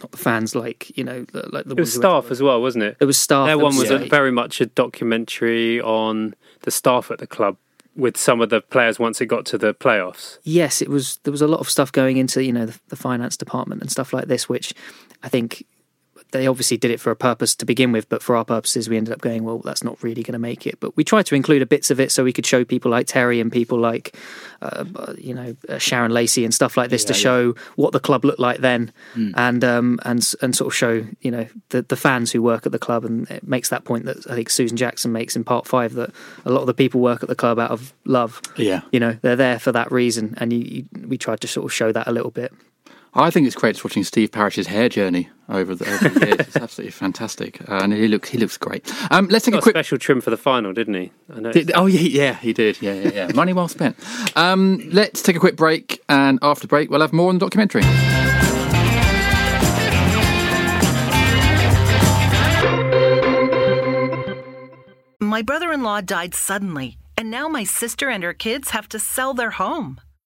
not 0.00 0.12
the 0.12 0.18
fans 0.18 0.54
like 0.54 0.96
you 0.96 1.02
know 1.02 1.24
the, 1.32 1.48
like 1.52 1.64
the 1.64 1.72
It 1.72 1.80
was 1.80 1.92
staff 1.92 2.30
as 2.30 2.40
well, 2.40 2.62
wasn't 2.62 2.84
it? 2.84 2.96
It 3.00 3.06
was 3.06 3.18
staff. 3.18 3.46
Their 3.46 3.56
there 3.56 3.64
one 3.64 3.76
was 3.76 3.90
yeah. 3.90 3.96
a, 3.96 4.08
very 4.08 4.30
much 4.30 4.60
a 4.60 4.66
documentary 4.66 5.80
on 5.80 6.36
the 6.62 6.70
staff 6.70 7.10
at 7.10 7.18
the 7.18 7.26
club 7.26 7.56
with 7.96 8.16
some 8.16 8.40
of 8.40 8.48
the 8.50 8.60
players 8.60 9.00
once 9.00 9.20
it 9.20 9.26
got 9.26 9.44
to 9.46 9.58
the 9.58 9.74
playoffs. 9.74 10.38
yes, 10.44 10.80
it 10.80 10.88
was. 10.88 11.18
There 11.24 11.32
was 11.32 11.42
a 11.42 11.48
lot 11.48 11.58
of 11.58 11.68
stuff 11.68 11.90
going 11.90 12.18
into 12.18 12.44
you 12.44 12.52
know 12.52 12.66
the, 12.66 12.78
the 12.86 12.96
finance 12.96 13.36
department 13.36 13.82
and 13.82 13.90
stuff 13.90 14.12
like 14.12 14.26
this, 14.26 14.48
which 14.48 14.74
I 15.24 15.28
think 15.28 15.66
they 16.32 16.46
obviously 16.46 16.76
did 16.76 16.90
it 16.90 17.00
for 17.00 17.10
a 17.10 17.16
purpose 17.16 17.54
to 17.56 17.64
begin 17.64 17.92
with, 17.92 18.08
but 18.08 18.22
for 18.22 18.36
our 18.36 18.44
purposes, 18.44 18.88
we 18.88 18.96
ended 18.96 19.12
up 19.14 19.20
going, 19.20 19.44
well, 19.44 19.58
that's 19.58 19.82
not 19.82 20.02
really 20.02 20.22
going 20.22 20.34
to 20.34 20.38
make 20.38 20.66
it. 20.66 20.78
But 20.80 20.96
we 20.96 21.04
tried 21.04 21.26
to 21.26 21.34
include 21.34 21.62
a 21.62 21.66
bits 21.66 21.90
of 21.90 22.00
it 22.00 22.12
so 22.12 22.24
we 22.24 22.32
could 22.32 22.44
show 22.46 22.64
people 22.64 22.90
like 22.90 23.06
Terry 23.06 23.40
and 23.40 23.50
people 23.50 23.78
like, 23.78 24.14
uh, 24.60 24.84
you 25.16 25.34
know, 25.34 25.56
uh, 25.68 25.78
Sharon 25.78 26.12
Lacey 26.12 26.44
and 26.44 26.52
stuff 26.52 26.76
like 26.76 26.90
this 26.90 27.04
to 27.04 27.14
show 27.14 27.54
what 27.76 27.92
the 27.92 28.00
club 28.00 28.24
looked 28.24 28.40
like 28.40 28.58
then, 28.58 28.92
and 29.36 29.64
um, 29.64 29.98
and 30.04 30.34
and 30.42 30.54
sort 30.54 30.72
of 30.72 30.74
show 30.74 31.06
you 31.20 31.30
know 31.30 31.46
the 31.70 31.82
the 31.82 31.96
fans 31.96 32.32
who 32.32 32.42
work 32.42 32.66
at 32.66 32.72
the 32.72 32.78
club, 32.78 33.04
and 33.04 33.30
it 33.30 33.46
makes 33.46 33.68
that 33.70 33.84
point 33.84 34.04
that 34.04 34.30
I 34.30 34.34
think 34.34 34.50
Susan 34.50 34.76
Jackson 34.76 35.12
makes 35.12 35.36
in 35.36 35.44
part 35.44 35.66
five 35.66 35.94
that 35.94 36.10
a 36.44 36.50
lot 36.50 36.60
of 36.60 36.66
the 36.66 36.74
people 36.74 37.00
work 37.00 37.22
at 37.22 37.28
the 37.28 37.36
club 37.36 37.58
out 37.58 37.70
of 37.70 37.92
love. 38.04 38.42
Yeah. 38.56 38.82
you 38.92 39.00
know, 39.00 39.16
they're 39.22 39.36
there 39.36 39.58
for 39.58 39.72
that 39.72 39.90
reason, 39.92 40.34
and 40.38 40.52
you, 40.52 40.58
you, 40.58 41.06
we 41.06 41.16
tried 41.18 41.40
to 41.40 41.46
sort 41.46 41.64
of 41.64 41.72
show 41.72 41.92
that 41.92 42.06
a 42.06 42.12
little 42.12 42.30
bit. 42.30 42.52
I 43.14 43.30
think 43.30 43.46
it's 43.46 43.56
great 43.56 43.72
just 43.74 43.84
watching 43.84 44.04
Steve 44.04 44.30
Parish's 44.30 44.66
hair 44.66 44.88
journey 44.88 45.28
over 45.48 45.74
the, 45.74 45.90
over 45.90 46.08
the 46.08 46.26
years. 46.26 46.40
It's 46.40 46.56
absolutely 46.56 46.92
fantastic, 46.92 47.60
uh, 47.68 47.80
and 47.82 47.92
he 47.92 48.06
looks 48.06 48.28
he 48.28 48.38
looks 48.38 48.56
great. 48.56 48.90
Um, 49.10 49.28
let's 49.28 49.44
take 49.44 49.52
Got 49.52 49.58
a 49.58 49.60
a 49.60 49.62
quick. 49.62 49.72
special 49.74 49.98
trim 49.98 50.20
for 50.20 50.30
the 50.30 50.36
final, 50.36 50.72
didn't 50.72 50.94
he? 50.94 51.12
I. 51.34 51.52
Did, 51.52 51.72
oh 51.74 51.86
yeah, 51.86 52.00
yeah, 52.00 52.34
he 52.34 52.52
did. 52.52 52.80
Yeah, 52.82 52.94
yeah, 52.94 53.10
yeah. 53.14 53.32
Money 53.34 53.52
well 53.54 53.68
spent. 53.68 53.96
Um, 54.36 54.80
let's 54.92 55.22
take 55.22 55.36
a 55.36 55.40
quick 55.40 55.56
break, 55.56 56.02
and 56.08 56.38
after 56.42 56.66
break, 56.68 56.90
we'll 56.90 57.00
have 57.00 57.12
more 57.12 57.30
on 57.30 57.36
the 57.38 57.44
documentary. 57.44 57.82
My 65.20 65.42
brother 65.42 65.72
in 65.72 65.82
law 65.82 66.00
died 66.00 66.34
suddenly, 66.34 66.96
and 67.16 67.30
now 67.30 67.48
my 67.48 67.64
sister 67.64 68.08
and 68.08 68.22
her 68.22 68.32
kids 68.32 68.70
have 68.70 68.88
to 68.90 68.98
sell 68.98 69.34
their 69.34 69.50
home. 69.50 70.00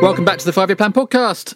Welcome 0.00 0.24
back 0.24 0.38
to 0.38 0.44
the 0.44 0.52
Five 0.52 0.68
Year 0.68 0.76
Plan 0.76 0.92
podcast. 0.92 1.54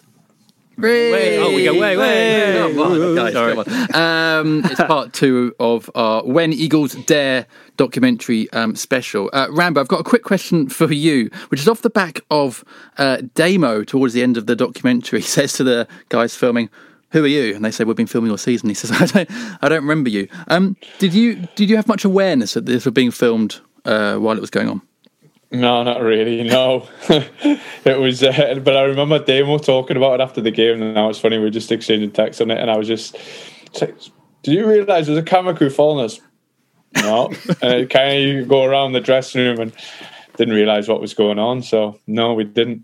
Wait, 0.77 1.37
oh, 1.37 1.53
we 1.53 1.65
go 1.65 1.73
way, 1.79 1.97
way. 1.97 2.57
Come 2.57 2.79
on, 2.79 3.15
guys, 3.15 3.33
come 3.33 3.59
on. 3.59 3.95
Um, 3.95 4.61
it's 4.65 4.81
part 4.83 5.13
two 5.13 5.53
of 5.59 5.89
our 5.93 6.23
When 6.23 6.53
Eagles 6.53 6.95
Dare 6.95 7.45
documentary 7.77 8.49
um, 8.51 8.75
special. 8.75 9.29
Uh, 9.33 9.47
Rambo, 9.51 9.81
I've 9.81 9.87
got 9.89 9.99
a 9.99 10.03
quick 10.03 10.23
question 10.23 10.69
for 10.69 10.91
you, 10.91 11.29
which 11.49 11.59
is 11.59 11.67
off 11.67 11.81
the 11.81 11.89
back 11.89 12.21
of 12.31 12.63
uh, 12.97 13.21
Damo 13.35 13.83
towards 13.83 14.13
the 14.13 14.23
end 14.23 14.37
of 14.37 14.45
the 14.45 14.55
documentary. 14.55 15.19
He 15.21 15.27
says 15.27 15.53
to 15.53 15.63
the 15.63 15.87
guys 16.07 16.33
filming, 16.35 16.69
"Who 17.11 17.23
are 17.25 17.27
you?" 17.27 17.53
And 17.55 17.63
they 17.65 17.71
say, 17.71 17.83
"We've 17.83 17.95
been 17.95 18.07
filming 18.07 18.31
your 18.31 18.37
season." 18.37 18.69
He 18.69 18.75
says, 18.75 18.91
"I 19.01 19.05
don't, 19.05 19.31
I 19.61 19.69
don't 19.69 19.81
remember 19.81 20.09
you." 20.09 20.27
Um, 20.47 20.77
did 20.97 21.13
you 21.13 21.47
did 21.55 21.69
you 21.69 21.75
have 21.75 21.87
much 21.87 22.05
awareness 22.05 22.53
that 22.53 22.65
this 22.65 22.85
was 22.85 22.93
being 22.93 23.11
filmed 23.11 23.59
uh, 23.85 24.15
while 24.15 24.37
it 24.37 24.41
was 24.41 24.49
going 24.49 24.69
on? 24.69 24.81
No, 25.51 25.81
not 25.83 26.01
really. 26.01 26.43
No, 26.43 26.87
it 27.09 27.99
was. 27.99 28.21
Uh, 28.21 28.59
but 28.63 28.77
I 28.77 28.83
remember 28.83 29.17
Damo 29.17 29.57
talking 29.57 29.97
about 29.97 30.19
it 30.19 30.23
after 30.23 30.41
the 30.41 30.51
game, 30.51 30.81
and 30.81 30.93
now 30.93 31.09
it's 31.09 31.19
funny. 31.19 31.37
We 31.37 31.45
were 31.45 31.49
just 31.49 31.71
exchanging 31.71 32.11
texts 32.11 32.39
on 32.39 32.51
it, 32.51 32.59
and 32.59 32.69
I 32.69 32.77
was 32.77 32.87
just, 32.87 33.17
like, 33.81 33.97
"Did 34.43 34.53
you 34.53 34.67
realise 34.67 35.07
there's 35.07 35.17
a 35.17 35.23
camera 35.23 35.55
crew 35.55 35.71
following 35.71 36.05
us?" 36.05 36.19
No, 36.95 37.27
and 37.61 37.73
it 37.73 37.89
kind 37.89 38.39
of 38.39 38.47
go 38.47 38.63
around 38.63 38.91
the 38.91 39.01
dressing 39.01 39.41
room 39.41 39.59
and 39.59 39.73
didn't 40.37 40.53
realise 40.53 40.87
what 40.87 41.01
was 41.01 41.15
going 41.15 41.39
on. 41.39 41.63
So 41.63 41.99
no, 42.05 42.35
we 42.35 42.43
didn't. 42.43 42.83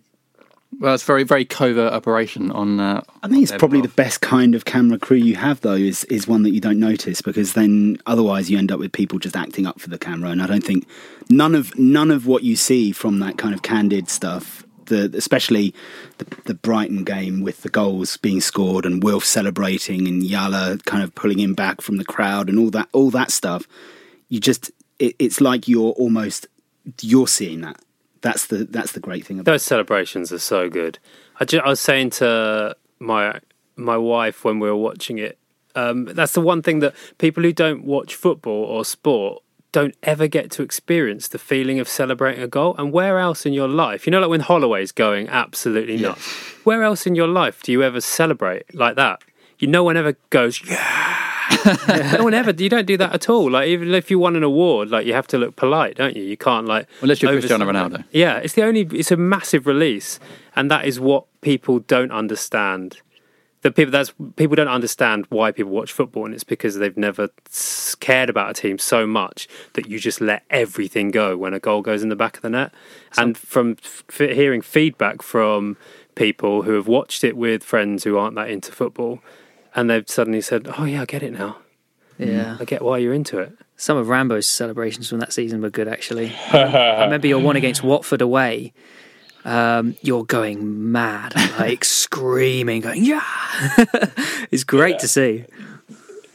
Well, 0.80 0.96
it's 0.96 1.04
very 1.04 1.24
very 1.24 1.46
covert 1.46 1.94
operation 1.94 2.50
on. 2.50 2.80
Uh, 2.80 3.04
I 3.22 3.28
think 3.28 3.44
it's 3.44 3.52
on 3.52 3.54
their 3.54 3.60
probably 3.60 3.82
the 3.82 3.90
best 3.90 4.22
kind 4.22 4.56
of 4.56 4.66
camera 4.66 4.98
crew 4.98 5.18
you 5.18 5.36
have, 5.36 5.62
though, 5.62 5.74
is 5.74 6.04
is 6.06 6.28
one 6.28 6.42
that 6.42 6.50
you 6.50 6.62
don't 6.62 6.80
notice 6.80 7.22
because 7.22 7.54
then 7.54 8.00
otherwise 8.08 8.50
you 8.50 8.58
end 8.58 8.72
up 8.72 8.80
with 8.80 8.92
people 8.92 9.20
just 9.20 9.36
acting 9.36 9.68
up 9.68 9.80
for 9.80 9.92
the 9.92 10.00
camera, 10.00 10.32
and 10.32 10.42
I 10.42 10.48
don't 10.48 10.64
think 10.64 10.88
none 11.30 11.56
of 11.56 11.78
none 11.78 12.12
of 12.12 12.28
what 12.28 12.44
you 12.44 12.56
see 12.56 12.92
from 12.92 13.20
that 13.20 13.38
kind 13.38 13.54
of 13.54 13.62
candid 13.62 14.10
stuff, 14.10 14.66
the 14.86 15.12
especially 15.16 15.74
the, 16.18 16.26
the 16.46 16.54
Brighton 16.54 17.04
game 17.04 17.42
with 17.42 17.62
the 17.62 17.70
goals 17.70 18.18
being 18.18 18.42
scored 18.42 18.86
and 18.86 19.04
Wilf 19.04 19.26
celebrating 19.26 20.08
and 20.08 20.22
Yala 20.22 20.84
kind 20.86 21.04
of 21.04 21.14
pulling 21.16 21.40
him 21.40 21.54
back 21.54 21.82
from 21.82 21.98
the 21.98 22.06
crowd 22.06 22.50
and 22.50 22.60
all 22.60 22.70
that 22.72 22.90
all 22.94 23.10
that 23.12 23.32
stuff, 23.32 23.68
you 24.30 24.40
just 24.40 24.72
it, 25.00 25.16
it's 25.20 25.42
like 25.42 25.68
you're 25.68 25.92
almost 25.94 26.48
you're 27.02 27.28
seeing 27.28 27.62
that. 27.62 27.80
That's 28.22 28.48
the 28.48 28.66
that's 28.66 28.94
the 28.94 29.00
great 29.00 29.26
thing 29.26 29.40
about 29.40 29.52
Those 29.52 29.64
celebrations 29.64 30.32
are 30.32 30.40
so 30.40 30.70
good. 30.70 31.00
I, 31.40 31.46
I 31.64 31.70
was 31.70 31.80
saying 31.80 32.12
to 32.12 32.76
my 33.00 33.40
my 33.76 33.98
wife 33.98 34.44
when 34.44 34.60
we 34.60 34.70
were 34.70 34.76
watching 34.76 35.18
it, 35.18 35.38
um, 35.76 36.06
that's 36.06 36.34
the 36.34 36.42
one 36.42 36.62
thing 36.62 36.80
that 36.80 36.96
people 37.18 37.44
who 37.44 37.52
don't 37.52 37.84
watch 37.84 38.16
football 38.16 38.64
or 38.64 38.86
sport 38.86 39.44
don't 39.76 39.94
ever 40.04 40.26
get 40.26 40.52
to 40.52 40.64
experience 40.64 41.28
the 41.28 41.38
feeling 41.38 41.82
of 41.82 41.90
celebrating 41.90 42.42
a 42.42 42.48
goal. 42.48 42.76
And 42.78 42.94
where 42.94 43.20
else 43.20 43.46
in 43.46 43.52
your 43.52 43.68
life, 43.68 44.08
you 44.08 44.12
know, 44.12 44.22
like 44.22 44.30
when 44.30 44.40
Holloway's 44.40 44.94
going 44.94 45.28
absolutely 45.28 45.98
nuts, 45.98 46.26
where 46.64 46.82
else 46.82 47.06
in 47.06 47.14
your 47.14 47.28
life 47.28 47.62
do 47.62 47.74
you 47.74 47.84
ever 47.84 48.00
celebrate 48.00 48.74
like 48.74 48.96
that? 48.96 49.22
You, 49.60 49.68
no 49.68 49.84
one 49.84 49.98
ever 49.98 50.16
goes, 50.30 50.62
yeah. 50.66 51.34
no 52.18 52.24
one 52.24 52.34
ever. 52.34 52.52
You 52.52 52.70
don't 52.70 52.88
do 52.88 52.96
that 52.96 53.14
at 53.14 53.30
all. 53.30 53.52
Like 53.52 53.68
even 53.68 53.94
if 53.94 54.10
you 54.10 54.18
won 54.18 54.38
an 54.38 54.44
award, 54.44 54.92
like 54.92 55.06
you 55.06 55.12
have 55.14 55.28
to 55.28 55.38
look 55.38 55.58
polite, 55.58 55.98
don't 55.98 56.16
you? 56.16 56.24
You 56.24 56.38
can't 56.38 56.68
like 56.68 56.88
Unless 57.02 57.22
you're 57.22 57.34
Cristiano 57.34 57.66
Ronaldo. 57.66 58.06
yeah, 58.12 58.38
it's 58.38 58.54
the 58.54 58.64
only. 58.64 58.88
It's 58.94 59.12
a 59.12 59.18
massive 59.18 59.68
release, 59.68 60.22
and 60.56 60.72
that 60.72 60.86
is 60.86 61.02
what 61.02 61.26
people 61.42 61.80
don't 61.80 62.14
understand. 62.14 63.02
The 63.66 63.72
people 63.72 63.92
that's 63.92 64.14
people 64.36 64.56
don't 64.56 64.68
understand 64.68 65.26
why 65.30 65.52
people 65.52 65.72
watch 65.72 65.92
football, 65.92 66.24
and 66.26 66.36
it's 66.36 66.44
because 66.44 66.76
they've 66.76 66.96
never 66.96 67.30
cared 68.00 68.30
about 68.30 68.52
a 68.52 68.54
team 68.54 68.78
so 68.78 69.08
much 69.08 69.48
that 69.74 69.90
you 69.90 69.98
just 69.98 70.22
let 70.22 70.44
everything 70.52 71.10
go 71.10 71.36
when 71.36 71.56
a 71.56 71.60
goal 71.60 71.82
goes 71.82 72.04
in 72.04 72.10
the 72.10 72.16
back 72.16 72.36
of 72.36 72.44
the 72.44 72.50
net. 72.52 72.72
and 73.18 73.36
from 73.36 73.78
f- 73.84 74.20
hearing 74.20 74.62
feedback 74.62 75.24
from 75.24 75.78
people 76.14 76.62
who 76.62 76.74
have 76.74 76.88
watched 76.88 77.24
it 77.24 77.36
with 77.36 77.64
friends 77.64 78.04
who 78.04 78.20
aren't 78.20 78.36
that 78.36 78.52
into 78.52 78.72
football, 78.72 79.20
and 79.74 79.90
they've 79.90 80.08
suddenly 80.08 80.42
said, 80.42 80.68
"Oh 80.78 80.86
yeah, 80.86 81.02
I 81.02 81.06
get 81.06 81.24
it 81.24 81.34
now. 81.34 81.58
Yeah. 82.20 82.58
I 82.60 82.66
get 82.66 82.84
why 82.84 83.00
you're 83.00 83.16
into 83.16 83.40
it." 83.40 83.52
Some 83.78 83.98
of 83.98 84.10
Rambo's 84.10 84.48
celebrations 84.48 85.10
from 85.10 85.18
that 85.22 85.34
season 85.34 85.60
were 85.64 85.72
good, 85.72 85.88
actually. 85.88 86.32
I 86.52 87.06
remember 87.06 87.26
your 87.26 87.40
one 87.40 87.56
against 87.56 87.84
Watford 87.84 88.22
away. 88.22 88.74
Um, 89.46 89.96
you're 90.02 90.26
going 90.26 90.92
mad, 90.92 91.34
like 91.60 91.86
screaming, 91.86 92.82
going 92.82 93.06
yeah. 93.06 93.24
it's 94.52 94.64
great 94.64 95.00
to 95.00 95.08
see. 95.08 95.46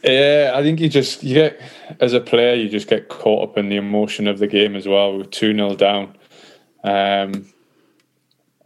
Yeah, 0.03 0.53
I 0.55 0.63
think 0.63 0.79
you 0.79 0.89
just 0.89 1.21
you 1.21 1.35
get 1.35 1.61
as 1.99 2.13
a 2.13 2.21
player 2.21 2.55
you 2.55 2.69
just 2.69 2.87
get 2.87 3.09
caught 3.09 3.49
up 3.49 3.57
in 3.57 3.69
the 3.69 3.75
emotion 3.75 4.27
of 4.27 4.39
the 4.39 4.47
game 4.47 4.75
as 4.75 4.87
well. 4.87 5.17
We're 5.17 5.25
two 5.25 5.53
0 5.53 5.75
down, 5.75 6.15
um, 6.83 7.45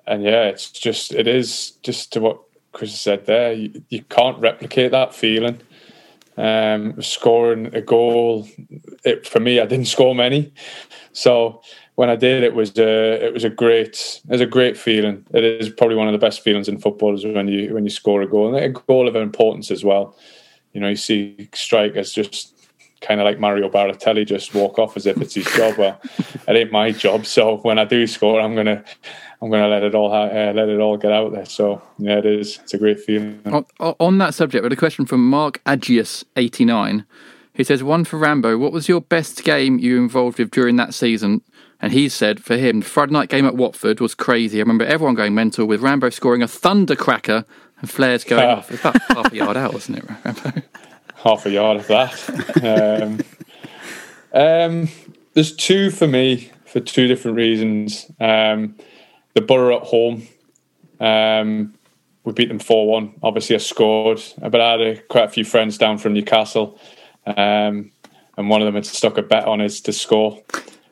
and 0.07 0.23
yeah, 0.23 0.43
it's 0.43 0.71
just 0.71 1.11
it 1.13 1.27
is 1.27 1.71
just 1.83 2.13
to 2.13 2.21
what 2.21 2.39
Chris 2.71 2.97
said 2.97 3.25
there. 3.25 3.51
You, 3.51 3.83
you 3.89 4.03
can't 4.03 4.39
replicate 4.39 4.91
that 4.91 5.13
feeling. 5.13 5.59
Um, 6.37 7.01
scoring 7.01 7.73
a 7.73 7.81
goal, 7.81 8.47
it, 9.05 9.25
for 9.25 9.39
me, 9.39 9.59
I 9.61 9.65
didn't 9.65 9.87
score 9.87 10.13
many, 10.13 10.53
so 11.13 11.61
when 11.95 12.09
I 12.09 12.15
did, 12.15 12.43
it 12.43 12.53
was 12.53 12.77
a 12.77 13.25
it 13.25 13.33
was 13.33 13.43
a 13.43 13.49
great 13.49 14.21
it 14.25 14.31
was 14.31 14.41
a 14.41 14.45
great 14.45 14.77
feeling. 14.77 15.25
It 15.33 15.43
is 15.43 15.69
probably 15.69 15.95
one 15.95 16.07
of 16.07 16.13
the 16.13 16.25
best 16.25 16.41
feelings 16.41 16.67
in 16.67 16.77
football 16.77 17.13
is 17.15 17.25
when 17.25 17.47
you 17.47 17.73
when 17.73 17.83
you 17.83 17.89
score 17.89 18.21
a 18.21 18.27
goal 18.27 18.53
and 18.53 18.63
a 18.63 18.69
goal 18.69 19.07
of 19.07 19.15
importance 19.15 19.71
as 19.71 19.83
well 19.83 20.15
you 20.75 20.81
know, 20.81 20.89
you 20.89 20.97
see 20.97 21.49
strikers 21.53 22.11
just 22.11 22.53
kind 22.99 23.21
of 23.21 23.25
like 23.25 23.39
Mario 23.39 23.69
Balotelli 23.69 24.27
just 24.27 24.53
walk 24.53 24.77
off 24.77 24.97
as 24.97 25.05
if 25.05 25.19
it's 25.21 25.33
his 25.33 25.45
job. 25.45 25.77
Well, 25.77 26.01
it 26.03 26.55
ain't 26.55 26.71
my 26.71 26.91
job. 26.91 27.25
So 27.25 27.57
when 27.59 27.79
I 27.79 27.85
do 27.85 28.05
score, 28.05 28.41
I'm 28.41 28.55
gonna, 28.55 28.83
I'm 29.41 29.49
gonna 29.49 29.69
let 29.69 29.83
it 29.83 29.95
all, 29.95 30.13
uh, 30.13 30.51
let 30.51 30.67
it 30.67 30.81
all 30.81 30.97
get 30.97 31.13
out 31.13 31.31
there. 31.31 31.45
So 31.45 31.81
yeah, 31.97 32.17
it 32.17 32.25
is. 32.25 32.59
It's 32.61 32.73
a 32.73 32.77
great 32.77 32.99
feeling. 32.99 33.41
On, 33.45 33.65
on 33.79 34.17
that 34.17 34.33
subject, 34.33 34.65
had 34.65 34.73
a 34.73 34.75
question 34.75 35.05
from 35.05 35.27
Mark 35.29 35.63
Agius89, 35.63 37.05
who 37.55 37.63
says, 37.63 37.83
One 37.83 38.03
for 38.03 38.17
Rambo, 38.17 38.57
what 38.57 38.71
was 38.71 38.87
your 38.87 39.01
best 39.01 39.43
game 39.43 39.79
you 39.79 39.97
involved 39.97 40.39
with 40.39 40.51
during 40.51 40.75
that 40.77 40.93
season? 40.93 41.41
And 41.81 41.91
he 41.91 42.07
said, 42.09 42.41
for 42.43 42.55
him, 42.55 42.79
the 42.79 42.85
Friday 42.85 43.11
night 43.11 43.29
game 43.29 43.45
at 43.45 43.55
Watford 43.55 43.99
was 43.99 44.15
crazy. 44.15 44.59
I 44.59 44.61
remember 44.61 44.85
everyone 44.85 45.15
going 45.15 45.35
mental 45.35 45.65
with 45.65 45.81
Rambo 45.81 46.09
scoring 46.09 46.41
a 46.41 46.47
thundercracker 46.47 47.45
and 47.81 47.89
flares 47.89 48.23
going 48.23 48.49
off. 48.49 48.71
It's 48.71 48.79
about 48.79 49.01
half 49.09 49.31
a 49.31 49.35
yard 49.35 49.57
out, 49.57 49.73
wasn't 49.73 49.99
it? 49.99 50.05
Rambo? 50.23 50.61
half 51.15 51.45
a 51.45 51.51
yard 51.51 51.77
of 51.77 51.87
that. 51.87 53.03
um, 53.03 53.19
um, 54.33 54.89
there's 55.33 55.55
two 55.55 55.89
for 55.89 56.07
me 56.07 56.51
for 56.65 56.79
two 56.79 57.07
different 57.07 57.37
reasons. 57.37 58.09
Um, 58.19 58.75
the 59.33 59.41
Boro 59.41 59.77
at 59.77 59.83
home, 59.83 60.27
um, 60.99 61.73
we 62.23 62.33
beat 62.33 62.47
them 62.47 62.59
4 62.59 62.87
1. 62.87 63.15
Obviously, 63.21 63.55
I 63.55 63.59
scored, 63.59 64.21
but 64.39 64.59
I 64.59 64.71
had 64.71 64.81
a, 64.81 65.01
quite 65.03 65.25
a 65.25 65.29
few 65.29 65.45
friends 65.45 65.77
down 65.77 65.97
from 65.97 66.13
Newcastle, 66.13 66.79
um, 67.25 67.91
and 68.37 68.49
one 68.49 68.61
of 68.61 68.65
them 68.65 68.75
had 68.75 68.85
stuck 68.85 69.17
a 69.17 69.21
bet 69.21 69.45
on 69.45 69.61
us 69.61 69.79
to 69.81 69.93
score. 69.93 70.41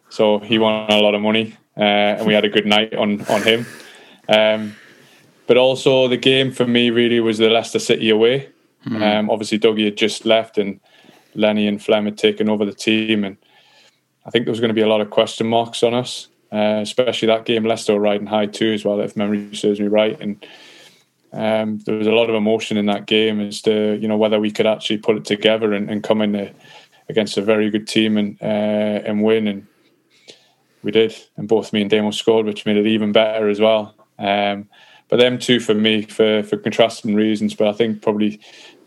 So 0.09 0.39
he 0.39 0.59
won 0.59 0.91
a 0.91 0.99
lot 0.99 1.15
of 1.15 1.21
money, 1.21 1.57
uh, 1.75 1.81
and 2.17 2.27
we 2.27 2.33
had 2.33 2.45
a 2.45 2.49
good 2.49 2.65
night 2.65 2.93
on, 2.93 3.25
on 3.27 3.41
him. 3.41 3.65
Um, 4.29 4.75
but 5.47 5.57
also, 5.57 6.07
the 6.07 6.17
game 6.17 6.51
for 6.51 6.65
me 6.65 6.89
really 6.89 7.19
was 7.19 7.37
the 7.37 7.49
Leicester 7.49 7.79
City 7.79 8.09
away. 8.09 8.49
Um, 8.85 9.29
obviously, 9.29 9.59
Dougie 9.59 9.85
had 9.85 9.97
just 9.97 10.25
left, 10.25 10.57
and 10.57 10.79
Lenny 11.35 11.67
and 11.67 11.83
Flem 11.83 12.05
had 12.05 12.17
taken 12.17 12.49
over 12.49 12.65
the 12.65 12.73
team, 12.73 13.23
and 13.23 13.37
I 14.25 14.29
think 14.29 14.45
there 14.45 14.51
was 14.51 14.59
going 14.59 14.69
to 14.69 14.75
be 14.75 14.81
a 14.81 14.87
lot 14.87 15.01
of 15.01 15.09
question 15.09 15.47
marks 15.47 15.83
on 15.83 15.93
us, 15.93 16.27
uh, 16.51 16.79
especially 16.81 17.27
that 17.27 17.45
game. 17.45 17.65
Leicester 17.65 17.93
were 17.93 17.99
riding 17.99 18.27
high 18.27 18.45
too, 18.45 18.71
as 18.73 18.85
well, 18.85 18.99
if 19.01 19.17
memory 19.17 19.55
serves 19.55 19.79
me 19.79 19.87
right. 19.87 20.19
And 20.21 20.45
um, 21.33 21.79
there 21.79 21.95
was 21.95 22.07
a 22.07 22.11
lot 22.11 22.29
of 22.29 22.35
emotion 22.35 22.77
in 22.77 22.85
that 22.85 23.07
game 23.07 23.41
as 23.41 23.61
to 23.63 23.97
you 23.99 24.07
know 24.07 24.17
whether 24.17 24.39
we 24.39 24.51
could 24.51 24.67
actually 24.67 24.97
put 24.97 25.17
it 25.17 25.25
together 25.25 25.73
and, 25.73 25.89
and 25.89 26.03
come 26.03 26.21
in 26.21 26.35
uh, 26.35 26.51
against 27.09 27.37
a 27.37 27.41
very 27.41 27.69
good 27.69 27.87
team 27.87 28.17
and 28.17 28.37
uh, 28.41 29.01
and 29.05 29.23
win. 29.23 29.47
And 29.47 29.67
we 30.83 30.91
did, 30.91 31.15
and 31.37 31.47
both 31.47 31.73
me 31.73 31.81
and 31.81 31.89
Damo 31.89 32.11
scored, 32.11 32.45
which 32.45 32.65
made 32.65 32.77
it 32.77 32.87
even 32.87 33.11
better 33.11 33.49
as 33.49 33.59
well. 33.59 33.95
Um, 34.19 34.69
but 35.09 35.17
them 35.17 35.39
two 35.39 35.59
for 35.59 35.73
me, 35.73 36.03
for 36.03 36.43
for 36.43 36.57
contrasting 36.57 37.15
reasons. 37.15 37.55
But 37.55 37.67
I 37.67 37.73
think 37.73 38.01
probably 38.01 38.39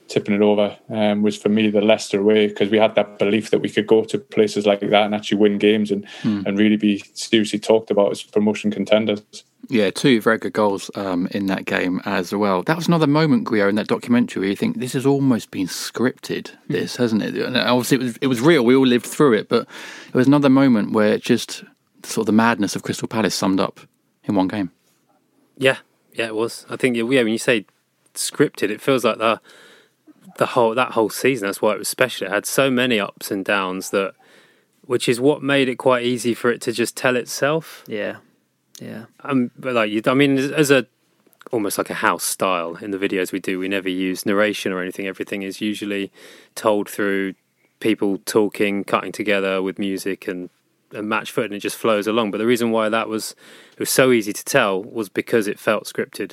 tipping 0.09 0.36
it 0.36 0.40
over 0.40 0.76
um, 0.88 1.22
was 1.22 1.36
for 1.36 1.49
me 1.49 1.68
the 1.68 1.80
Leicester 1.80 2.22
way 2.22 2.47
because 2.47 2.70
we 2.70 2.78
had 2.78 2.94
that 2.94 3.18
belief 3.18 3.51
that 3.51 3.61
we 3.61 3.68
could 3.68 3.88
go 3.88 4.05
to 4.05 4.18
places 4.18 4.64
like 4.64 4.78
that 4.78 4.92
and 4.92 5.16
actually 5.16 5.38
win 5.38 5.59
games 5.59 5.90
and 5.90 6.07
and 6.47 6.59
really 6.59 6.76
be 6.76 7.03
seriously 7.14 7.59
talked 7.59 7.90
about 7.90 8.12
as 8.12 8.22
promotion 8.22 8.70
contenders. 8.70 9.22
Yeah, 9.68 9.90
two 9.90 10.20
very 10.20 10.38
good 10.38 10.52
goals 10.52 10.90
um, 10.94 11.26
in 11.32 11.46
that 11.46 11.64
game 11.64 12.00
as 12.04 12.32
well. 12.32 12.62
That 12.62 12.76
was 12.76 12.86
another 12.86 13.08
moment, 13.08 13.48
Guillaume, 13.48 13.70
in 13.70 13.74
that 13.76 13.88
documentary 13.88 14.40
where 14.40 14.50
you 14.50 14.56
think 14.56 14.78
this 14.78 14.92
has 14.92 15.04
almost 15.04 15.50
been 15.50 15.66
scripted. 15.66 16.50
This 16.68 16.96
hasn't 16.96 17.22
it? 17.22 17.34
And 17.34 17.56
obviously, 17.56 17.96
it 17.96 18.02
was 18.02 18.16
it 18.18 18.26
was 18.28 18.40
real. 18.40 18.64
We 18.64 18.76
all 18.76 18.86
lived 18.86 19.06
through 19.06 19.32
it, 19.34 19.48
but 19.48 19.66
it 20.06 20.14
was 20.14 20.28
another 20.28 20.48
moment 20.48 20.92
where 20.92 21.12
it 21.12 21.22
just 21.22 21.64
sort 22.04 22.22
of 22.22 22.26
the 22.26 22.32
madness 22.32 22.76
of 22.76 22.82
Crystal 22.82 23.08
Palace 23.08 23.34
summed 23.34 23.58
up 23.58 23.80
in 24.24 24.34
one 24.34 24.48
game. 24.48 24.70
Yeah, 25.58 25.78
yeah, 26.12 26.26
it 26.26 26.34
was. 26.34 26.64
I 26.70 26.76
think 26.76 26.96
yeah, 26.96 27.02
when 27.02 27.28
you 27.28 27.38
say 27.38 27.66
scripted, 28.14 28.70
it 28.70 28.80
feels 28.80 29.04
like 29.04 29.18
the 29.18 29.40
the 30.38 30.46
whole 30.46 30.74
that 30.74 30.92
whole 30.92 31.10
season. 31.10 31.46
That's 31.46 31.62
why 31.62 31.72
it 31.72 31.78
was 31.78 31.88
special. 31.88 32.26
It 32.26 32.32
had 32.32 32.46
so 32.46 32.70
many 32.70 33.00
ups 33.00 33.30
and 33.30 33.44
downs 33.44 33.90
that, 33.90 34.14
which 34.82 35.08
is 35.08 35.20
what 35.20 35.42
made 35.42 35.68
it 35.68 35.76
quite 35.76 36.04
easy 36.04 36.34
for 36.34 36.50
it 36.50 36.60
to 36.62 36.72
just 36.72 36.96
tell 36.96 37.16
itself. 37.16 37.84
Yeah, 37.86 38.16
yeah. 38.80 39.04
Um, 39.20 39.50
but 39.58 39.74
like 39.74 39.90
you, 39.90 40.02
I 40.06 40.14
mean, 40.14 40.38
as- 40.38 40.70
a 40.70 40.86
almost 41.52 41.78
like 41.78 41.90
a 41.90 41.94
house 41.94 42.24
style 42.24 42.74
in 42.76 42.90
the 42.90 42.98
videos 42.98 43.30
we 43.30 43.38
do, 43.38 43.58
we 43.58 43.68
never 43.68 43.88
use 43.88 44.26
narration 44.26 44.72
or 44.72 44.82
anything. 44.82 45.06
Everything 45.06 45.42
is 45.42 45.60
usually 45.60 46.10
told 46.56 46.88
through 46.88 47.34
people 47.78 48.18
talking, 48.24 48.82
cutting 48.82 49.12
together 49.12 49.62
with 49.62 49.78
music 49.78 50.26
and, 50.26 50.50
and 50.92 51.08
match 51.08 51.30
foot, 51.30 51.44
and 51.44 51.54
it 51.54 51.60
just 51.60 51.76
flows 51.76 52.08
along. 52.08 52.32
But 52.32 52.38
the 52.38 52.46
reason 52.46 52.72
why 52.72 52.88
that 52.88 53.08
was 53.08 53.36
it 53.72 53.78
was 53.78 53.90
so 53.90 54.10
easy 54.10 54.32
to 54.32 54.44
tell 54.44 54.82
was 54.82 55.08
because 55.08 55.46
it 55.46 55.58
felt 55.58 55.84
scripted. 55.84 56.32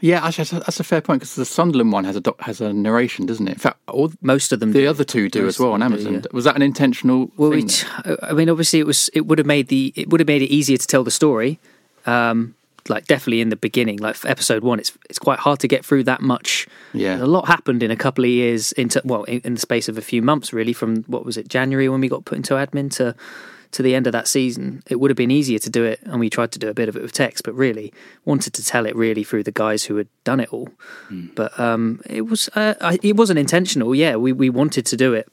Yeah, 0.00 0.24
actually, 0.26 0.44
that's 0.44 0.52
a, 0.52 0.58
that's 0.60 0.80
a 0.80 0.84
fair 0.84 1.00
point 1.00 1.20
because 1.20 1.36
the 1.36 1.44
Sunderland 1.46 1.90
one 1.92 2.04
has 2.04 2.16
a 2.16 2.20
doc, 2.20 2.40
has 2.42 2.60
a 2.60 2.72
narration, 2.72 3.24
doesn't 3.26 3.48
it? 3.48 3.52
In 3.52 3.58
fact, 3.58 3.78
all 3.88 4.12
Most 4.20 4.52
of 4.52 4.60
them. 4.60 4.72
the 4.72 4.80
do. 4.80 4.88
other 4.90 5.04
two 5.04 5.28
do 5.28 5.44
Most 5.44 5.54
as 5.56 5.60
well 5.60 5.72
on 5.72 5.80
them 5.80 5.90
do, 5.92 5.94
Amazon. 5.96 6.14
yeah. 6.14 6.20
Was 6.32 6.44
that 6.44 6.54
an 6.56 6.62
intentional? 6.62 7.30
Well, 7.36 7.52
I 8.22 8.32
mean, 8.34 8.50
obviously, 8.50 8.78
it 8.78 8.86
was. 8.86 9.08
It 9.14 9.26
would 9.26 9.38
have 9.38 9.46
made 9.46 9.68
the. 9.68 9.92
It 9.96 10.10
would 10.10 10.20
have 10.20 10.28
made 10.28 10.42
it 10.42 10.52
easier 10.52 10.76
to 10.76 10.86
tell 10.86 11.02
the 11.04 11.10
story. 11.10 11.58
Um, 12.04 12.54
like 12.88 13.06
definitely 13.06 13.40
in 13.40 13.48
the 13.48 13.56
beginning, 13.56 13.98
like 13.98 14.14
for 14.14 14.28
episode 14.28 14.62
one, 14.62 14.78
it's 14.78 14.92
it's 15.10 15.18
quite 15.18 15.38
hard 15.40 15.58
to 15.60 15.68
get 15.68 15.84
through 15.84 16.04
that 16.04 16.20
much. 16.20 16.68
Yeah. 16.92 17.16
a 17.22 17.26
lot 17.26 17.48
happened 17.48 17.82
in 17.82 17.90
a 17.90 17.96
couple 17.96 18.22
of 18.24 18.30
years 18.30 18.72
into 18.72 19.00
well, 19.04 19.24
in, 19.24 19.40
in 19.44 19.54
the 19.54 19.60
space 19.60 19.88
of 19.88 19.98
a 19.98 20.02
few 20.02 20.22
months, 20.22 20.52
really. 20.52 20.72
From 20.72 21.02
what 21.04 21.24
was 21.24 21.36
it, 21.36 21.48
January 21.48 21.88
when 21.88 22.00
we 22.00 22.08
got 22.08 22.24
put 22.24 22.36
into 22.36 22.54
admin 22.54 22.90
to 22.96 23.14
to 23.76 23.82
the 23.82 23.94
end 23.94 24.06
of 24.06 24.12
that 24.12 24.26
season, 24.26 24.82
it 24.88 24.96
would 25.00 25.10
have 25.10 25.16
been 25.16 25.30
easier 25.30 25.58
to 25.60 25.70
do 25.70 25.84
it, 25.84 26.00
and 26.04 26.18
we 26.20 26.28
tried 26.30 26.50
to 26.52 26.58
do 26.58 26.68
a 26.68 26.74
bit 26.74 26.88
of 26.88 26.96
it 26.96 27.02
with 27.02 27.12
text, 27.12 27.44
but 27.44 27.54
really 27.54 27.92
wanted 28.24 28.52
to 28.54 28.64
tell 28.64 28.86
it 28.86 28.96
really 28.96 29.22
through 29.24 29.42
the 29.44 29.52
guys 29.52 29.84
who 29.84 29.96
had 29.96 30.08
done 30.24 30.40
it 30.40 30.48
all. 30.52 30.68
But 31.34 31.58
um, 31.60 32.00
it 32.08 32.22
was 32.22 32.48
uh, 32.54 32.74
I, 32.80 32.98
it 33.02 33.16
wasn't 33.16 33.38
intentional. 33.38 33.94
Yeah, 33.94 34.16
we 34.16 34.32
we 34.32 34.50
wanted 34.50 34.84
to 34.86 34.96
do 34.96 35.14
it 35.14 35.28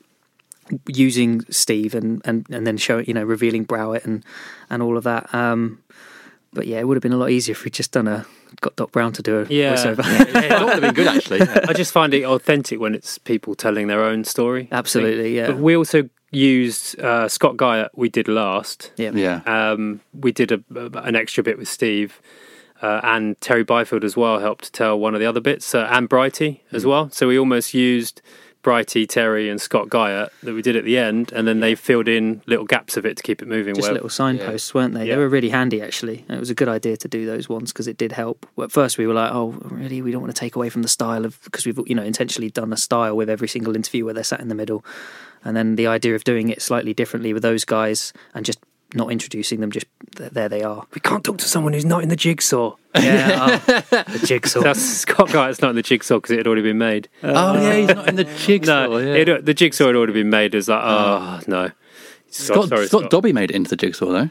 using 0.88 1.42
Steve 1.50 1.94
and, 1.94 2.22
and, 2.26 2.46
and 2.50 2.66
then 2.66 2.78
showing 2.78 3.06
you 3.06 3.14
know 3.14 3.24
revealing 3.24 3.64
Browett 3.64 4.06
and 4.06 4.24
and 4.70 4.82
all 4.84 4.98
of 4.98 5.04
that. 5.04 5.34
Um, 5.34 5.80
but 6.54 6.68
yeah, 6.68 6.80
it 6.80 6.88
would 6.88 6.96
have 6.98 7.02
been 7.02 7.14
a 7.14 7.18
lot 7.18 7.32
easier 7.32 7.54
if 7.54 7.64
we'd 7.64 7.74
just 7.74 7.92
done 7.92 8.08
a 8.08 8.26
got 8.62 8.76
Doc 8.76 8.92
Brown 8.92 9.12
to 9.14 9.22
do 9.24 9.40
a 9.40 9.46
Yeah. 9.50 9.74
voiceover. 9.76 10.04
that 10.34 10.62
would 10.64 10.74
have 10.74 10.82
been 10.82 10.94
good 10.94 11.08
actually. 11.08 11.40
yeah. 11.40 11.66
I 11.70 11.74
just 11.74 11.92
find 11.92 12.14
it 12.14 12.24
authentic 12.24 12.80
when 12.80 12.94
it's 12.94 13.18
people 13.18 13.56
telling 13.56 13.88
their 13.88 14.04
own 14.04 14.24
story. 14.24 14.68
Absolutely, 14.72 15.36
yeah. 15.36 15.48
But 15.48 15.58
we 15.58 15.76
also 15.76 16.10
used 16.34 17.00
uh, 17.00 17.28
Scott 17.28 17.58
Guy. 17.58 17.88
We 17.96 18.10
did 18.10 18.28
last. 18.28 18.92
yeah, 18.98 19.12
yeah. 19.14 19.42
Um, 19.46 20.02
we 20.14 20.32
did 20.32 20.52
a, 20.52 20.62
an 21.04 21.16
extra 21.16 21.44
bit 21.44 21.58
with 21.58 21.68
Steve. 21.68 22.22
Uh, 22.82 23.00
and 23.04 23.40
Terry 23.40 23.64
Byfield 23.64 24.04
as 24.04 24.18
well 24.18 24.40
helped 24.40 24.66
to 24.66 24.72
tell 24.74 25.00
one 25.00 25.14
of 25.14 25.22
the 25.22 25.26
other 25.26 25.40
bits, 25.40 25.74
uh, 25.74 25.88
and 25.90 26.10
Brighty 26.10 26.60
Mm. 26.60 26.60
as 26.74 26.86
well. 26.86 27.10
So 27.12 27.30
we 27.30 27.40
almost 27.40 27.74
used 27.74 28.22
Brighty, 28.62 29.08
Terry, 29.08 29.50
and 29.50 29.62
Scott 29.62 29.88
Guyer 29.88 30.28
that 30.42 30.54
we 30.54 30.62
did 30.62 30.76
at 30.76 30.84
the 30.84 30.98
end, 30.98 31.32
and 31.32 31.48
then 31.48 31.62
they 31.62 31.76
filled 31.76 32.10
in 32.10 32.42
little 32.46 32.66
gaps 32.66 32.98
of 32.98 33.06
it 33.06 33.16
to 33.18 33.24
keep 33.24 33.42
it 33.42 33.48
moving. 33.48 33.74
just 33.76 33.88
where- 33.88 33.94
little 33.94 34.10
signposts, 34.10 34.74
weren't 34.74 34.94
they? 34.96 35.06
Yeah. 35.08 35.16
They 35.16 35.22
were 35.22 35.30
really 35.30 35.48
handy 35.50 35.82
actually, 35.82 36.26
and 36.28 36.36
it 36.36 36.40
was 36.42 36.50
a 36.50 36.56
good 36.56 36.68
idea 36.68 36.98
to 36.98 37.08
do 37.08 37.26
those 37.26 37.48
ones 37.48 37.72
because 37.72 37.88
it 37.88 37.96
did 37.98 38.12
help. 38.12 38.46
Well, 38.58 38.66
At 38.66 38.72
first, 38.74 38.98
we 38.98 39.08
were 39.08 39.14
like, 39.14 39.32
"Oh, 39.34 39.56
really? 39.64 40.02
We 40.02 40.12
don't 40.12 40.22
want 40.22 40.36
to 40.36 40.40
take 40.40 40.58
away 40.58 40.68
from 40.70 40.82
the 40.82 40.90
style 40.90 41.24
of 41.24 41.40
because 41.46 41.66
we've 41.66 41.80
you 41.86 41.96
know 41.96 42.04
intentionally 42.04 42.50
done 42.50 42.74
a 42.74 42.78
style 42.78 43.16
with 43.16 43.30
every 43.30 43.48
single 43.48 43.78
interview 43.78 44.04
where 44.04 44.14
they're 44.14 44.24
sat 44.26 44.42
in 44.42 44.50
the 44.50 44.56
middle." 44.56 44.84
And 45.44 45.56
then 45.56 45.76
the 45.76 45.88
idea 45.88 46.16
of 46.16 46.24
doing 46.24 46.50
it 46.50 46.62
slightly 46.62 46.94
differently 46.94 47.34
with 47.34 47.44
those 47.44 47.66
guys 47.66 48.14
and 48.34 48.46
just 48.46 48.60
not 48.94 49.12
introducing 49.12 49.60
them, 49.60 49.72
just 49.72 49.88
there 50.16 50.48
they 50.48 50.62
are. 50.64 50.86
we 50.94 51.02
can't 51.02 51.24
talk 51.24 51.40
to 51.40 51.46
someone 51.46 51.74
who's 51.74 51.86
not 51.86 52.04
in 52.04 52.10
the 52.10 52.16
jigsaw. 52.16 52.76
Yeah, 52.96 53.60
oh, 53.68 53.82
the 53.90 54.24
jigsaw. 54.26 54.62
That's 54.62 54.80
Scott 54.80 55.30
Guyat's 55.30 55.62
not 55.62 55.72
in 55.72 55.76
the 55.76 55.82
jigsaw 55.82 56.18
because 56.18 56.32
it 56.32 56.38
had 56.38 56.48
already 56.48 56.62
been 56.62 56.78
made. 56.78 57.10
Oh 57.24 57.56
yeah, 57.56 57.76
he's 57.76 57.88
not 57.88 58.08
in 58.08 58.16
the 58.16 58.24
jigsaw. 58.24 58.88
no, 58.88 58.98
yeah. 58.98 59.14
it, 59.16 59.46
the 59.46 59.54
jigsaw 59.54 59.88
had 59.88 59.96
already 59.96 60.14
been 60.14 60.30
made. 60.30 60.54
It's 60.54 60.68
like, 60.68 60.82
oh, 60.84 61.40
no. 61.48 61.72
Scott, 62.30 62.70
sorry, 62.70 62.88
Scott 62.88 63.10
Dobbie 63.10 63.34
made 63.34 63.52
it 63.52 63.56
into 63.56 63.70
the 63.70 63.76
jigsaw 63.76 64.12
though. 64.12 64.30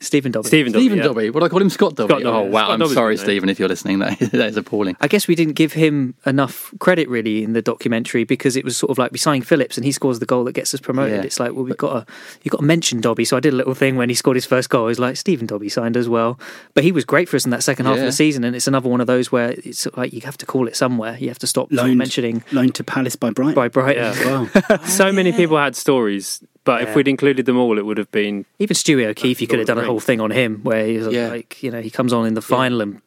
Stephen 0.00 0.32
Dobbins. 0.32 0.48
Stephen 0.48 0.72
Dobbie. 0.72 0.82
Stephen 0.82 0.98
yeah. 0.98 1.04
Dobbie. 1.04 1.30
What 1.30 1.40
do 1.40 1.46
I 1.46 1.48
call 1.48 1.60
him? 1.60 1.70
Scott 1.70 1.94
Dobbie. 1.94 2.20
Scott 2.20 2.22
oh 2.24 2.42
wow, 2.42 2.64
Scott 2.64 2.70
I'm 2.72 2.78
Dobbie's 2.80 2.94
sorry. 2.94 3.16
Stephen, 3.16 3.48
if 3.48 3.58
you're 3.58 3.68
listening. 3.68 3.98
That 3.98 4.18
that 4.32 4.50
is 4.50 4.56
appalling. 4.56 4.96
I 5.00 5.08
guess 5.08 5.28
we 5.28 5.34
didn't 5.34 5.54
give 5.54 5.72
him 5.72 6.14
enough 6.26 6.72
credit 6.78 7.08
really 7.08 7.42
in 7.42 7.52
the 7.52 7.62
documentary 7.62 8.24
because 8.24 8.56
it 8.56 8.64
was 8.64 8.76
sort 8.76 8.90
of 8.90 8.98
like 8.98 9.12
we 9.12 9.18
sign 9.18 9.42
Phillips 9.42 9.76
and 9.76 9.84
he 9.84 9.92
scores 9.92 10.18
the 10.18 10.26
goal 10.26 10.44
that 10.44 10.52
gets 10.52 10.74
us 10.74 10.80
promoted. 10.80 11.18
Yeah. 11.18 11.22
It's 11.22 11.40
like 11.40 11.52
well 11.52 11.64
we've 11.64 11.76
got 11.76 12.06
to 12.06 12.12
you've 12.42 12.52
got 12.52 12.58
to 12.58 12.64
mention 12.64 13.00
Dobbie. 13.00 13.24
So 13.24 13.36
I 13.36 13.40
did 13.40 13.52
a 13.52 13.56
little 13.56 13.74
thing 13.74 13.96
when 13.96 14.08
he 14.08 14.14
scored 14.14 14.36
his 14.36 14.46
first 14.46 14.70
goal. 14.70 14.84
I 14.84 14.88
was 14.88 14.98
like 14.98 15.16
Stephen 15.16 15.46
Dobbie 15.46 15.68
signed 15.68 15.96
as 15.96 16.08
well, 16.08 16.38
but 16.74 16.84
he 16.84 16.92
was 16.92 17.04
great 17.04 17.28
for 17.28 17.36
us 17.36 17.44
in 17.44 17.50
that 17.50 17.62
second 17.62 17.86
half 17.86 17.98
of 17.98 18.04
the 18.04 18.12
season. 18.12 18.44
And 18.44 18.54
it's 18.54 18.66
another 18.66 18.88
one 18.88 19.00
of 19.00 19.06
those 19.06 19.32
where 19.32 19.50
it's 19.50 19.86
like 19.96 20.12
you 20.12 20.20
have 20.22 20.38
to 20.38 20.46
call 20.46 20.68
it 20.68 20.76
somewhere. 20.76 21.16
You 21.18 21.28
have 21.28 21.38
to 21.40 21.46
stop 21.46 21.68
Loaned, 21.70 21.98
mentioning 21.98 22.42
loaned 22.52 22.74
to 22.76 22.84
Palace 22.84 23.16
by 23.16 23.30
Brighton. 23.30 23.54
by 23.54 23.68
Brighton. 23.68 24.02
Yeah. 24.02 24.14
Wow. 24.28 24.46
so 24.84 25.10
many 25.10 25.32
people 25.32 25.56
had 25.56 25.74
stories, 25.74 26.42
but 26.68 26.82
if 26.82 26.94
we'd 26.94 27.08
included 27.08 27.46
them 27.46 27.56
all, 27.56 27.78
it 27.78 27.86
would 27.86 27.96
have 27.96 28.10
been. 28.10 28.44
Even 28.58 28.74
Stewie 28.74 29.06
O'Keefe, 29.06 29.40
you 29.40 29.46
could 29.46 29.58
have 29.58 29.68
done 29.68 29.78
a 29.78 29.84
whole 29.84 30.00
thing 30.00 30.20
on 30.20 30.30
him 30.30 30.60
where 30.64 30.84
he 30.86 30.96
Yeah. 30.98 31.28
like, 31.28 31.62
you 31.62 31.70
know, 31.70 31.80
he 31.80 31.88
comes 31.90 32.12
on 32.12 32.26
in 32.26 32.34
the 32.34 32.42
final 32.42 32.82
and 32.82 33.00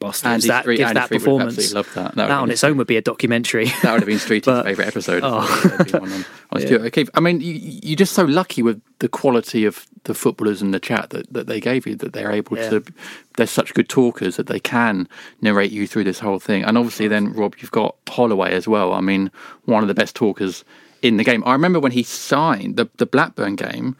Boston. 0.00 0.32
Gives 0.32 0.46
that- 0.48 0.62
Street, 0.64 0.78
gives 0.78 0.88
Andy 0.88 0.94
that 0.98 1.06
Street 1.06 1.14
would 1.18 1.20
have 1.20 1.24
performance. 1.24 1.58
absolutely 1.58 1.74
loved 1.76 1.94
that. 1.94 2.02
That, 2.02 2.14
that 2.16 2.22
would 2.26 2.32
on 2.42 2.48
have 2.48 2.50
its 2.54 2.64
own 2.64 2.76
would 2.78 2.86
be 2.88 2.96
a 2.96 3.02
documentary. 3.02 3.66
that 3.66 3.92
would 3.92 4.00
have 4.00 4.06
been 4.06 4.18
Streety's 4.18 4.46
But- 4.52 4.64
favourite 4.64 4.88
episode. 4.88 5.22
Oh. 5.24 5.46
That'd 5.68 5.92
be 5.92 5.98
one 6.00 6.12
on- 6.12 6.24
on 6.50 6.60
Stuart 6.66 6.82
O'Keefe. 6.82 7.08
I 7.14 7.20
mean, 7.20 7.40
you, 7.40 7.52
you're 7.54 7.96
just 7.96 8.12
so 8.14 8.24
lucky 8.24 8.62
with 8.64 8.82
the 8.98 9.08
quality 9.08 9.64
of 9.64 9.86
the 10.02 10.14
footballers 10.14 10.60
in 10.60 10.72
the 10.72 10.80
chat 10.80 11.10
that, 11.10 11.32
that 11.32 11.46
they 11.46 11.60
gave 11.60 11.86
you 11.86 11.94
that 11.94 12.12
they're 12.14 12.32
able 12.32 12.58
Yeah. 12.58 12.70
to. 12.70 12.84
They're 13.36 13.46
such 13.46 13.74
good 13.74 13.88
talkers 13.88 14.36
that 14.38 14.48
they 14.48 14.58
can 14.58 15.08
narrate 15.40 15.70
you 15.70 15.86
through 15.86 16.02
this 16.04 16.18
whole 16.18 16.40
thing. 16.40 16.64
And 16.64 16.76
obviously, 16.76 17.06
then 17.06 17.32
Rob, 17.32 17.54
you've 17.60 17.70
got 17.70 17.94
Holloway 18.08 18.52
as 18.54 18.66
well. 18.66 18.92
I 18.92 19.00
mean, 19.00 19.30
one 19.66 19.84
of 19.84 19.88
the 19.88 19.94
best 19.94 20.16
talkers 20.16 20.64
in 21.02 21.16
the 21.16 21.24
game. 21.24 21.42
I 21.44 21.52
remember 21.52 21.80
when 21.80 21.92
he 21.92 22.02
signed 22.02 22.76
the 22.76 22.88
the 22.96 23.06
Blackburn 23.06 23.56
game. 23.56 23.96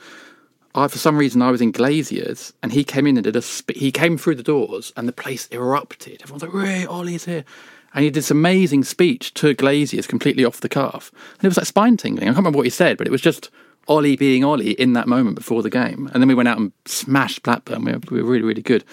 I, 0.74 0.88
for 0.88 0.96
some 0.96 1.18
reason, 1.18 1.42
I 1.42 1.50
was 1.50 1.60
in 1.60 1.70
Glaziers, 1.70 2.54
and 2.62 2.72
he 2.72 2.82
came 2.82 3.06
in 3.06 3.18
and 3.18 3.24
did 3.24 3.36
a. 3.36 3.42
Sp- 3.44 3.76
he 3.76 3.92
came 3.92 4.16
through 4.16 4.36
the 4.36 4.42
doors, 4.42 4.90
and 4.96 5.06
the 5.06 5.12
place 5.12 5.46
erupted. 5.48 6.22
Everyone's 6.22 6.42
like, 6.42 6.54
"Ray, 6.54 6.86
Ollie's 6.86 7.26
here," 7.26 7.44
and 7.92 8.04
he 8.04 8.08
did 8.08 8.14
this 8.14 8.30
amazing 8.30 8.84
speech 8.84 9.34
to 9.34 9.54
Glaziers, 9.54 10.06
completely 10.06 10.46
off 10.46 10.62
the 10.62 10.70
cuff, 10.70 11.12
and 11.34 11.44
it 11.44 11.48
was 11.48 11.58
like 11.58 11.66
spine 11.66 11.98
tingling. 11.98 12.28
I 12.28 12.30
can't 12.30 12.38
remember 12.38 12.56
what 12.56 12.66
he 12.66 12.70
said, 12.70 12.96
but 12.96 13.06
it 13.06 13.10
was 13.10 13.20
just 13.20 13.50
Ollie 13.88 14.16
being 14.16 14.44
Ollie 14.44 14.72
in 14.72 14.92
that 14.92 15.08
moment 15.08 15.36
before 15.36 15.62
the 15.62 15.70
game. 15.70 16.08
And 16.12 16.22
then 16.22 16.28
we 16.28 16.34
went 16.34 16.48
out 16.48 16.58
and 16.58 16.72
smashed 16.86 17.42
Blackburn. 17.42 17.84
We 17.84 17.92
were, 17.92 18.00
we 18.10 18.22
were 18.22 18.30
really, 18.30 18.44
really 18.44 18.62
good. 18.62 18.84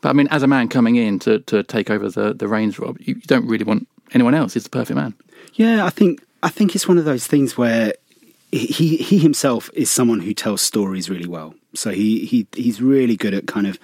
But 0.00 0.10
I 0.10 0.12
mean, 0.12 0.28
as 0.30 0.42
a 0.42 0.46
man 0.46 0.68
coming 0.68 0.96
in 0.96 1.18
to, 1.20 1.40
to 1.40 1.62
take 1.62 1.90
over 1.90 2.08
the, 2.08 2.32
the 2.32 2.48
reins, 2.48 2.78
Rob, 2.78 2.96
you 3.00 3.16
don't 3.26 3.46
really 3.46 3.64
want 3.64 3.88
anyone 4.12 4.34
else. 4.34 4.54
He's 4.54 4.64
the 4.64 4.70
perfect 4.70 4.96
man. 4.96 5.14
Yeah, 5.54 5.84
I 5.84 5.90
think 5.90 6.22
I 6.42 6.48
think 6.48 6.74
it's 6.74 6.86
one 6.86 6.98
of 6.98 7.04
those 7.04 7.26
things 7.26 7.56
where 7.56 7.94
he 8.52 8.96
he 8.96 9.18
himself 9.18 9.70
is 9.74 9.90
someone 9.90 10.20
who 10.20 10.32
tells 10.32 10.62
stories 10.62 11.10
really 11.10 11.28
well. 11.28 11.54
So 11.74 11.90
he 11.90 12.24
he 12.24 12.46
he's 12.52 12.80
really 12.80 13.16
good 13.16 13.34
at 13.34 13.46
kind 13.46 13.66
of 13.66 13.78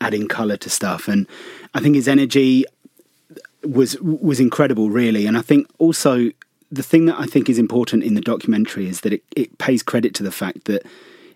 adding 0.00 0.28
color 0.28 0.56
to 0.58 0.70
stuff, 0.70 1.08
and 1.08 1.26
I 1.74 1.80
think 1.80 1.94
his 1.94 2.08
energy 2.08 2.64
was 3.64 3.98
was 4.00 4.40
incredible, 4.40 4.90
really. 4.90 5.26
And 5.26 5.38
I 5.38 5.42
think 5.42 5.66
also 5.78 6.30
the 6.70 6.82
thing 6.82 7.06
that 7.06 7.18
I 7.18 7.26
think 7.26 7.48
is 7.48 7.58
important 7.58 8.02
in 8.02 8.14
the 8.14 8.20
documentary 8.20 8.88
is 8.88 9.02
that 9.02 9.12
it, 9.12 9.22
it 9.36 9.58
pays 9.58 9.82
credit 9.82 10.14
to 10.14 10.22
the 10.22 10.32
fact 10.32 10.64
that 10.64 10.84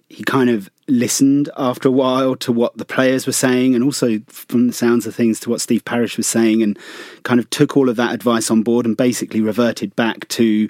he 0.08 0.22
kind 0.22 0.48
of 0.48 0.70
listened 0.88 1.50
after 1.56 1.88
a 1.88 1.92
while 1.92 2.36
to 2.36 2.52
what 2.52 2.76
the 2.76 2.84
players 2.84 3.26
were 3.26 3.32
saying, 3.32 3.74
and 3.74 3.82
also 3.82 4.20
from 4.28 4.68
the 4.68 4.72
sounds 4.72 5.06
of 5.06 5.14
things 5.14 5.40
to 5.40 5.50
what 5.50 5.60
Steve 5.60 5.84
Parish 5.84 6.16
was 6.16 6.26
saying, 6.26 6.62
and 6.62 6.78
kind 7.24 7.40
of 7.40 7.50
took 7.50 7.76
all 7.76 7.88
of 7.88 7.96
that 7.96 8.14
advice 8.14 8.50
on 8.50 8.62
board 8.62 8.86
and 8.86 8.96
basically 8.96 9.40
reverted 9.40 9.94
back 9.96 10.28
to 10.28 10.68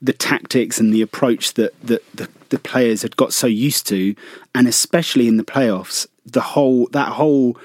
the 0.00 0.12
tactics 0.12 0.78
and 0.78 0.94
the 0.94 1.02
approach 1.02 1.54
that, 1.54 1.78
that 1.82 2.02
the, 2.14 2.28
the 2.48 2.58
players 2.58 3.02
had 3.02 3.16
got 3.16 3.32
so 3.32 3.46
used 3.46 3.86
to, 3.88 4.14
and 4.54 4.66
especially 4.66 5.28
in 5.28 5.36
the 5.36 5.44
playoffs, 5.44 6.06
the 6.24 6.40
whole 6.40 6.86
that 6.92 7.08
whole 7.08 7.58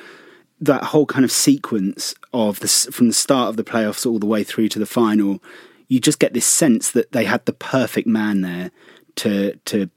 that 0.59 0.83
whole 0.83 1.05
kind 1.05 1.25
of 1.25 1.31
sequence 1.31 2.15
of 2.33 2.57
from 2.57 3.07
the 3.07 3.13
start 3.13 3.49
of 3.49 3.57
the 3.57 3.63
playoffs 3.63 4.05
all 4.05 4.19
the 4.19 4.25
way 4.25 4.43
through 4.43 4.69
to 4.69 4.79
the 4.79 4.85
final, 4.85 5.41
you 5.87 5.99
just 5.99 6.19
get 6.19 6.33
this 6.33 6.45
sense 6.45 6.91
that 6.91 7.11
they 7.11 7.25
had 7.25 7.45
the 7.45 7.53
perfect 7.53 8.07
man 8.07 8.41
there 8.41 8.71
to 9.15 9.55
to 9.65 9.89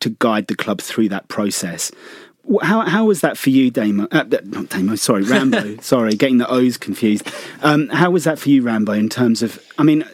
to 0.00 0.10
guide 0.18 0.46
the 0.46 0.56
club 0.56 0.80
through 0.80 1.08
that 1.10 1.28
process. 1.28 1.90
How 2.62 2.80
how 2.80 3.04
was 3.04 3.20
that 3.20 3.38
for 3.38 3.50
you, 3.50 3.70
Damo? 3.70 4.08
Uh, 4.10 4.24
not 4.44 4.70
Damo, 4.70 4.96
sorry, 4.96 5.22
Rambo. 5.22 5.76
sorry, 5.80 6.14
getting 6.14 6.38
the 6.38 6.50
O's 6.50 6.76
confused. 6.76 7.30
Um, 7.62 7.88
how 7.88 8.10
was 8.10 8.24
that 8.24 8.38
for 8.38 8.48
you, 8.48 8.62
Rambo? 8.62 8.92
In 8.92 9.08
terms 9.08 9.42
of, 9.42 9.62
I 9.78 9.82
mean, 9.82 10.04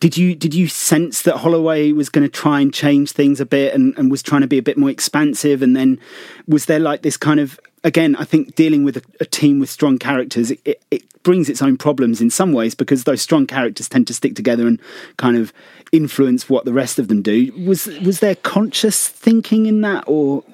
did 0.00 0.16
you 0.16 0.34
did 0.34 0.54
you 0.54 0.68
sense 0.68 1.22
that 1.22 1.38
Holloway 1.38 1.92
was 1.92 2.08
going 2.08 2.26
to 2.26 2.30
try 2.30 2.60
and 2.60 2.72
change 2.72 3.12
things 3.12 3.40
a 3.40 3.46
bit 3.46 3.74
and, 3.74 3.96
and 3.98 4.10
was 4.10 4.22
trying 4.22 4.42
to 4.42 4.46
be 4.46 4.58
a 4.58 4.62
bit 4.62 4.78
more 4.78 4.90
expansive? 4.90 5.62
And 5.62 5.76
then 5.76 5.98
was 6.46 6.66
there 6.66 6.78
like 6.78 7.02
this 7.02 7.16
kind 7.16 7.40
of 7.40 7.58
again? 7.84 8.16
I 8.16 8.24
think 8.24 8.54
dealing 8.56 8.82
with 8.82 8.96
a, 8.96 9.02
a 9.20 9.24
team 9.24 9.60
with 9.60 9.70
strong 9.70 9.98
characters, 9.98 10.50
it, 10.50 10.82
it, 10.90 11.04
brings 11.22 11.48
its 11.48 11.62
own 11.62 11.76
problems 11.78 12.20
in 12.20 12.28
some 12.28 12.52
ways 12.52 12.74
because 12.74 13.04
those 13.04 13.22
strong 13.22 13.46
characters 13.46 13.88
tend 13.88 14.06
to 14.06 14.12
stick 14.12 14.36
together 14.36 14.66
and 14.66 14.78
kind 15.16 15.38
of 15.38 15.54
influence 15.90 16.50
what 16.50 16.66
the 16.66 16.72
rest 16.72 16.98
of 16.98 17.08
them 17.08 17.22
do. 17.22 17.50
Was 17.66 17.86
was 17.86 18.20
there 18.20 18.34
conscious 18.34 19.08
thinking 19.08 19.66
in 19.66 19.80
that, 19.80 20.04
or 20.06 20.44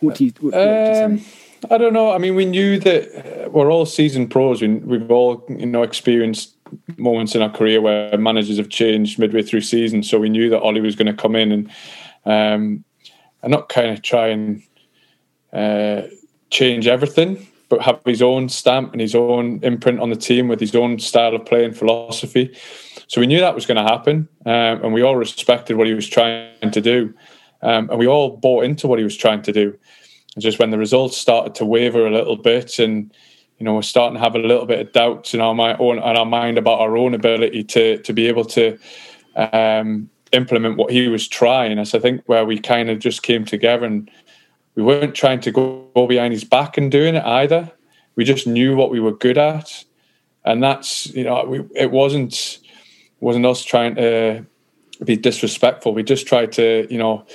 what 0.00 0.16
do 0.16 0.24
you? 0.24 0.32
What? 0.40 0.54
Um, 0.54 1.20
I 1.70 1.78
don't 1.78 1.92
know. 1.92 2.10
I 2.10 2.18
mean, 2.18 2.34
we 2.34 2.44
knew 2.44 2.78
that 2.80 3.46
uh, 3.46 3.50
we're 3.50 3.70
all 3.70 3.86
seasoned 3.86 4.30
pros. 4.30 4.62
We, 4.62 4.68
we've 4.68 5.10
all, 5.10 5.44
you 5.48 5.66
know, 5.66 5.82
experienced 5.82 6.56
moments 6.96 7.34
in 7.34 7.42
our 7.42 7.50
career 7.50 7.80
where 7.80 8.16
managers 8.16 8.56
have 8.56 8.68
changed 8.68 9.18
midway 9.18 9.42
through 9.42 9.60
season. 9.60 10.02
So 10.02 10.18
we 10.18 10.28
knew 10.28 10.48
that 10.50 10.60
Ollie 10.60 10.80
was 10.80 10.96
going 10.96 11.06
to 11.06 11.14
come 11.14 11.36
in 11.36 11.52
and 11.52 11.70
um, 12.24 12.84
and 13.42 13.50
not 13.50 13.68
kind 13.68 13.90
of 13.90 14.02
try 14.02 14.28
and 14.28 14.62
uh, 15.52 16.02
change 16.50 16.86
everything, 16.86 17.46
but 17.68 17.82
have 17.82 18.00
his 18.04 18.20
own 18.20 18.48
stamp 18.48 18.92
and 18.92 19.00
his 19.00 19.14
own 19.14 19.60
imprint 19.62 20.00
on 20.00 20.10
the 20.10 20.16
team 20.16 20.48
with 20.48 20.60
his 20.60 20.74
own 20.74 20.98
style 20.98 21.34
of 21.34 21.46
play 21.46 21.64
and 21.64 21.76
philosophy. 21.76 22.54
So 23.06 23.20
we 23.20 23.26
knew 23.26 23.40
that 23.40 23.54
was 23.54 23.66
going 23.66 23.84
to 23.84 23.90
happen, 23.90 24.28
um, 24.46 24.84
and 24.84 24.92
we 24.92 25.02
all 25.02 25.16
respected 25.16 25.76
what 25.76 25.86
he 25.86 25.94
was 25.94 26.08
trying 26.08 26.70
to 26.70 26.80
do, 26.80 27.14
um, 27.62 27.90
and 27.90 27.98
we 27.98 28.06
all 28.06 28.36
bought 28.36 28.64
into 28.64 28.86
what 28.86 28.98
he 28.98 29.04
was 29.04 29.16
trying 29.16 29.42
to 29.42 29.52
do. 29.52 29.76
And 30.34 30.42
just 30.42 30.58
when 30.58 30.70
the 30.70 30.78
results 30.78 31.16
started 31.16 31.54
to 31.56 31.64
waver 31.64 32.06
a 32.06 32.10
little 32.10 32.36
bit, 32.36 32.78
and 32.78 33.12
you 33.58 33.64
know 33.64 33.74
we're 33.74 33.82
starting 33.82 34.14
to 34.14 34.20
have 34.20 34.36
a 34.36 34.38
little 34.38 34.66
bit 34.66 34.80
of 34.80 34.92
doubts 34.92 35.34
in 35.34 35.40
our 35.40 35.54
mind, 35.54 35.80
in 35.80 35.98
our 35.98 36.24
mind 36.24 36.58
about 36.58 36.80
our 36.80 36.96
own 36.96 37.14
ability 37.14 37.64
to 37.64 37.98
to 37.98 38.12
be 38.12 38.26
able 38.28 38.44
to 38.44 38.78
um, 39.36 40.08
implement 40.32 40.76
what 40.76 40.92
he 40.92 41.08
was 41.08 41.26
trying. 41.26 41.78
As 41.78 41.94
I 41.94 41.98
think 41.98 42.22
where 42.26 42.44
we 42.44 42.58
kind 42.58 42.90
of 42.90 43.00
just 43.00 43.22
came 43.22 43.44
together, 43.44 43.86
and 43.86 44.08
we 44.80 44.86
weren't 44.86 45.14
trying 45.14 45.40
to 45.40 45.52
go, 45.52 45.90
behind 46.08 46.32
his 46.32 46.44
back 46.44 46.78
and 46.78 46.90
doing 46.90 47.14
it 47.14 47.24
either. 47.24 47.70
We 48.16 48.24
just 48.24 48.46
knew 48.46 48.74
what 48.74 48.90
we 48.90 49.00
were 49.00 49.12
good 49.12 49.36
at, 49.36 49.84
and 50.44 50.62
that's 50.62 51.06
you 51.14 51.24
know 51.24 51.44
we, 51.44 51.60
it 51.74 51.90
wasn't 51.90 52.58
wasn't 53.20 53.44
us 53.44 53.62
trying 53.62 53.96
to 53.96 54.46
be 55.04 55.16
disrespectful. 55.16 55.92
We 55.92 56.02
just 56.02 56.26
tried 56.26 56.52
to 56.52 56.86
you 56.90 56.98
know, 56.98 57.26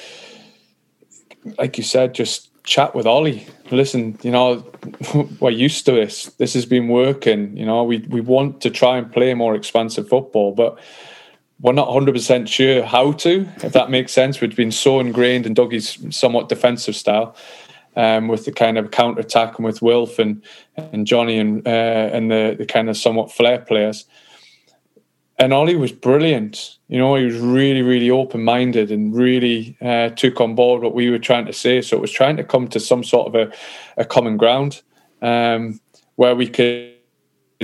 like 1.59 1.77
you 1.77 1.83
said, 1.83 2.15
just 2.15 2.49
chat 2.63 2.95
with 2.95 3.05
Ollie. 3.05 3.45
Listen, 3.69 4.17
you 4.23 4.31
know, 4.31 4.65
we're 5.39 5.51
used 5.51 5.85
to 5.85 5.91
this. 5.91 6.25
This 6.37 6.55
has 6.55 6.65
been 6.65 6.87
working. 6.87 7.55
You 7.55 7.65
know, 7.65 7.83
we 7.83 7.99
we 7.99 8.21
want 8.21 8.61
to 8.61 8.71
try 8.71 8.97
and 8.97 9.11
play 9.11 9.33
more 9.35 9.53
expansive 9.53 10.09
football, 10.09 10.51
but 10.51 10.79
we're 11.61 11.73
not 11.73 11.87
100% 11.87 12.47
sure 12.47 12.83
how 12.83 13.13
to, 13.13 13.47
if 13.63 13.73
that 13.73 13.89
makes 13.89 14.11
sense. 14.11 14.41
We've 14.41 14.55
been 14.55 14.71
so 14.71 14.99
ingrained 14.99 15.45
in 15.45 15.53
Dougie's 15.53 15.97
somewhat 16.15 16.49
defensive 16.49 16.95
style 16.95 17.35
um, 17.95 18.27
with 18.27 18.45
the 18.45 18.51
kind 18.51 18.77
of 18.77 18.91
counter 18.91 19.21
attack 19.21 19.57
and 19.57 19.65
with 19.65 19.81
Wilf 19.81 20.19
and, 20.19 20.43
and 20.75 21.07
Johnny 21.07 21.39
and, 21.39 21.65
uh, 21.65 21.69
and 22.11 22.29
the, 22.29 22.55
the 22.57 22.65
kind 22.65 22.89
of 22.89 22.97
somewhat 22.97 23.31
flair 23.31 23.59
players. 23.59 24.05
And 25.37 25.53
Ollie 25.53 25.75
was 25.75 25.91
brilliant. 25.91 26.77
You 26.87 26.97
know, 26.97 27.15
he 27.15 27.25
was 27.25 27.37
really, 27.37 27.81
really 27.81 28.09
open 28.09 28.43
minded 28.43 28.91
and 28.91 29.13
really 29.15 29.77
uh, 29.81 30.09
took 30.09 30.39
on 30.39 30.55
board 30.55 30.81
what 30.81 30.95
we 30.95 31.09
were 31.09 31.19
trying 31.19 31.45
to 31.45 31.53
say. 31.53 31.81
So 31.81 31.97
it 31.97 32.01
was 32.01 32.11
trying 32.11 32.37
to 32.37 32.43
come 32.43 32.67
to 32.69 32.79
some 32.79 33.03
sort 33.03 33.27
of 33.27 33.35
a, 33.35 33.53
a 33.97 34.05
common 34.05 34.37
ground 34.37 34.81
um, 35.21 35.79
where 36.15 36.35
we 36.35 36.47
could 36.47 36.94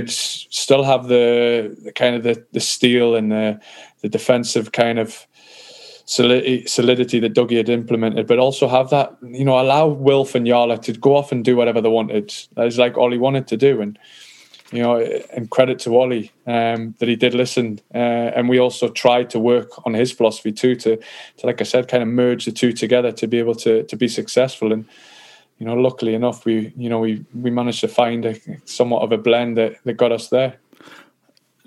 still 0.05 0.83
have 0.83 1.07
the, 1.07 1.77
the 1.83 1.91
kind 1.91 2.15
of 2.15 2.23
the, 2.23 2.45
the 2.53 2.59
steel 2.59 3.15
and 3.15 3.31
the, 3.31 3.59
the 4.01 4.09
defensive 4.09 4.71
kind 4.71 4.99
of 4.99 5.27
solidity, 6.05 7.19
that 7.19 7.33
Dougie 7.33 7.57
had 7.57 7.69
implemented, 7.69 8.27
but 8.27 8.39
also 8.39 8.67
have 8.67 8.89
that, 8.89 9.15
you 9.21 9.45
know, 9.45 9.59
allow 9.59 9.87
Wilf 9.87 10.35
and 10.35 10.45
Yala 10.45 10.81
to 10.81 10.93
go 10.93 11.15
off 11.15 11.31
and 11.31 11.45
do 11.45 11.55
whatever 11.55 11.81
they 11.81 11.89
wanted. 11.89 12.33
That 12.55 12.67
is 12.67 12.77
like 12.77 12.97
all 12.97 13.11
he 13.11 13.17
wanted 13.17 13.47
to 13.47 13.57
do. 13.57 13.81
And, 13.81 13.97
you 14.73 14.81
know, 14.81 14.97
and 14.97 15.49
credit 15.49 15.79
to 15.79 15.95
Ollie 15.97 16.31
um, 16.47 16.95
that 16.99 17.09
he 17.09 17.15
did 17.15 17.33
listen. 17.33 17.79
Uh, 17.93 18.31
and 18.35 18.49
we 18.49 18.59
also 18.59 18.89
tried 18.89 19.29
to 19.29 19.39
work 19.39 19.85
on 19.85 19.93
his 19.93 20.11
philosophy 20.11 20.51
too, 20.51 20.75
to, 20.75 20.97
to, 21.37 21.45
like 21.45 21.61
I 21.61 21.65
said, 21.65 21.87
kind 21.87 22.03
of 22.03 22.09
merge 22.09 22.45
the 22.45 22.51
two 22.51 22.71
together 22.71 23.11
to 23.11 23.27
be 23.27 23.39
able 23.39 23.55
to, 23.55 23.83
to 23.83 23.95
be 23.95 24.07
successful. 24.07 24.73
And, 24.73 24.85
you 25.61 25.67
know, 25.67 25.75
luckily 25.75 26.15
enough, 26.15 26.43
we 26.43 26.73
you 26.75 26.89
know 26.89 26.97
we 26.97 27.23
we 27.35 27.51
managed 27.51 27.81
to 27.81 27.87
find 27.87 28.25
a 28.25 28.35
somewhat 28.65 29.03
of 29.03 29.11
a 29.11 29.17
blend 29.19 29.57
that, 29.57 29.75
that 29.83 29.93
got 29.93 30.11
us 30.11 30.29
there. 30.29 30.55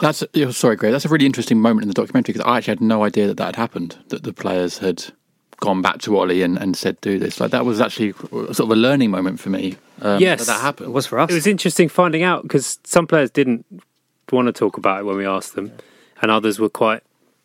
That's 0.00 0.24
oh, 0.34 0.50
sorry, 0.50 0.74
Greg. 0.74 0.90
That's 0.90 1.04
a 1.04 1.08
really 1.08 1.26
interesting 1.26 1.60
moment 1.60 1.82
in 1.82 1.88
the 1.88 1.94
documentary 1.94 2.32
because 2.32 2.44
I 2.44 2.56
actually 2.56 2.72
had 2.72 2.80
no 2.80 3.04
idea 3.04 3.28
that 3.28 3.36
that 3.36 3.44
had 3.44 3.56
happened. 3.56 3.96
That 4.08 4.24
the 4.24 4.32
players 4.32 4.78
had 4.78 5.04
gone 5.60 5.80
back 5.80 6.00
to 6.00 6.18
Ollie 6.18 6.42
and, 6.42 6.58
and 6.58 6.76
said, 6.76 7.00
"Do 7.02 7.20
this." 7.20 7.38
Like 7.38 7.52
that 7.52 7.64
was 7.64 7.80
actually 7.80 8.14
sort 8.14 8.58
of 8.58 8.70
a 8.70 8.74
learning 8.74 9.12
moment 9.12 9.38
for 9.38 9.50
me. 9.50 9.76
Um, 10.02 10.20
Yes. 10.20 10.40
that, 10.40 10.54
that 10.54 10.60
happened. 10.60 10.88
It 10.88 10.92
was 10.92 11.06
for 11.06 11.20
us. 11.20 11.30
It 11.30 11.34
was 11.34 11.46
interesting 11.46 11.88
finding 11.88 12.24
out 12.24 12.42
because 12.42 12.80
some 12.82 13.06
players 13.06 13.30
didn't 13.30 13.64
want 14.32 14.46
to 14.46 14.52
talk 14.52 14.76
about 14.76 14.98
it 14.98 15.04
when 15.04 15.16
we 15.16 15.24
asked 15.24 15.54
them, 15.54 15.70
and 16.20 16.32
others 16.32 16.58
were 16.58 16.68
quite 16.68 17.04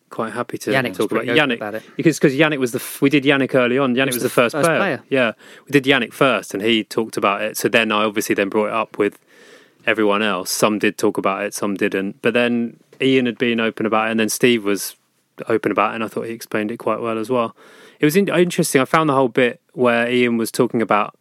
quite 0.09 0.33
happy 0.33 0.57
to 0.59 0.71
Yannick 0.71 0.95
talk 0.95 1.11
about 1.11 1.25
Yannick 1.25 1.55
about 1.57 1.75
it. 1.75 1.83
because 1.95 2.17
because 2.19 2.33
Yannick 2.35 2.59
was 2.59 2.71
the 2.71 2.79
f- 2.79 3.01
we 3.01 3.09
did 3.09 3.23
Yannick 3.23 3.55
early 3.55 3.77
on. 3.77 3.95
Yannick 3.95 4.07
was, 4.07 4.15
was 4.15 4.23
the, 4.23 4.29
the 4.29 4.33
first, 4.33 4.53
first 4.55 4.65
player. 4.65 4.77
player. 4.79 5.03
Yeah, 5.09 5.31
we 5.65 5.71
did 5.71 5.83
Yannick 5.85 6.13
first, 6.13 6.53
and 6.53 6.61
he 6.63 6.83
talked 6.83 7.17
about 7.17 7.41
it. 7.41 7.57
So 7.57 7.69
then 7.69 7.91
I 7.91 8.03
obviously 8.03 8.35
then 8.35 8.49
brought 8.49 8.67
it 8.67 8.73
up 8.73 8.97
with 8.97 9.19
everyone 9.85 10.21
else. 10.21 10.51
Some 10.51 10.79
did 10.79 10.97
talk 10.97 11.17
about 11.17 11.43
it, 11.43 11.53
some 11.53 11.75
didn't. 11.75 12.21
But 12.21 12.33
then 12.33 12.79
Ian 13.01 13.25
had 13.25 13.37
been 13.37 13.59
open 13.59 13.85
about 13.85 14.07
it, 14.07 14.11
and 14.11 14.19
then 14.19 14.29
Steve 14.29 14.63
was 14.65 14.95
open 15.47 15.71
about 15.71 15.91
it, 15.91 15.95
and 15.95 16.03
I 16.03 16.07
thought 16.07 16.23
he 16.25 16.33
explained 16.33 16.71
it 16.71 16.77
quite 16.77 16.99
well 16.99 17.17
as 17.17 17.29
well. 17.29 17.55
It 17.99 18.05
was 18.05 18.15
in- 18.15 18.27
interesting. 18.29 18.81
I 18.81 18.85
found 18.85 19.09
the 19.09 19.13
whole 19.15 19.29
bit 19.29 19.61
where 19.73 20.09
Ian 20.09 20.37
was 20.37 20.51
talking 20.51 20.81
about 20.81 21.15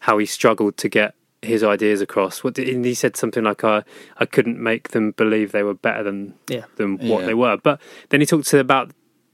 how 0.00 0.18
he 0.18 0.26
struggled 0.26 0.76
to 0.78 0.88
get 0.88 1.14
his 1.44 1.62
ideas 1.62 2.00
across. 2.00 2.42
What 2.44 2.54
did, 2.54 2.68
and 2.68 2.84
he 2.84 2.94
said 2.94 3.16
something 3.16 3.44
like, 3.44 3.62
"I 3.64 3.82
I 4.18 4.26
couldn't 4.26 4.58
make 4.62 4.88
them 4.90 5.12
believe 5.12 5.52
they 5.52 5.62
were 5.62 5.74
better 5.74 6.02
than 6.02 6.34
Yeah. 6.48 6.64
than 6.76 6.98
what 6.98 7.20
Yeah. 7.20 7.26
they 7.26 7.34
were." 7.34 7.56
But 7.56 7.80
then 8.10 8.20
he 8.20 8.26
talked 8.26 8.46
to 8.48 8.58
about 8.58 8.90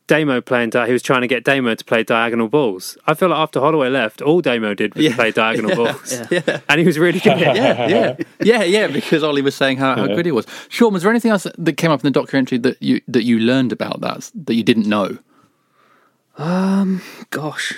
Damo 0.07 0.41
playing. 0.41 0.71
Di- 0.71 0.87
he 0.89 0.93
was 0.93 1.03
trying 1.03 1.21
to 1.21 1.29
get 1.29 1.45
Damo 1.45 1.73
to 1.75 1.85
play 1.85 2.03
diagonal 2.03 2.49
balls. 2.49 2.99
I 3.07 3.15
feel 3.15 3.29
like 3.29 3.39
after 3.39 3.61
Holloway 3.61 3.89
left, 3.91 4.21
all 4.21 4.41
Damo 4.41 4.75
did 4.75 4.95
was 4.97 5.05
Yeah. 5.05 5.15
play 5.15 5.31
diagonal 5.31 5.77
balls, 5.85 6.21
Yeah. 6.31 6.59
and 6.69 6.81
he 6.81 6.85
was 6.87 6.99
really 6.99 7.21
good. 7.21 7.39
yeah, 7.39 7.87
yeah, 7.89 8.17
yeah, 8.43 8.63
yeah. 8.65 8.87
Because 8.89 9.23
Ollie 9.23 9.41
was 9.43 9.55
saying 9.55 9.77
how, 9.79 9.95
how 9.95 10.07
good 10.09 10.27
he 10.27 10.33
was. 10.33 10.47
Sean, 10.69 10.93
was 10.93 11.03
there 11.03 11.11
anything 11.13 11.31
else 11.31 11.47
that 11.57 11.77
came 11.77 11.93
up 11.93 12.01
in 12.01 12.07
the 12.13 12.19
documentary 12.21 12.59
that 12.59 12.83
you 12.83 13.01
that 13.07 13.23
you 13.23 13.39
learned 13.39 13.71
about 13.73 14.01
that 14.01 14.31
that 14.47 14.55
you 14.55 14.65
didn't 14.65 14.87
know? 14.89 15.19
Um, 16.39 17.03
Gosh, 17.31 17.77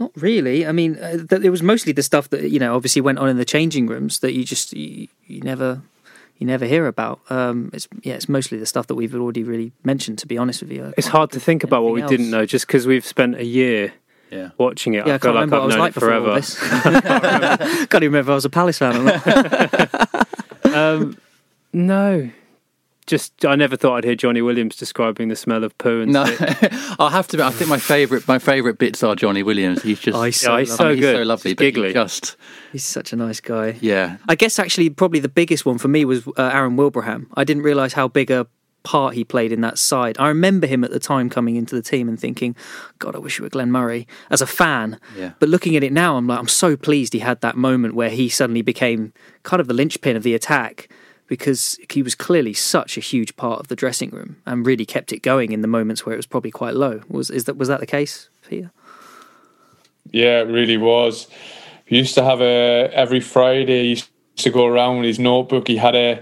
not 0.00 0.10
really. 0.16 0.66
I 0.66 0.72
mean, 0.72 0.96
uh, 0.98 1.18
th- 1.28 1.42
it 1.42 1.50
was 1.50 1.62
mostly 1.62 1.92
the 1.92 2.02
stuff 2.02 2.28
that 2.30 2.50
you 2.50 2.58
know 2.58 2.74
obviously 2.74 3.02
went 3.02 3.18
on 3.18 3.28
in 3.28 3.36
the 3.36 3.44
changing 3.44 3.86
rooms 3.86 4.18
that 4.20 4.32
you 4.32 4.44
just 4.44 4.72
you, 4.72 5.06
you 5.26 5.40
never 5.42 5.82
you 6.38 6.46
never 6.46 6.64
hear 6.64 6.86
about. 6.86 7.20
Um, 7.30 7.70
it's 7.72 7.86
yeah, 8.02 8.14
it's 8.14 8.28
mostly 8.28 8.58
the 8.58 8.66
stuff 8.66 8.86
that 8.88 8.94
we've 8.94 9.14
already 9.14 9.44
really 9.44 9.72
mentioned. 9.84 10.18
To 10.20 10.26
be 10.26 10.38
honest 10.38 10.62
with 10.62 10.72
you, 10.72 10.92
It's 10.96 11.06
hard 11.08 11.30
to 11.32 11.40
think 11.40 11.62
about 11.64 11.82
what 11.84 11.92
we 11.92 12.00
Anything 12.00 12.16
didn't 12.18 12.30
know 12.32 12.46
just 12.46 12.66
because 12.66 12.86
we've 12.86 13.04
spent 13.06 13.36
a 13.36 13.44
year 13.44 13.92
Yeah. 14.30 14.50
watching 14.58 14.94
it. 14.94 15.06
Yeah, 15.06 15.12
I, 15.12 15.14
I 15.16 15.18
feel 15.18 15.32
can't 15.34 15.50
like 15.50 15.50
remember 15.50 15.56
I've 15.56 15.62
what 15.62 15.62
I 15.62 15.66
was 15.66 15.74
known 15.74 15.80
like 15.80 15.90
it 15.90 15.94
before 15.94 16.12
all 16.14 16.20
forever. 16.22 16.40
this. 16.40 17.86
can't 17.90 18.02
even 18.04 18.12
remember 18.14 18.18
if 18.20 18.28
I 18.30 18.34
was 18.34 18.44
a 18.46 18.50
Palace 18.50 18.78
fan 18.78 18.96
or 18.96 19.02
not. 19.04 20.74
um, 20.74 21.16
no, 21.72 22.30
just 23.10 23.44
I 23.44 23.56
never 23.56 23.76
thought 23.76 23.96
I'd 23.98 24.04
hear 24.04 24.14
Johnny 24.14 24.40
Williams 24.40 24.76
describing 24.76 25.28
the 25.28 25.36
smell 25.36 25.64
of 25.64 25.76
poo 25.78 26.00
and 26.00 26.12
No. 26.12 26.22
I'll 26.98 27.10
have 27.10 27.26
to. 27.28 27.36
admit, 27.36 27.46
I 27.46 27.50
think 27.50 27.68
my 27.68 27.78
favourite 27.78 28.26
my 28.26 28.38
favourite 28.38 28.78
bits 28.78 29.02
are 29.02 29.14
Johnny 29.14 29.42
Williams. 29.42 29.82
He's 29.82 30.00
just 30.00 30.16
Oh, 30.16 30.22
he's 30.22 30.42
Yeah, 30.42 30.58
he's 30.60 30.70
I 30.72 30.76
so 30.76 30.84
mean, 30.84 30.92
he's 30.94 31.00
good. 31.04 31.16
so 31.16 31.22
lovely, 31.24 31.50
He's 31.50 31.56
but 31.56 31.64
he 31.66 31.70
giggly. 31.72 31.92
just 31.92 32.36
He's 32.72 32.84
such 32.84 33.12
a 33.12 33.16
nice 33.16 33.40
guy. 33.40 33.76
yeah. 33.80 34.16
I 34.28 34.34
guess 34.34 34.58
actually 34.58 34.88
probably 34.90 35.20
the 35.20 35.28
biggest 35.28 35.66
one 35.66 35.76
for 35.78 35.88
me 35.88 36.04
was 36.04 36.26
uh, 36.26 36.32
Aaron 36.52 36.76
Wilbraham. 36.76 37.26
I 37.34 37.44
didn't 37.44 37.64
realise 37.64 37.92
how 37.92 38.08
big 38.08 38.30
a 38.30 38.46
part 38.82 39.12
he 39.14 39.24
played 39.24 39.52
in 39.52 39.60
that 39.60 39.76
side. 39.78 40.16
I 40.18 40.28
remember 40.28 40.66
him 40.66 40.84
at 40.84 40.90
the 40.90 40.98
time 40.98 41.28
coming 41.28 41.56
into 41.56 41.74
the 41.74 41.82
team 41.82 42.08
and 42.08 42.18
thinking, 42.18 42.56
God, 42.98 43.14
I 43.14 43.18
wish 43.18 43.38
you 43.38 43.42
were 43.42 43.50
Glenn 43.50 43.70
Murray 43.70 44.08
as 44.30 44.40
a 44.40 44.46
fan. 44.46 44.98
Yeah. 45.18 45.32
But 45.38 45.50
looking 45.50 45.76
at 45.76 45.84
it 45.84 45.92
now, 45.92 46.16
I'm 46.16 46.26
like, 46.26 46.38
I'm 46.38 46.48
so 46.48 46.76
pleased 46.78 47.12
he 47.12 47.18
had 47.18 47.42
that 47.42 47.56
moment 47.58 47.94
where 47.94 48.08
he 48.08 48.30
suddenly 48.30 48.62
became 48.62 49.12
kind 49.42 49.60
of 49.60 49.66
the 49.68 49.74
linchpin 49.74 50.16
of 50.16 50.22
the 50.22 50.34
attack 50.34 50.88
because 51.30 51.78
he 51.88 52.02
was 52.02 52.16
clearly 52.16 52.52
such 52.52 52.98
a 52.98 53.00
huge 53.00 53.36
part 53.36 53.60
of 53.60 53.68
the 53.68 53.76
dressing 53.76 54.10
room 54.10 54.42
and 54.46 54.66
really 54.66 54.84
kept 54.84 55.12
it 55.12 55.22
going 55.22 55.52
in 55.52 55.60
the 55.62 55.68
moments 55.68 56.04
where 56.04 56.12
it 56.12 56.16
was 56.16 56.26
probably 56.26 56.50
quite 56.50 56.74
low. 56.74 57.02
Was 57.08 57.30
is 57.30 57.44
that 57.44 57.56
was 57.56 57.68
that 57.68 57.78
the 57.78 57.86
case 57.86 58.28
for? 58.42 58.54
Yeah, 60.10 60.40
it 60.40 60.48
really 60.48 60.76
was. 60.76 61.28
He 61.86 61.98
used 61.98 62.16
to 62.16 62.24
have 62.24 62.40
a 62.40 62.90
every 62.92 63.20
Friday. 63.20 63.82
He 63.82 63.88
used 63.90 64.10
to 64.38 64.50
go 64.50 64.66
around 64.66 64.96
with 64.96 65.06
his 65.06 65.20
notebook. 65.20 65.68
He 65.68 65.76
had 65.76 65.94
a 65.94 66.20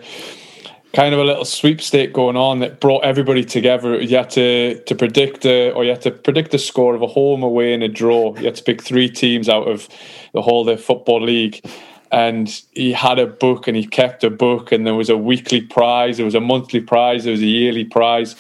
kind 0.93 1.15
of 1.15 1.21
a 1.21 1.25
little 1.25 1.47
sweepstake 1.47 2.13
going 2.13 2.37
on 2.37 2.59
that 2.59 2.79
brought 2.79 3.03
everybody 3.03 3.47
together. 3.47 3.99
You 3.99 4.15
had 4.15 4.29
to 4.31 4.79
to 4.83 4.95
predict 4.95 5.41
the 5.41 5.73
or 5.73 5.85
you 5.85 5.91
had 5.91 6.03
to 6.03 6.11
predict 6.11 6.51
the 6.51 6.59
score 6.59 6.95
of 6.95 7.01
a 7.01 7.07
home, 7.07 7.43
away, 7.43 7.73
and 7.73 7.83
a 7.83 7.89
draw. 7.89 8.37
You 8.37 8.45
had 8.45 8.57
to 8.57 8.63
pick 8.63 8.83
three 8.83 9.09
teams 9.09 9.49
out 9.49 9.69
of 9.69 9.89
the 10.35 10.43
whole 10.43 10.65
the 10.65 10.77
football 10.77 11.23
league. 11.23 11.65
And 12.11 12.49
he 12.73 12.93
had 12.93 13.19
a 13.19 13.27
book 13.27 13.69
and 13.69 13.77
he 13.77 13.87
kept 13.87 14.25
a 14.25 14.31
book 14.31 14.73
and 14.73 14.87
there 14.87 14.95
was 14.95 15.11
a 15.11 15.17
weekly 15.17 15.61
prize, 15.61 16.17
there 16.17 16.25
was 16.25 16.35
a 16.35 16.41
monthly 16.41 16.81
prize, 16.81 17.25
there 17.25 17.33
was 17.33 17.43
a 17.43 17.47
yearly 17.47 17.85
prize. 17.85 18.35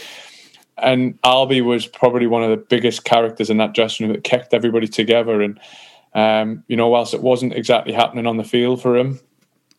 And 0.78 1.20
Albie 1.22 1.64
was 1.64 1.86
probably 1.86 2.26
one 2.26 2.42
of 2.42 2.50
the 2.50 2.56
biggest 2.56 3.04
characters 3.04 3.50
in 3.50 3.58
that 3.58 3.74
dressing 3.74 4.06
room 4.06 4.14
that 4.14 4.24
kept 4.24 4.54
everybody 4.54 4.88
together. 4.88 5.42
And 5.42 5.60
um, 6.14 6.64
you 6.68 6.76
know, 6.76 6.88
whilst 6.88 7.14
it 7.14 7.22
wasn't 7.22 7.54
exactly 7.54 7.92
happening 7.92 8.26
on 8.26 8.38
the 8.38 8.44
field 8.44 8.80
for 8.80 8.96
him 8.96 9.20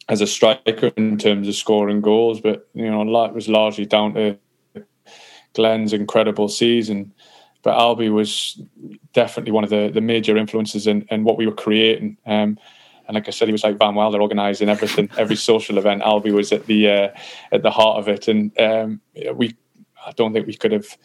as 0.08 0.22
a 0.22 0.28
striker 0.28 0.92
in 0.98 1.18
terms 1.18 1.48
of 1.48 1.56
scoring 1.56 2.02
goals, 2.02 2.42
but 2.42 2.68
you 2.74 2.90
know, 2.90 3.02
lot 3.02 3.34
was 3.34 3.48
largely 3.48 3.86
down 3.86 4.14
to 4.14 4.38
Glenn's 5.54 5.94
incredible 5.94 6.48
season. 6.48 7.14
But 7.62 7.78
Albie 7.78 8.12
was 8.12 8.62
definitely 9.14 9.52
one 9.52 9.64
of 9.64 9.70
the, 9.70 9.92
the 9.94 10.02
major 10.02 10.38
influences 10.38 10.88
in, 10.88 11.06
in 11.12 11.24
what 11.24 11.38
we 11.38 11.46
were 11.46 11.54
creating. 11.54 12.18
Um, 12.26 12.58
and 13.10 13.16
like 13.16 13.28
I 13.28 13.32
said, 13.32 13.48
he 13.48 13.52
was 13.52 13.64
like 13.64 13.80
Van 13.80 13.96
Wilder, 13.96 14.22
organising 14.22 14.70
everything, 14.70 15.10
every 15.18 15.36
social 15.36 15.80
event. 15.80 16.04
Albie 16.04 16.32
was 16.32 16.52
at 16.52 16.68
the 16.68 16.88
uh, 16.88 17.10
at 17.52 17.64
the 17.64 17.72
heart 17.72 17.98
of 17.98 18.08
it, 18.08 18.28
and 18.28 18.58
um, 18.60 19.02
we 19.34 19.58
I 20.06 20.12
don't 20.12 20.32
think 20.32 20.46
we 20.46 20.54
could 20.54 20.72
have 20.72 20.96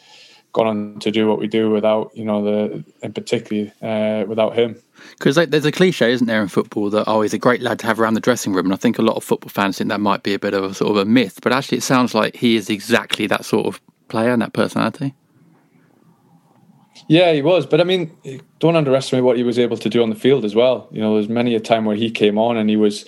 gone 0.52 0.66
on 0.66 0.98
to 1.00 1.10
do 1.10 1.26
what 1.26 1.38
we 1.38 1.46
do 1.46 1.70
without 1.70 2.14
you 2.14 2.26
know 2.26 2.44
the 2.44 2.84
in 3.02 3.14
particularly 3.14 3.72
uh, 3.80 4.26
without 4.26 4.54
him. 4.54 4.76
Because 5.12 5.38
like, 5.38 5.48
there's 5.48 5.64
a 5.64 5.72
cliche, 5.72 6.12
isn't 6.12 6.26
there, 6.26 6.42
in 6.42 6.48
football 6.48 6.90
that 6.90 7.04
oh, 7.06 7.22
he's 7.22 7.32
a 7.32 7.38
great 7.38 7.62
lad 7.62 7.78
to 7.78 7.86
have 7.86 7.98
around 7.98 8.12
the 8.14 8.20
dressing 8.20 8.52
room, 8.52 8.66
and 8.66 8.74
I 8.74 8.76
think 8.76 8.98
a 8.98 9.02
lot 9.02 9.16
of 9.16 9.24
football 9.24 9.48
fans 9.48 9.78
think 9.78 9.88
that 9.88 10.00
might 10.00 10.22
be 10.22 10.34
a 10.34 10.38
bit 10.38 10.52
of 10.52 10.62
a 10.62 10.74
sort 10.74 10.90
of 10.90 10.98
a 10.98 11.06
myth, 11.06 11.38
but 11.42 11.54
actually, 11.54 11.78
it 11.78 11.84
sounds 11.84 12.14
like 12.14 12.36
he 12.36 12.56
is 12.56 12.68
exactly 12.68 13.26
that 13.28 13.46
sort 13.46 13.64
of 13.64 13.80
player 14.08 14.30
and 14.30 14.42
that 14.42 14.52
personality. 14.52 15.14
Yeah, 17.08 17.32
he 17.32 17.42
was, 17.42 17.66
but 17.66 17.80
I 17.80 17.84
mean, 17.84 18.16
don't 18.60 18.76
underestimate 18.76 19.24
what 19.24 19.36
he 19.36 19.42
was 19.42 19.58
able 19.58 19.76
to 19.76 19.88
do 19.90 20.02
on 20.02 20.10
the 20.10 20.16
field 20.16 20.44
as 20.44 20.54
well. 20.54 20.88
You 20.90 21.00
know, 21.00 21.14
there's 21.14 21.28
many 21.28 21.54
a 21.54 21.60
time 21.60 21.84
where 21.84 21.96
he 21.96 22.10
came 22.10 22.38
on 22.38 22.56
and 22.56 22.70
he 22.70 22.76
was 22.76 23.04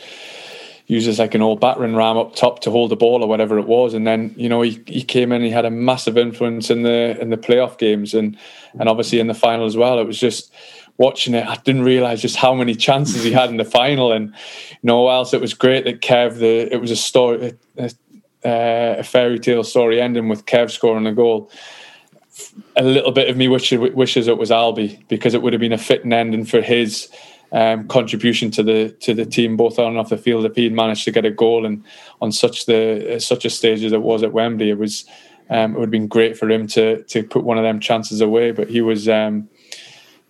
used 0.86 1.08
as 1.08 1.18
like 1.18 1.34
an 1.34 1.42
old 1.42 1.60
battering 1.60 1.96
ram 1.96 2.16
up 2.16 2.36
top 2.36 2.60
to 2.60 2.70
hold 2.70 2.90
the 2.90 2.96
ball 2.96 3.22
or 3.22 3.28
whatever 3.28 3.58
it 3.58 3.66
was, 3.66 3.94
and 3.94 4.06
then 4.06 4.34
you 4.36 4.48
know 4.48 4.62
he, 4.62 4.82
he 4.86 5.02
came 5.02 5.32
in, 5.32 5.42
he 5.42 5.50
had 5.50 5.64
a 5.64 5.70
massive 5.70 6.16
influence 6.16 6.70
in 6.70 6.82
the 6.82 7.18
in 7.20 7.30
the 7.30 7.36
playoff 7.36 7.78
games 7.78 8.14
and 8.14 8.36
and 8.78 8.88
obviously 8.88 9.18
in 9.18 9.26
the 9.26 9.34
final 9.34 9.66
as 9.66 9.76
well. 9.76 9.98
It 9.98 10.06
was 10.06 10.18
just 10.18 10.52
watching 10.98 11.34
it, 11.34 11.46
I 11.46 11.56
didn't 11.56 11.82
realize 11.82 12.22
just 12.22 12.36
how 12.36 12.54
many 12.54 12.74
chances 12.74 13.22
he 13.22 13.32
had 13.32 13.50
in 13.50 13.56
the 13.56 13.64
final, 13.64 14.12
and 14.12 14.28
you 14.28 14.76
know, 14.84 15.02
whilst 15.02 15.34
it 15.34 15.40
was 15.40 15.54
great 15.54 15.84
that 15.84 16.02
Kev, 16.02 16.38
the 16.38 16.72
it 16.72 16.80
was 16.80 16.90
a 16.90 16.96
story, 16.96 17.54
a, 17.78 17.90
a 18.44 18.98
uh, 18.98 19.02
fairy 19.02 19.40
tale 19.40 19.64
story 19.64 20.00
ending 20.00 20.28
with 20.28 20.46
Kev 20.46 20.70
scoring 20.70 21.06
a 21.06 21.12
goal 21.12 21.50
a 22.76 22.82
little 22.82 23.12
bit 23.12 23.28
of 23.28 23.36
me 23.36 23.48
wishes, 23.48 23.78
wishes 23.94 24.28
it 24.28 24.38
was 24.38 24.50
Albie 24.50 25.06
because 25.08 25.34
it 25.34 25.42
would 25.42 25.52
have 25.52 25.60
been 25.60 25.72
a 25.72 25.78
fitting 25.78 26.12
ending 26.12 26.44
for 26.44 26.60
his 26.60 27.08
um, 27.52 27.86
contribution 27.88 28.50
to 28.50 28.62
the 28.62 28.90
to 29.00 29.14
the 29.14 29.24
team 29.24 29.56
both 29.56 29.78
on 29.78 29.88
and 29.88 29.98
off 29.98 30.08
the 30.08 30.18
field. 30.18 30.44
If 30.44 30.56
he'd 30.56 30.72
managed 30.72 31.04
to 31.04 31.12
get 31.12 31.24
a 31.24 31.30
goal 31.30 31.64
and 31.64 31.84
on 32.20 32.32
such 32.32 32.66
the 32.66 33.18
such 33.20 33.44
a 33.44 33.50
stage 33.50 33.84
as 33.84 33.92
it 33.92 34.02
was 34.02 34.22
at 34.22 34.32
Wembley, 34.32 34.70
it 34.70 34.78
was 34.78 35.04
um, 35.48 35.72
it 35.72 35.78
would 35.78 35.86
have 35.86 35.90
been 35.90 36.08
great 36.08 36.36
for 36.36 36.50
him 36.50 36.66
to 36.68 37.02
to 37.04 37.22
put 37.22 37.44
one 37.44 37.58
of 37.58 37.64
them 37.64 37.80
chances 37.80 38.20
away. 38.20 38.50
But 38.50 38.68
he 38.68 38.80
was 38.80 39.08
um, 39.08 39.48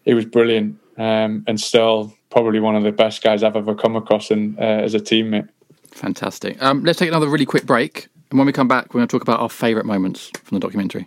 he 0.04 0.14
was 0.14 0.24
brilliant 0.24 0.78
um, 0.98 1.44
and 1.46 1.60
still 1.60 2.14
probably 2.30 2.60
one 2.60 2.76
of 2.76 2.82
the 2.82 2.92
best 2.92 3.22
guys 3.22 3.42
I've 3.42 3.56
ever 3.56 3.74
come 3.74 3.96
across 3.96 4.30
in, 4.30 4.56
uh, 4.58 4.62
as 4.62 4.94
a 4.94 5.00
teammate. 5.00 5.48
Fantastic. 5.92 6.62
Um, 6.62 6.84
let's 6.84 6.98
take 6.98 7.08
another 7.08 7.28
really 7.28 7.46
quick 7.46 7.64
break, 7.64 8.08
and 8.30 8.38
when 8.38 8.46
we 8.46 8.52
come 8.52 8.68
back, 8.68 8.92
we're 8.92 8.98
going 8.98 9.08
to 9.08 9.12
talk 9.12 9.22
about 9.22 9.40
our 9.40 9.48
favourite 9.48 9.86
moments 9.86 10.30
from 10.44 10.56
the 10.56 10.60
documentary. 10.60 11.06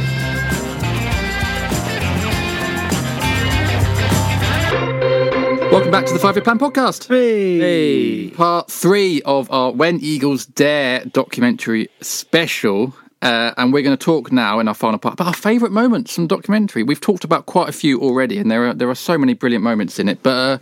Welcome 5.71 5.89
back 5.91 6.05
to 6.07 6.13
the 6.13 6.19
Five 6.19 6.35
Year 6.35 6.43
Plan 6.43 6.59
podcast. 6.59 7.07
Hey. 7.07 8.29
Part 8.31 8.69
three 8.69 9.21
of 9.23 9.49
our 9.51 9.71
When 9.71 9.99
Eagles 10.01 10.45
Dare 10.45 11.05
documentary 11.05 11.87
special. 12.01 12.93
Uh, 13.21 13.53
and 13.57 13.71
we're 13.71 13.81
going 13.83 13.95
to 13.95 14.03
talk 14.03 14.31
now 14.31 14.59
in 14.59 14.67
our 14.67 14.73
final 14.73 14.97
part 14.99 15.13
about 15.13 15.27
our 15.27 15.33
favourite 15.33 15.71
moments 15.71 16.13
from 16.15 16.27
documentary. 16.27 16.83
We've 16.83 16.99
talked 16.99 17.23
about 17.23 17.45
quite 17.45 17.69
a 17.69 17.71
few 17.71 18.01
already, 18.01 18.37
and 18.39 18.49
there 18.51 18.67
are 18.67 18.73
there 18.73 18.89
are 18.89 18.95
so 18.95 19.15
many 19.17 19.33
brilliant 19.33 19.63
moments 19.63 19.99
in 19.99 20.09
it. 20.09 20.21
But 20.23 20.29
uh, 20.31 20.57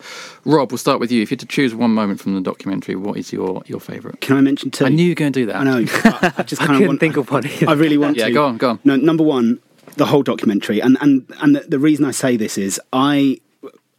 Rob, 0.45 0.71
we'll 0.71 0.77
start 0.77 0.99
with 0.99 1.11
you. 1.11 1.21
If 1.23 1.31
you 1.31 1.35
had 1.35 1.39
to 1.39 1.45
choose 1.47 1.73
one 1.73 1.91
moment 1.93 2.19
from 2.19 2.35
the 2.35 2.41
documentary, 2.41 2.95
what 2.95 3.17
is 3.17 3.31
your 3.33 3.63
your 3.65 3.79
favourite? 3.79 4.19
Can 4.21 4.35
I 4.37 4.41
mention 4.41 4.69
two? 4.71 4.85
I 4.85 4.89
knew 4.89 5.03
you 5.03 5.11
were 5.11 5.15
going 5.15 5.31
to 5.33 5.39
do 5.39 5.45
that. 5.47 5.55
I 5.55 5.63
know. 5.63 5.85
I, 6.03 6.33
I 6.37 6.43
just 6.43 6.61
I 6.61 6.65
kind 6.67 6.75
of 6.75 6.79
couldn't 6.81 6.87
want. 6.87 6.99
think 6.99 7.17
of 7.17 7.31
one. 7.31 7.45
either. 7.47 7.69
I 7.69 7.73
really 7.73 7.97
want 7.97 8.17
Yeah, 8.17 8.25
to. 8.25 8.29
Yeah, 8.31 8.33
go 8.33 8.45
on, 8.45 8.57
go 8.57 8.69
on. 8.71 8.79
No, 8.83 8.95
number 8.97 9.23
one, 9.23 9.59
the 9.95 10.05
whole 10.05 10.21
documentary, 10.23 10.81
and 10.81 10.97
and 11.01 11.25
and 11.41 11.55
the, 11.55 11.61
the 11.61 11.79
reason 11.79 12.03
I 12.05 12.11
say 12.11 12.35
this 12.37 12.57
is 12.57 12.79
I 12.91 13.39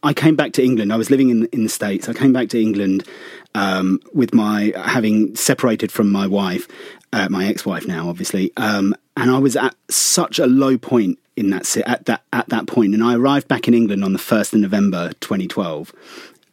I 0.03 0.13
came 0.13 0.35
back 0.35 0.53
to 0.53 0.63
England. 0.63 0.91
I 0.91 0.95
was 0.95 1.09
living 1.09 1.29
in 1.29 1.45
in 1.47 1.63
the 1.63 1.69
states. 1.69 2.09
I 2.09 2.13
came 2.13 2.33
back 2.33 2.49
to 2.49 2.61
England 2.61 3.07
um, 3.55 3.99
with 4.13 4.33
my 4.33 4.73
having 4.75 5.35
separated 5.35 5.91
from 5.91 6.11
my 6.11 6.27
wife, 6.27 6.67
uh, 7.13 7.27
my 7.29 7.45
ex-wife 7.47 7.87
now, 7.87 8.09
obviously, 8.09 8.51
um, 8.57 8.95
and 9.17 9.29
I 9.29 9.37
was 9.39 9.55
at 9.55 9.75
such 9.89 10.39
a 10.39 10.47
low 10.47 10.77
point 10.77 11.19
in 11.35 11.49
that 11.51 11.77
at 11.85 12.05
that 12.05 12.23
at 12.33 12.49
that 12.49 12.67
point. 12.67 12.93
and 12.93 13.03
I 13.03 13.15
arrived 13.15 13.47
back 13.47 13.67
in 13.67 13.73
England 13.73 14.03
on 14.03 14.13
the 14.13 14.19
first 14.19 14.53
of 14.53 14.59
November, 14.59 15.11
2012, 15.19 15.93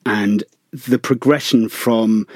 and 0.05 0.45
the 0.73 0.99
progression 0.99 1.69
from 1.69 2.27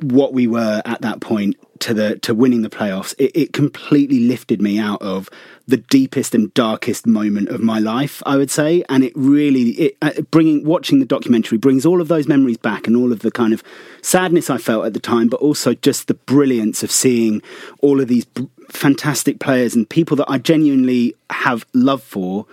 what 0.00 0.32
we 0.32 0.46
were 0.46 0.82
at 0.84 1.00
that 1.02 1.20
point 1.20 1.56
to 1.80 1.94
the 1.94 2.18
to 2.20 2.34
winning 2.34 2.62
the 2.62 2.70
playoffs, 2.70 3.14
it, 3.18 3.32
it 3.34 3.52
completely 3.52 4.20
lifted 4.20 4.60
me 4.62 4.78
out 4.78 5.02
of 5.02 5.28
the 5.66 5.76
deepest 5.76 6.34
and 6.34 6.52
darkest 6.54 7.06
moment 7.06 7.48
of 7.48 7.60
my 7.60 7.78
life, 7.78 8.22
I 8.26 8.36
would 8.36 8.50
say, 8.50 8.84
and 8.88 9.02
it 9.02 9.12
really 9.14 9.70
it 9.70 9.96
uh, 10.02 10.20
bringing 10.30 10.64
watching 10.64 10.98
the 10.98 11.06
documentary 11.06 11.58
brings 11.58 11.86
all 11.86 12.00
of 12.00 12.08
those 12.08 12.28
memories 12.28 12.58
back 12.58 12.86
and 12.86 12.96
all 12.96 13.12
of 13.12 13.20
the 13.20 13.30
kind 13.30 13.52
of 13.52 13.62
sadness 14.02 14.50
I 14.50 14.58
felt 14.58 14.84
at 14.84 14.94
the 14.94 15.00
time, 15.00 15.28
but 15.28 15.40
also 15.40 15.74
just 15.74 16.08
the 16.08 16.14
brilliance 16.14 16.82
of 16.82 16.90
seeing 16.90 17.42
all 17.80 18.00
of 18.00 18.08
these 18.08 18.24
b- 18.24 18.48
fantastic 18.70 19.40
players 19.40 19.74
and 19.74 19.88
people 19.88 20.16
that 20.18 20.30
I 20.30 20.38
genuinely 20.38 21.14
have 21.30 21.66
love 21.72 22.02
for, 22.02 22.46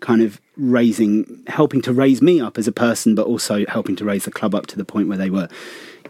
kind 0.00 0.22
of 0.22 0.40
raising, 0.56 1.42
helping 1.46 1.82
to 1.82 1.92
raise 1.92 2.20
me 2.22 2.40
up 2.40 2.58
as 2.58 2.66
a 2.66 2.72
person, 2.72 3.14
but 3.14 3.26
also 3.26 3.64
helping 3.66 3.96
to 3.96 4.04
raise 4.04 4.24
the 4.24 4.30
club 4.30 4.54
up 4.54 4.66
to 4.66 4.76
the 4.76 4.84
point 4.84 5.08
where 5.08 5.18
they 5.18 5.30
were. 5.30 5.48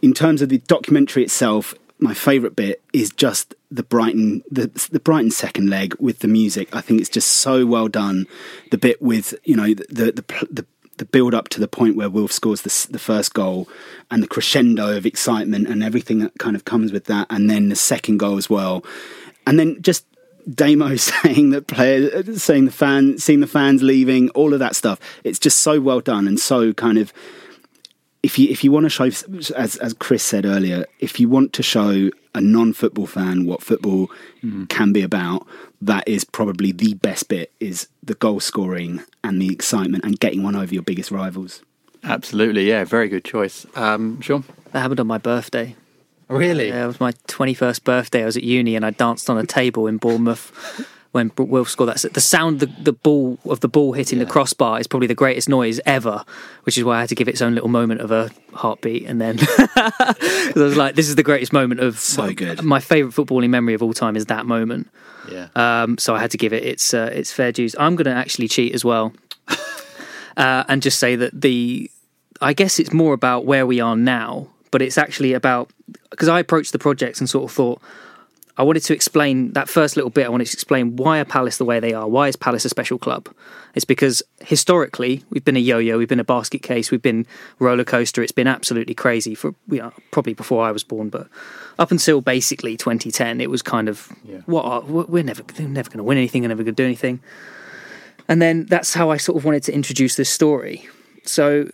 In 0.02 0.12
terms 0.12 0.42
of 0.42 0.48
the 0.48 0.58
documentary 0.58 1.22
itself, 1.22 1.74
my 1.98 2.14
favourite 2.14 2.56
bit 2.56 2.82
is 2.92 3.10
just 3.10 3.54
the 3.70 3.82
Brighton 3.82 4.42
the 4.50 4.66
the 4.92 5.00
Brighton 5.00 5.30
second 5.30 5.70
leg 5.70 5.94
with 5.98 6.20
the 6.20 6.28
music. 6.28 6.74
I 6.74 6.80
think 6.80 7.00
it's 7.00 7.10
just 7.10 7.28
so 7.28 7.66
well 7.66 7.88
done. 7.88 8.26
The 8.70 8.78
bit 8.78 9.00
with 9.00 9.34
you 9.44 9.56
know 9.56 9.74
the 9.74 10.12
the 10.12 10.46
the, 10.50 10.66
the, 10.98 11.04
build 11.04 11.34
up 11.34 11.48
to 11.48 11.60
the 11.60 11.68
point 11.68 11.96
where 11.96 12.08
Wilf 12.08 12.32
scores 12.32 12.62
the, 12.62 12.92
the 12.92 12.98
first 12.98 13.34
goal 13.34 13.68
and 14.10 14.22
the 14.22 14.26
crescendo 14.26 14.96
of 14.96 15.04
excitement 15.04 15.68
and 15.68 15.82
everything 15.82 16.20
that 16.20 16.38
kind 16.38 16.56
of 16.56 16.64
comes 16.64 16.90
with 16.90 17.04
that, 17.04 17.26
and 17.30 17.50
then 17.50 17.68
the 17.68 17.76
second 17.76 18.18
goal 18.18 18.36
as 18.38 18.48
well, 18.48 18.84
and 19.46 19.58
then 19.58 19.80
just 19.82 20.06
Damo 20.52 20.96
saying 20.96 21.50
that 21.50 21.66
players, 21.66 22.42
saying 22.42 22.66
the 22.66 22.70
fan, 22.70 23.18
seeing 23.18 23.40
the 23.40 23.46
fans 23.46 23.82
leaving, 23.82 24.30
all 24.30 24.52
of 24.52 24.60
that 24.60 24.76
stuff. 24.76 25.00
It's 25.24 25.38
just 25.38 25.60
so 25.60 25.80
well 25.80 26.00
done 26.00 26.26
and 26.28 26.38
so 26.38 26.72
kind 26.72 26.98
of 26.98 27.12
if 28.26 28.40
you 28.40 28.48
if 28.50 28.64
you 28.64 28.72
want 28.72 28.84
to 28.84 28.90
show, 28.90 29.04
as 29.04 29.76
as 29.76 29.94
Chris 29.94 30.22
said 30.24 30.44
earlier, 30.44 30.84
if 30.98 31.20
you 31.20 31.28
want 31.28 31.52
to 31.52 31.62
show 31.62 32.10
a 32.34 32.40
non-football 32.40 33.06
fan 33.06 33.46
what 33.46 33.62
football 33.62 34.10
mm. 34.42 34.68
can 34.68 34.92
be 34.92 35.02
about, 35.02 35.46
that 35.80 36.02
is 36.08 36.24
probably 36.24 36.72
the 36.72 36.94
best 36.94 37.28
bit: 37.28 37.52
is 37.60 37.86
the 38.02 38.14
goal 38.14 38.40
scoring 38.40 39.04
and 39.22 39.40
the 39.40 39.52
excitement 39.52 40.04
and 40.04 40.18
getting 40.18 40.42
one 40.42 40.56
over 40.56 40.74
your 40.74 40.82
biggest 40.82 41.12
rivals. 41.12 41.62
Absolutely, 42.02 42.68
yeah, 42.68 42.82
very 42.82 43.08
good 43.08 43.24
choice. 43.24 43.64
Um, 43.76 44.20
Sean, 44.20 44.42
that 44.72 44.80
happened 44.80 44.98
on 44.98 45.06
my 45.06 45.18
birthday. 45.18 45.76
Really? 46.28 46.68
Yeah, 46.68 46.82
it 46.82 46.88
was 46.88 46.98
my 46.98 47.12
twenty-first 47.28 47.84
birthday. 47.84 48.22
I 48.22 48.26
was 48.26 48.36
at 48.36 48.42
uni 48.42 48.74
and 48.74 48.84
I 48.84 48.90
danced 48.90 49.30
on 49.30 49.38
a 49.38 49.46
table 49.46 49.86
in 49.86 49.98
Bournemouth 49.98 50.50
when 51.16 51.32
Wilf 51.36 51.68
scored 51.70 51.88
that. 51.88 52.12
The 52.12 52.20
sound 52.20 52.60
the, 52.60 52.66
the 52.66 52.92
ball 52.92 53.38
of 53.46 53.60
the 53.60 53.68
ball 53.68 53.94
hitting 53.94 54.18
yeah. 54.18 54.26
the 54.26 54.30
crossbar 54.30 54.78
is 54.78 54.86
probably 54.86 55.08
the 55.08 55.14
greatest 55.14 55.48
noise 55.48 55.80
ever, 55.86 56.24
which 56.64 56.76
is 56.78 56.84
why 56.84 56.98
I 56.98 57.00
had 57.00 57.08
to 57.08 57.14
give 57.14 57.26
it 57.26 57.32
its 57.32 57.42
own 57.42 57.54
little 57.54 57.70
moment 57.70 58.02
of 58.02 58.12
a 58.12 58.30
heartbeat. 58.52 59.06
And 59.06 59.20
then 59.20 59.38
I 59.48 60.52
was 60.54 60.76
like, 60.76 60.94
"This 60.94 61.08
is 61.08 61.16
the 61.16 61.22
greatest 61.22 61.52
moment 61.52 61.80
of 61.80 61.98
so 61.98 62.32
good." 62.32 62.62
My 62.62 62.80
favorite 62.80 63.14
footballing 63.14 63.48
memory 63.48 63.74
of 63.74 63.82
all 63.82 63.94
time 63.94 64.14
is 64.14 64.26
that 64.26 64.46
moment. 64.46 64.88
Yeah. 65.28 65.48
Um, 65.56 65.98
so 65.98 66.14
I 66.14 66.20
had 66.20 66.30
to 66.32 66.38
give 66.38 66.52
it 66.52 66.62
its 66.62 66.94
uh, 66.94 67.10
its 67.12 67.32
fair 67.32 67.50
dues. 67.50 67.74
I'm 67.78 67.96
going 67.96 68.04
to 68.04 68.12
actually 68.12 68.48
cheat 68.48 68.74
as 68.74 68.84
well, 68.84 69.14
uh, 70.36 70.64
and 70.68 70.82
just 70.82 70.98
say 70.98 71.16
that 71.16 71.40
the 71.40 71.90
I 72.40 72.52
guess 72.52 72.78
it's 72.78 72.92
more 72.92 73.14
about 73.14 73.46
where 73.46 73.66
we 73.66 73.80
are 73.80 73.96
now, 73.96 74.48
but 74.70 74.82
it's 74.82 74.98
actually 74.98 75.32
about 75.32 75.70
because 76.10 76.28
I 76.28 76.40
approached 76.40 76.72
the 76.72 76.78
project 76.78 77.20
and 77.20 77.28
sort 77.28 77.50
of 77.50 77.56
thought 77.56 77.82
I 78.58 78.62
wanted 78.62 78.84
to 78.84 78.94
explain 78.94 79.52
that 79.52 79.68
first 79.68 79.96
little 79.96 80.10
bit. 80.10 80.24
I 80.24 80.30
wanted 80.30 80.46
to 80.46 80.54
explain 80.54 80.96
why 80.96 81.20
are 81.20 81.26
Palace 81.26 81.58
the 81.58 81.64
way 81.64 81.78
they 81.78 81.92
are. 81.92 82.08
Why 82.08 82.28
is 82.28 82.36
Palace 82.36 82.64
a 82.64 82.70
special 82.70 82.98
club? 82.98 83.28
It's 83.74 83.84
because 83.84 84.22
historically 84.40 85.22
we've 85.28 85.44
been 85.44 85.56
a 85.56 85.60
yo-yo, 85.60 85.98
we've 85.98 86.08
been 86.08 86.20
a 86.20 86.24
basket 86.24 86.62
case, 86.62 86.90
we've 86.90 87.02
been 87.02 87.26
roller 87.58 87.84
coaster. 87.84 88.22
It's 88.22 88.32
been 88.32 88.46
absolutely 88.46 88.94
crazy 88.94 89.34
for 89.34 89.54
you 89.68 89.80
know, 89.80 89.92
probably 90.10 90.32
before 90.32 90.64
I 90.64 90.72
was 90.72 90.82
born, 90.82 91.10
but 91.10 91.28
up 91.78 91.90
until 91.90 92.22
basically 92.22 92.78
2010, 92.78 93.42
it 93.42 93.50
was 93.50 93.60
kind 93.60 93.90
of 93.90 94.10
yeah. 94.24 94.38
what 94.46 94.64
are, 94.64 94.80
we're 94.80 95.22
never 95.22 95.42
we're 95.58 95.68
never 95.68 95.90
going 95.90 95.98
to 95.98 96.04
win 96.04 96.16
anything, 96.16 96.42
we're 96.42 96.48
never 96.48 96.62
going 96.62 96.74
to 96.74 96.82
do 96.82 96.86
anything. 96.86 97.20
And 98.28 98.40
then 98.40 98.64
that's 98.64 98.94
how 98.94 99.10
I 99.10 99.18
sort 99.18 99.36
of 99.36 99.44
wanted 99.44 99.64
to 99.64 99.74
introduce 99.74 100.16
this 100.16 100.30
story. 100.30 100.88
So 101.24 101.68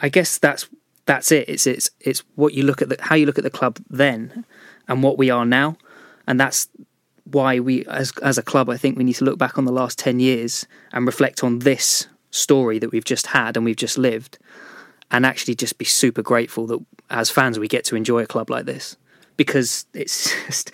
I 0.00 0.10
guess 0.10 0.36
that's 0.36 0.68
that's 1.06 1.32
it. 1.32 1.48
It's 1.48 1.66
it's 1.66 1.88
it's 2.00 2.22
what 2.34 2.52
you 2.52 2.64
look 2.64 2.82
at 2.82 2.90
the 2.90 2.98
how 3.00 3.14
you 3.14 3.24
look 3.24 3.38
at 3.38 3.44
the 3.44 3.50
club 3.50 3.78
then 3.88 4.44
and 4.86 5.02
what 5.02 5.16
we 5.16 5.30
are 5.30 5.46
now 5.46 5.78
and 6.26 6.40
that's 6.40 6.68
why 7.24 7.58
we, 7.58 7.84
as 7.86 8.12
as 8.22 8.38
a 8.38 8.42
club, 8.42 8.70
I 8.70 8.76
think 8.76 8.96
we 8.96 9.04
need 9.04 9.16
to 9.16 9.24
look 9.24 9.38
back 9.38 9.58
on 9.58 9.64
the 9.64 9.72
last 9.72 9.98
ten 9.98 10.20
years 10.20 10.66
and 10.92 11.06
reflect 11.06 11.42
on 11.42 11.60
this 11.60 12.06
story 12.30 12.78
that 12.78 12.92
we've 12.92 13.04
just 13.04 13.28
had 13.28 13.56
and 13.56 13.64
we've 13.64 13.76
just 13.76 13.98
lived, 13.98 14.38
and 15.10 15.26
actually 15.26 15.54
just 15.54 15.78
be 15.78 15.84
super 15.84 16.22
grateful 16.22 16.66
that 16.66 16.84
as 17.10 17.30
fans 17.30 17.58
we 17.58 17.68
get 17.68 17.84
to 17.84 17.96
enjoy 17.96 18.22
a 18.22 18.26
club 18.26 18.50
like 18.50 18.66
this 18.66 18.96
because 19.36 19.86
it's 19.94 20.34
just 20.46 20.72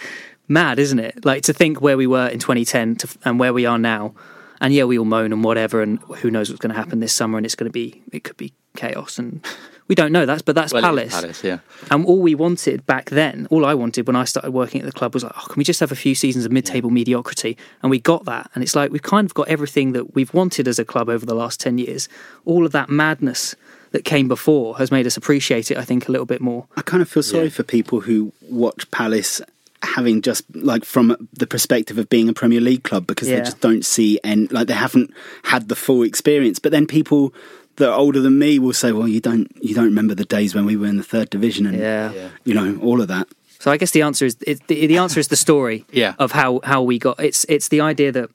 mad, 0.48 0.78
isn't 0.78 0.98
it? 0.98 1.24
Like 1.24 1.42
to 1.44 1.52
think 1.52 1.80
where 1.80 1.96
we 1.96 2.06
were 2.06 2.28
in 2.28 2.38
2010 2.38 2.96
to, 2.96 3.08
and 3.24 3.38
where 3.38 3.52
we 3.52 3.66
are 3.66 3.78
now. 3.78 4.14
And 4.60 4.72
yeah, 4.72 4.84
we 4.84 4.96
all 4.96 5.04
moan 5.04 5.32
and 5.32 5.42
whatever, 5.42 5.82
and 5.82 5.98
who 6.18 6.30
knows 6.30 6.48
what's 6.48 6.60
going 6.60 6.72
to 6.72 6.78
happen 6.78 7.00
this 7.00 7.12
summer, 7.12 7.36
and 7.36 7.44
it's 7.44 7.56
going 7.56 7.68
to 7.68 7.72
be, 7.72 8.00
it 8.12 8.22
could 8.22 8.36
be 8.36 8.52
chaos 8.76 9.18
and 9.18 9.44
we 9.88 9.94
don't 9.94 10.12
know 10.12 10.26
that, 10.26 10.44
but 10.44 10.54
that's 10.54 10.72
well, 10.72 10.82
Palace. 10.82 11.12
Palace, 11.12 11.44
yeah. 11.44 11.58
And 11.90 12.04
all 12.06 12.20
we 12.20 12.34
wanted 12.34 12.86
back 12.86 13.10
then, 13.10 13.46
all 13.50 13.64
I 13.64 13.74
wanted 13.74 14.06
when 14.06 14.16
I 14.16 14.24
started 14.24 14.52
working 14.52 14.80
at 14.80 14.86
the 14.86 14.92
club 14.92 15.14
was 15.14 15.24
like, 15.24 15.32
oh, 15.36 15.46
can 15.46 15.56
we 15.56 15.64
just 15.64 15.80
have 15.80 15.92
a 15.92 15.96
few 15.96 16.14
seasons 16.14 16.44
of 16.44 16.52
mid-table 16.52 16.90
yeah. 16.90 16.94
mediocrity? 16.94 17.56
And 17.82 17.90
we 17.90 17.98
got 17.98 18.24
that, 18.26 18.50
and 18.54 18.62
it's 18.62 18.76
like 18.76 18.90
we've 18.90 19.02
kind 19.02 19.26
of 19.26 19.34
got 19.34 19.48
everything 19.48 19.92
that 19.92 20.14
we've 20.14 20.32
wanted 20.32 20.68
as 20.68 20.78
a 20.78 20.84
club 20.84 21.08
over 21.08 21.26
the 21.26 21.34
last 21.34 21.60
ten 21.60 21.78
years. 21.78 22.08
All 22.44 22.64
of 22.64 22.72
that 22.72 22.88
madness 22.88 23.54
that 23.90 24.04
came 24.04 24.26
before 24.26 24.78
has 24.78 24.90
made 24.90 25.06
us 25.06 25.16
appreciate 25.16 25.70
it, 25.70 25.76
I 25.76 25.84
think, 25.84 26.08
a 26.08 26.12
little 26.12 26.26
bit 26.26 26.40
more. 26.40 26.66
I 26.76 26.82
kind 26.82 27.02
of 27.02 27.08
feel 27.08 27.22
sorry 27.22 27.44
yeah. 27.44 27.50
for 27.50 27.62
people 27.62 28.00
who 28.00 28.32
watch 28.42 28.90
Palace 28.90 29.40
having 29.82 30.22
just 30.22 30.44
like 30.54 30.84
from 30.84 31.28
the 31.32 31.46
perspective 31.46 31.98
of 31.98 32.08
being 32.08 32.28
a 32.28 32.32
Premier 32.32 32.60
League 32.60 32.84
club 32.84 33.06
because 33.06 33.28
yeah. 33.28 33.36
they 33.36 33.42
just 33.42 33.60
don't 33.60 33.84
see 33.84 34.18
and 34.22 34.50
like 34.52 34.68
they 34.68 34.74
haven't 34.74 35.12
had 35.42 35.68
the 35.68 35.74
full 35.74 36.02
experience. 36.02 36.58
But 36.58 36.72
then 36.72 36.86
people 36.86 37.34
that 37.82 37.90
are 37.90 37.98
older 37.98 38.20
than 38.20 38.38
me 38.38 38.60
will 38.60 38.72
say, 38.72 38.92
"Well, 38.92 39.08
you 39.08 39.20
don't 39.20 39.50
you 39.60 39.74
don't 39.74 39.84
remember 39.84 40.14
the 40.14 40.24
days 40.24 40.54
when 40.54 40.64
we 40.64 40.76
were 40.76 40.86
in 40.86 40.96
the 40.96 41.02
third 41.02 41.30
division 41.30 41.66
and 41.66 41.76
yeah. 41.78 42.28
you 42.44 42.54
know 42.54 42.78
all 42.80 43.00
of 43.00 43.08
that." 43.08 43.26
So 43.58 43.70
I 43.70 43.76
guess 43.76 43.90
the 43.90 44.02
answer 44.02 44.24
is 44.24 44.36
it, 44.46 44.66
the, 44.68 44.86
the 44.86 44.98
answer 44.98 45.20
is 45.20 45.28
the 45.28 45.36
story 45.36 45.84
yeah. 45.92 46.14
of 46.18 46.32
how 46.32 46.60
how 46.64 46.82
we 46.82 46.98
got. 46.98 47.18
It's 47.20 47.44
it's 47.48 47.68
the 47.68 47.80
idea 47.80 48.12
that 48.12 48.30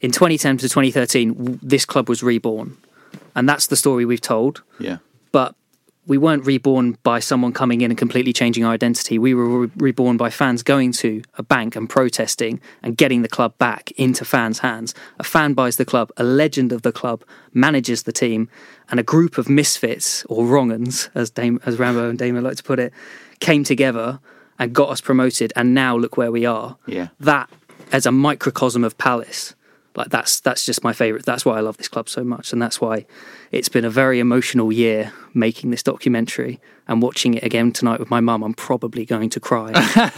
in 0.00 0.10
2010 0.10 0.58
to 0.58 0.68
2013 0.68 1.60
this 1.62 1.84
club 1.84 2.08
was 2.08 2.22
reborn, 2.22 2.76
and 3.36 3.48
that's 3.48 3.68
the 3.68 3.76
story 3.76 4.04
we've 4.04 4.20
told. 4.20 4.62
Yeah. 4.80 4.98
But 5.30 5.54
we 6.08 6.18
weren't 6.18 6.44
reborn 6.46 6.96
by 7.02 7.20
someone 7.20 7.52
coming 7.52 7.82
in 7.82 7.90
and 7.90 7.98
completely 7.98 8.32
changing 8.32 8.64
our 8.64 8.72
identity. 8.72 9.18
We 9.18 9.34
were 9.34 9.66
re- 9.66 9.70
reborn 9.76 10.16
by 10.16 10.30
fans 10.30 10.62
going 10.62 10.92
to 10.92 11.22
a 11.36 11.42
bank 11.42 11.76
and 11.76 11.88
protesting 11.88 12.60
and 12.82 12.96
getting 12.96 13.20
the 13.22 13.28
club 13.28 13.56
back 13.58 13.92
into 13.92 14.24
fans' 14.24 14.60
hands. 14.60 14.94
A 15.18 15.22
fan 15.24 15.52
buys 15.52 15.76
the 15.76 15.84
club, 15.84 16.10
a 16.16 16.24
legend 16.24 16.72
of 16.72 16.80
the 16.82 16.92
club 16.92 17.24
manages 17.52 18.04
the 18.04 18.12
team, 18.12 18.48
and 18.90 18.98
a 18.98 19.02
group 19.02 19.36
of 19.36 19.50
misfits 19.50 20.24
or 20.30 20.46
wrong-uns, 20.46 21.10
as 21.14 21.28
Dame, 21.30 21.60
as 21.66 21.78
Rambo 21.78 22.08
and 22.08 22.18
Damon 22.18 22.42
like 22.42 22.56
to 22.56 22.64
put 22.64 22.78
it, 22.78 22.92
came 23.40 23.62
together 23.62 24.18
and 24.58 24.74
got 24.74 24.88
us 24.88 25.02
promoted. 25.02 25.52
And 25.54 25.74
now 25.74 25.94
look 25.94 26.16
where 26.16 26.32
we 26.32 26.46
are. 26.46 26.78
Yeah, 26.86 27.08
that 27.20 27.50
as 27.92 28.06
a 28.06 28.12
microcosm 28.12 28.82
of 28.82 28.96
Palace 28.96 29.54
like 29.96 30.10
that's 30.10 30.40
that's 30.40 30.64
just 30.64 30.84
my 30.84 30.92
favorite. 30.92 31.24
That's 31.24 31.44
why 31.44 31.58
I 31.58 31.60
love 31.60 31.76
this 31.76 31.88
club 31.88 32.08
so 32.08 32.22
much, 32.22 32.52
and 32.52 32.60
that's 32.62 32.80
why 32.80 33.06
it's 33.50 33.68
been 33.68 33.84
a 33.84 33.90
very 33.90 34.20
emotional 34.20 34.70
year 34.70 35.12
making 35.34 35.70
this 35.70 35.82
documentary 35.82 36.60
and 36.86 37.02
watching 37.02 37.34
it 37.34 37.42
again 37.42 37.72
tonight 37.72 37.98
with 37.98 38.10
my 38.10 38.20
mum. 38.20 38.42
I'm 38.42 38.54
probably 38.54 39.04
going 39.04 39.30
to 39.30 39.40
cry. 39.40 39.70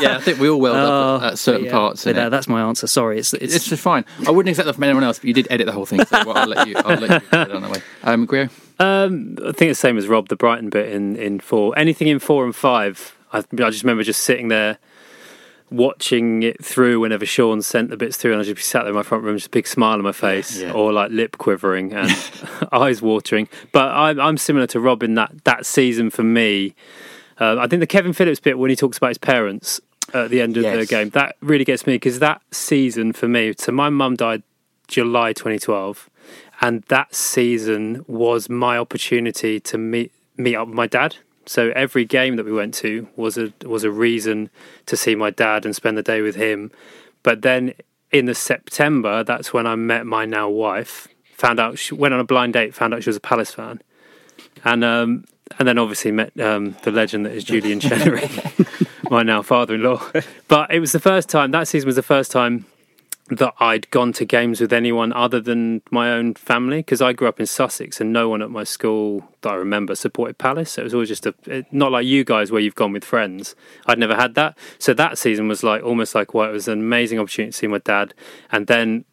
yeah, 0.00 0.16
I 0.16 0.20
think 0.20 0.38
we 0.38 0.48
all 0.48 0.60
welled 0.60 0.76
up 0.76 1.22
at, 1.22 1.32
at 1.32 1.38
certain 1.38 1.66
yeah, 1.66 1.72
parts. 1.72 2.04
But, 2.04 2.18
uh, 2.18 2.28
that's 2.28 2.48
my 2.48 2.62
answer. 2.62 2.86
Sorry, 2.86 3.18
it's 3.18 3.32
it's, 3.34 3.54
it's 3.54 3.68
just 3.68 3.82
fine. 3.82 4.04
I 4.26 4.30
wouldn't 4.30 4.50
accept 4.50 4.66
that 4.66 4.74
from 4.74 4.84
anyone 4.84 5.04
else, 5.04 5.18
but 5.18 5.26
you 5.26 5.34
did 5.34 5.46
edit 5.50 5.66
the 5.66 5.72
whole 5.72 5.86
thing, 5.86 6.04
so 6.04 6.24
well, 6.26 6.36
I'll 6.36 6.48
let 6.48 6.66
you. 6.66 6.76
I'll 6.76 6.96
let 6.96 7.22
you 7.22 7.28
get 7.30 7.50
on 7.52 7.62
that 7.62 7.70
way. 7.70 7.82
Um, 8.02 8.26
Grier? 8.26 8.50
Um, 8.78 9.38
I 9.40 9.52
think 9.52 9.70
it's 9.70 9.80
the 9.80 9.86
same 9.88 9.96
as 9.96 10.08
Rob. 10.08 10.28
The 10.28 10.36
Brighton 10.36 10.70
bit 10.70 10.92
in 10.92 11.16
in 11.16 11.40
four. 11.40 11.78
Anything 11.78 12.08
in 12.08 12.18
four 12.18 12.44
and 12.44 12.54
five. 12.54 13.16
I, 13.32 13.38
I 13.38 13.70
just 13.70 13.82
remember 13.82 14.02
just 14.02 14.22
sitting 14.22 14.48
there 14.48 14.78
watching 15.70 16.42
it 16.42 16.64
through 16.64 17.00
whenever 17.00 17.26
Sean 17.26 17.62
sent 17.62 17.90
the 17.90 17.96
bits 17.96 18.16
through, 18.16 18.32
and 18.32 18.40
I'd 18.40 18.46
just 18.46 18.68
sat 18.68 18.82
there 18.82 18.90
in 18.90 18.94
my 18.94 19.02
front 19.02 19.24
room, 19.24 19.36
just 19.36 19.48
a 19.48 19.50
big 19.50 19.66
smile 19.66 19.94
on 19.94 20.02
my 20.02 20.12
face, 20.12 20.60
yeah. 20.60 20.72
or 20.72 20.92
like 20.92 21.10
lip 21.10 21.38
quivering 21.38 21.92
and 21.92 22.10
eyes 22.72 23.02
watering. 23.02 23.48
But 23.72 23.90
I'm, 23.90 24.20
I'm 24.20 24.36
similar 24.36 24.66
to 24.68 24.80
Robin 24.80 25.14
that 25.14 25.44
that 25.44 25.66
season 25.66 26.10
for 26.10 26.22
me. 26.22 26.74
Uh, 27.38 27.58
I 27.58 27.66
think 27.66 27.80
the 27.80 27.86
Kevin 27.86 28.12
Phillips 28.12 28.40
bit 28.40 28.58
when 28.58 28.70
he 28.70 28.76
talks 28.76 28.96
about 28.96 29.08
his 29.08 29.18
parents 29.18 29.80
at 30.14 30.30
the 30.30 30.40
end 30.40 30.56
of 30.56 30.62
yes. 30.62 30.78
the 30.78 30.86
game 30.86 31.10
that 31.10 31.36
really 31.40 31.64
gets 31.64 31.86
me 31.86 31.94
because 31.94 32.20
that 32.20 32.40
season 32.50 33.12
for 33.12 33.28
me. 33.28 33.54
So 33.58 33.72
my 33.72 33.90
mum 33.90 34.16
died 34.16 34.42
July 34.88 35.32
2012, 35.32 36.08
and 36.60 36.82
that 36.84 37.14
season 37.14 38.04
was 38.06 38.48
my 38.48 38.78
opportunity 38.78 39.60
to 39.60 39.78
meet 39.78 40.12
meet 40.36 40.54
up 40.54 40.68
with 40.68 40.76
my 40.76 40.86
dad 40.86 41.16
so 41.46 41.72
every 41.76 42.04
game 42.04 42.36
that 42.36 42.44
we 42.44 42.52
went 42.52 42.74
to 42.74 43.08
was 43.16 43.38
a 43.38 43.52
was 43.64 43.84
a 43.84 43.90
reason 43.90 44.50
to 44.86 44.96
see 44.96 45.14
my 45.14 45.30
dad 45.30 45.64
and 45.64 45.74
spend 45.74 45.96
the 45.96 46.02
day 46.02 46.20
with 46.20 46.34
him. 46.34 46.70
But 47.22 47.42
then 47.42 47.74
in 48.10 48.26
the 48.26 48.34
September, 48.34 49.24
that's 49.24 49.52
when 49.52 49.66
I 49.66 49.76
met 49.76 50.06
my 50.06 50.26
now 50.26 50.48
wife. 50.48 51.08
Found 51.36 51.60
out 51.60 51.78
she 51.78 51.94
went 51.94 52.14
on 52.14 52.20
a 52.20 52.24
blind 52.24 52.52
date. 52.52 52.74
Found 52.74 52.94
out 52.94 53.02
she 53.02 53.10
was 53.10 53.16
a 53.16 53.20
Palace 53.20 53.52
fan, 53.52 53.80
and 54.64 54.84
um, 54.84 55.24
and 55.58 55.68
then 55.68 55.78
obviously 55.78 56.10
met 56.10 56.38
um, 56.40 56.76
the 56.82 56.90
legend 56.90 57.26
that 57.26 57.32
is 57.32 57.44
Julian 57.44 57.80
Chenery, 57.80 58.28
my 59.10 59.22
now 59.22 59.42
father-in-law. 59.42 60.10
But 60.48 60.70
it 60.72 60.80
was 60.80 60.92
the 60.92 61.00
first 61.00 61.28
time 61.28 61.52
that 61.52 61.68
season 61.68 61.86
was 61.86 61.96
the 61.96 62.02
first 62.02 62.32
time 62.32 62.66
that 63.28 63.54
I'd 63.58 63.90
gone 63.90 64.12
to 64.14 64.24
games 64.24 64.60
with 64.60 64.72
anyone 64.72 65.12
other 65.12 65.40
than 65.40 65.82
my 65.90 66.10
own 66.12 66.34
family 66.34 66.78
because 66.78 67.02
I 67.02 67.12
grew 67.12 67.28
up 67.28 67.40
in 67.40 67.46
Sussex 67.46 68.00
and 68.00 68.12
no 68.12 68.28
one 68.28 68.40
at 68.40 68.50
my 68.50 68.64
school 68.64 69.28
that 69.42 69.50
I 69.50 69.54
remember 69.54 69.94
supported 69.94 70.38
Palace. 70.38 70.72
So 70.72 70.82
it 70.82 70.84
was 70.84 70.94
always 70.94 71.08
just 71.08 71.26
a 71.26 71.64
not 71.72 71.92
like 71.92 72.06
you 72.06 72.24
guys 72.24 72.52
where 72.52 72.60
you've 72.60 72.74
gone 72.74 72.92
with 72.92 73.04
friends. 73.04 73.56
I'd 73.86 73.98
never 73.98 74.14
had 74.14 74.34
that. 74.36 74.56
So 74.78 74.94
that 74.94 75.18
season 75.18 75.48
was 75.48 75.62
like 75.62 75.82
almost 75.82 76.14
like 76.14 76.34
well, 76.34 76.48
it 76.48 76.52
was 76.52 76.68
an 76.68 76.78
amazing 76.78 77.18
opportunity 77.18 77.50
to 77.50 77.58
see 77.58 77.66
my 77.66 77.78
dad, 77.78 78.14
and 78.52 78.66
then 78.66 79.04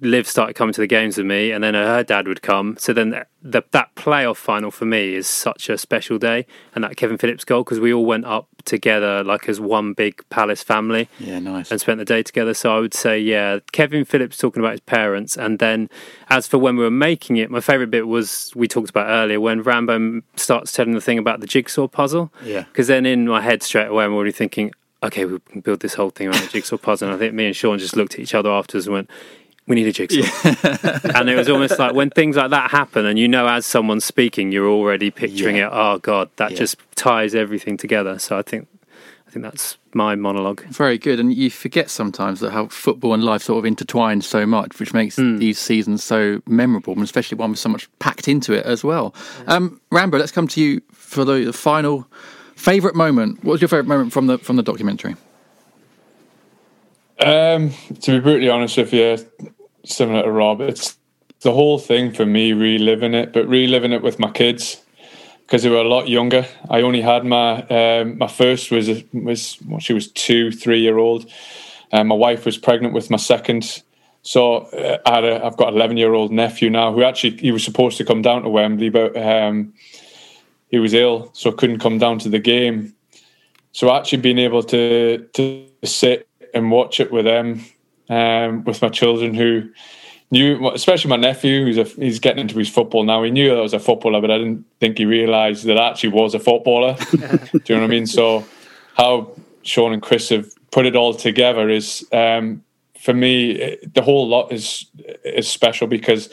Liv 0.00 0.28
started 0.28 0.54
coming 0.54 0.74
to 0.74 0.80
the 0.80 0.86
games 0.86 1.16
with 1.16 1.26
me, 1.26 1.52
and 1.52 1.64
then 1.64 1.74
her 1.74 2.02
dad 2.02 2.28
would 2.28 2.42
come. 2.42 2.76
So 2.78 2.92
then 2.92 3.24
the, 3.42 3.64
that 3.70 3.94
playoff 3.94 4.36
final 4.36 4.70
for 4.70 4.84
me 4.84 5.14
is 5.14 5.26
such 5.26 5.70
a 5.70 5.78
special 5.78 6.18
day, 6.18 6.46
and 6.74 6.84
that 6.84 6.96
Kevin 6.96 7.16
Phillips 7.16 7.44
goal 7.44 7.64
because 7.64 7.80
we 7.80 7.94
all 7.94 8.04
went 8.04 8.26
up 8.26 8.48
together 8.66 9.24
like 9.24 9.48
as 9.48 9.58
one 9.58 9.94
big 9.94 10.22
Palace 10.28 10.62
family. 10.62 11.08
Yeah, 11.18 11.38
nice. 11.38 11.70
And 11.70 11.80
spent 11.80 11.98
the 11.98 12.04
day 12.04 12.22
together. 12.22 12.52
So 12.52 12.76
I 12.76 12.80
would 12.80 12.92
say, 12.92 13.18
yeah, 13.18 13.60
Kevin 13.72 14.04
Phillips 14.04 14.36
talking 14.36 14.60
about 14.60 14.72
his 14.72 14.80
parents, 14.80 15.36
and 15.36 15.58
then 15.58 15.88
as 16.28 16.46
for 16.46 16.58
when 16.58 16.76
we 16.76 16.82
were 16.82 16.90
making 16.90 17.38
it, 17.38 17.50
my 17.50 17.60
favourite 17.60 17.90
bit 17.90 18.06
was 18.06 18.52
we 18.54 18.68
talked 18.68 18.90
about 18.90 19.08
earlier 19.08 19.40
when 19.40 19.62
Rambo 19.62 20.20
starts 20.36 20.72
telling 20.72 20.92
the 20.92 21.00
thing 21.00 21.18
about 21.18 21.40
the 21.40 21.46
jigsaw 21.46 21.88
puzzle. 21.88 22.30
Yeah. 22.44 22.64
Because 22.64 22.88
then 22.88 23.06
in 23.06 23.26
my 23.26 23.40
head 23.40 23.62
straight 23.62 23.88
away, 23.88 24.04
I'm 24.04 24.12
already 24.12 24.32
thinking. 24.32 24.72
Okay, 25.02 25.26
we 25.26 25.38
can 25.40 25.60
build 25.60 25.80
this 25.80 25.94
whole 25.94 26.10
thing 26.10 26.28
around 26.28 26.42
the 26.42 26.48
jigsaw 26.48 26.78
puzzle. 26.78 27.08
And 27.08 27.14
I 27.14 27.18
think 27.18 27.34
me 27.34 27.46
and 27.46 27.54
Sean 27.54 27.78
just 27.78 27.96
looked 27.96 28.14
at 28.14 28.20
each 28.20 28.34
other 28.34 28.50
afterwards 28.50 28.86
and 28.86 28.94
went, 28.94 29.10
we 29.66 29.74
need 29.76 29.86
a 29.86 29.92
jigsaw. 29.92 30.22
and 31.18 31.28
it 31.28 31.36
was 31.36 31.48
almost 31.48 31.78
like 31.78 31.94
when 31.94 32.10
things 32.10 32.36
like 32.36 32.50
that 32.50 32.70
happen, 32.70 33.04
and 33.06 33.18
you 33.18 33.28
know, 33.28 33.46
as 33.48 33.66
someone's 33.66 34.04
speaking, 34.04 34.52
you're 34.52 34.68
already 34.68 35.10
picturing 35.10 35.56
Yeah. 35.56 35.66
it. 35.66 35.70
Oh 35.72 35.98
God, 35.98 36.30
that 36.36 36.52
Yeah. 36.52 36.58
just 36.58 36.76
ties 36.94 37.34
everything 37.34 37.76
together. 37.76 38.18
So 38.18 38.38
I 38.38 38.42
think, 38.42 38.68
I 39.26 39.30
think 39.30 39.42
that's 39.42 39.76
my 39.92 40.14
monologue. 40.14 40.62
Very 40.66 40.98
good, 40.98 41.18
and 41.18 41.34
you 41.34 41.50
forget 41.50 41.90
sometimes 41.90 42.40
that 42.40 42.50
how 42.52 42.66
football 42.68 43.12
and 43.14 43.24
life 43.24 43.42
sort 43.42 43.58
of 43.58 43.64
intertwine 43.64 44.20
so 44.20 44.46
much, 44.46 44.78
which 44.78 44.92
makes 44.94 45.16
Hmm. 45.16 45.38
these 45.38 45.58
seasons 45.58 46.04
so 46.04 46.42
memorable, 46.46 46.92
and 46.92 47.02
especially 47.02 47.36
one 47.36 47.50
with 47.50 47.58
so 47.58 47.68
much 47.68 47.88
packed 47.98 48.28
into 48.28 48.52
it 48.52 48.64
as 48.66 48.84
well. 48.84 49.14
Um, 49.46 49.80
Rambo, 49.90 50.18
let's 50.18 50.32
come 50.32 50.46
to 50.48 50.60
you 50.60 50.80
for 50.92 51.24
the, 51.24 51.44
the 51.46 51.52
final 51.52 52.06
favorite 52.54 52.94
moment. 52.94 53.42
What 53.42 53.52
was 53.52 53.60
your 53.60 53.68
favorite 53.68 53.88
moment 53.88 54.12
from 54.12 54.26
the 54.28 54.38
from 54.38 54.56
the 54.56 54.62
documentary? 54.62 55.16
Um, 57.18 57.70
to 58.02 58.12
be 58.12 58.20
brutally 58.20 58.50
honest 58.50 58.76
with 58.76 58.92
you, 58.92 59.16
similar 59.86 60.22
to 60.22 60.30
Rob, 60.30 60.60
it's 60.60 60.96
the 61.40 61.52
whole 61.52 61.78
thing 61.78 62.12
for 62.12 62.26
me 62.26 62.52
reliving 62.52 63.14
it, 63.14 63.32
but 63.32 63.48
reliving 63.48 63.92
it 63.92 64.02
with 64.02 64.18
my 64.18 64.30
kids 64.30 64.82
because 65.42 65.62
they 65.62 65.70
were 65.70 65.76
a 65.76 65.88
lot 65.88 66.08
younger. 66.08 66.46
I 66.68 66.82
only 66.82 67.00
had 67.00 67.24
my 67.24 67.62
um, 67.68 68.18
my 68.18 68.26
first 68.26 68.70
was 68.70 68.88
was 69.12 69.58
well, 69.66 69.80
she 69.80 69.92
was 69.92 70.10
two, 70.10 70.50
three 70.50 70.80
year 70.80 70.98
old, 70.98 71.30
my 71.92 72.14
wife 72.14 72.44
was 72.44 72.58
pregnant 72.58 72.94
with 72.94 73.10
my 73.10 73.16
second. 73.16 73.82
So 74.22 74.56
uh, 74.56 74.98
I 75.06 75.14
had 75.14 75.24
a, 75.24 75.46
I've 75.46 75.56
got 75.56 75.72
eleven 75.72 75.96
year 75.96 76.12
old 76.12 76.32
nephew 76.32 76.68
now 76.68 76.92
who 76.92 77.02
actually 77.02 77.36
he 77.36 77.52
was 77.52 77.64
supposed 77.64 77.96
to 77.98 78.04
come 78.04 78.22
down 78.22 78.42
to 78.42 78.48
Wembley, 78.48 78.88
but 78.88 79.16
um, 79.16 79.72
he 80.68 80.78
was 80.78 80.94
ill, 80.94 81.30
so 81.32 81.52
couldn't 81.52 81.78
come 81.78 81.98
down 81.98 82.18
to 82.20 82.28
the 82.28 82.40
game. 82.40 82.94
So 83.72 83.94
actually 83.94 84.22
being 84.22 84.38
able 84.38 84.62
to 84.64 85.28
to 85.34 85.66
sit 85.84 86.28
and 86.54 86.70
watch 86.70 86.98
it 86.98 87.12
with 87.12 87.24
them, 87.24 87.64
um, 88.08 88.64
with 88.64 88.82
my 88.82 88.88
children 88.88 89.34
who 89.34 89.68
knew, 90.30 90.68
especially 90.70 91.08
my 91.08 91.16
nephew, 91.16 91.64
who's 91.64 91.78
a, 91.78 91.84
he's 91.84 92.18
getting 92.18 92.40
into 92.40 92.58
his 92.58 92.68
football 92.68 93.04
now. 93.04 93.22
He 93.22 93.30
knew 93.30 93.54
I 93.54 93.60
was 93.60 93.74
a 93.74 93.78
footballer, 93.78 94.20
but 94.20 94.30
I 94.30 94.38
didn't 94.38 94.64
think 94.80 94.98
he 94.98 95.04
realised 95.04 95.64
that 95.64 95.78
I 95.78 95.90
actually 95.90 96.10
was 96.10 96.34
a 96.34 96.38
footballer. 96.38 96.96
Do 97.10 97.18
you 97.18 97.74
know 97.74 97.80
what 97.80 97.84
I 97.84 97.86
mean? 97.86 98.06
So 98.06 98.44
how 98.96 99.30
Sean 99.62 99.92
and 99.92 100.02
Chris 100.02 100.28
have 100.30 100.48
put 100.70 100.86
it 100.86 100.96
all 100.96 101.14
together 101.14 101.68
is, 101.68 102.06
um, 102.12 102.62
for 102.98 103.14
me, 103.14 103.76
the 103.94 104.02
whole 104.02 104.26
lot 104.26 104.52
is 104.52 104.86
is 105.24 105.48
special 105.48 105.86
because 105.86 106.28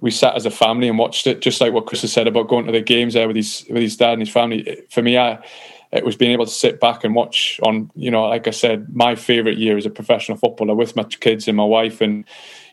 we 0.00 0.10
sat 0.10 0.34
as 0.34 0.44
a 0.44 0.50
family 0.50 0.88
and 0.88 0.98
watched 0.98 1.26
it, 1.26 1.40
just 1.40 1.60
like 1.60 1.72
what 1.72 1.86
Chris 1.86 2.02
has 2.02 2.12
said 2.12 2.26
about 2.26 2.48
going 2.48 2.66
to 2.66 2.72
the 2.72 2.80
games 2.80 3.14
there 3.14 3.26
with 3.26 3.36
his 3.36 3.64
with 3.70 3.82
his 3.82 3.96
dad 3.96 4.14
and 4.14 4.22
his 4.22 4.30
family. 4.30 4.82
For 4.90 5.02
me, 5.02 5.16
I 5.16 5.38
it 5.92 6.04
was 6.04 6.16
being 6.16 6.32
able 6.32 6.46
to 6.46 6.50
sit 6.52 6.80
back 6.80 7.04
and 7.04 7.14
watch 7.14 7.60
on, 7.62 7.90
you 7.94 8.10
know, 8.10 8.24
like 8.28 8.48
I 8.48 8.50
said, 8.50 8.94
my 8.94 9.14
favorite 9.14 9.58
year 9.58 9.76
as 9.76 9.86
a 9.86 9.90
professional 9.90 10.36
footballer 10.36 10.74
with 10.74 10.96
my 10.96 11.04
kids 11.04 11.48
and 11.48 11.56
my 11.56 11.64
wife, 11.64 12.00
and 12.00 12.24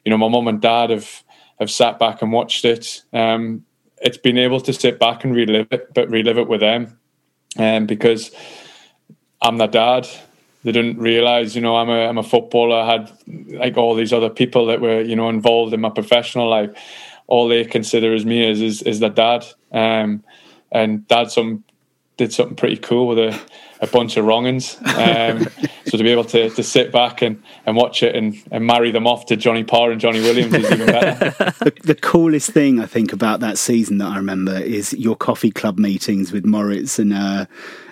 you 0.04 0.10
know, 0.10 0.18
my 0.18 0.28
mum 0.28 0.48
and 0.48 0.62
dad 0.62 0.90
have 0.90 1.24
have 1.60 1.72
sat 1.72 2.00
back 2.00 2.22
and 2.22 2.32
watched 2.32 2.66
it. 2.66 3.04
Um, 3.14 3.66
it's 4.02 4.18
been 4.18 4.38
able 4.38 4.60
to 4.62 4.74
sit 4.74 5.00
back 5.00 5.24
and 5.24 5.34
relive 5.36 5.68
it, 5.72 5.94
but 5.94 6.10
relive 6.10 6.38
it 6.38 6.48
with 6.48 6.60
them, 6.60 6.98
um, 7.58 7.86
because 7.86 8.32
I'm 9.42 9.58
their 9.58 9.68
dad. 9.68 10.08
They 10.64 10.72
didn't 10.72 10.98
realize, 10.98 11.56
you 11.56 11.62
know, 11.62 11.76
I'm 11.76 11.90
a 11.90 12.08
I'm 12.08 12.18
a 12.18 12.24
footballer. 12.24 12.78
I 12.78 12.92
had 12.92 13.12
like 13.28 13.78
all 13.78 13.96
these 13.96 14.14
other 14.14 14.30
people 14.30 14.66
that 14.68 14.82
were, 14.82 15.02
you 15.02 15.16
know, 15.16 15.30
involved 15.30 15.74
in 15.74 15.82
my 15.82 15.90
professional 15.90 16.50
life. 16.50 16.72
All 17.28 17.48
they 17.48 17.64
consider 17.66 18.14
as 18.14 18.26
me 18.26 18.50
is 18.50 18.62
is, 18.62 18.82
is 18.82 19.00
their 19.00 19.10
dad. 19.10 19.46
Um, 19.72 20.24
and 20.72 21.08
dad 21.08 21.32
some 21.32 21.64
did 22.18 22.32
something 22.32 22.56
pretty 22.56 22.78
cool 22.78 23.08
with 23.08 23.18
a, 23.18 23.42
a 23.82 23.88
bunch 23.88 24.18
of 24.18 24.26
wrongins. 24.26 24.78
Um, 24.98 25.48
so 25.86 25.98
to 25.98 26.04
be 26.04 26.10
able 26.10 26.26
to, 26.26 26.50
to 26.50 26.64
sit 26.64 26.92
back 26.92 27.22
and, 27.22 27.42
and 27.66 27.76
watch 27.76 28.04
it 28.04 28.16
and, 28.16 28.36
and 28.52 28.66
marry 28.66 28.92
them 28.92 29.08
off 29.08 29.26
to 29.28 29.36
Johnny 29.36 29.64
Parr 29.64 29.92
and 29.92 30.00
Johnny 30.00 30.22
Williams 30.22 30.54
is 30.54 30.72
even 30.72 30.86
better. 30.88 31.30
the, 31.60 31.74
the 31.84 31.96
coolest 31.96 32.52
thing 32.52 32.80
I 32.80 32.86
think 32.86 33.14
about 33.14 33.40
that 33.40 33.58
season 33.58 33.98
that 33.98 34.10
I 34.10 34.18
remember 34.18 34.56
is 34.56 34.94
your 34.94 35.16
coffee 35.16 35.52
club 35.52 35.80
meetings 35.80 36.32
with 36.32 36.46
Moritz 36.46 37.00
and 37.00 37.14
uh, 37.14 37.46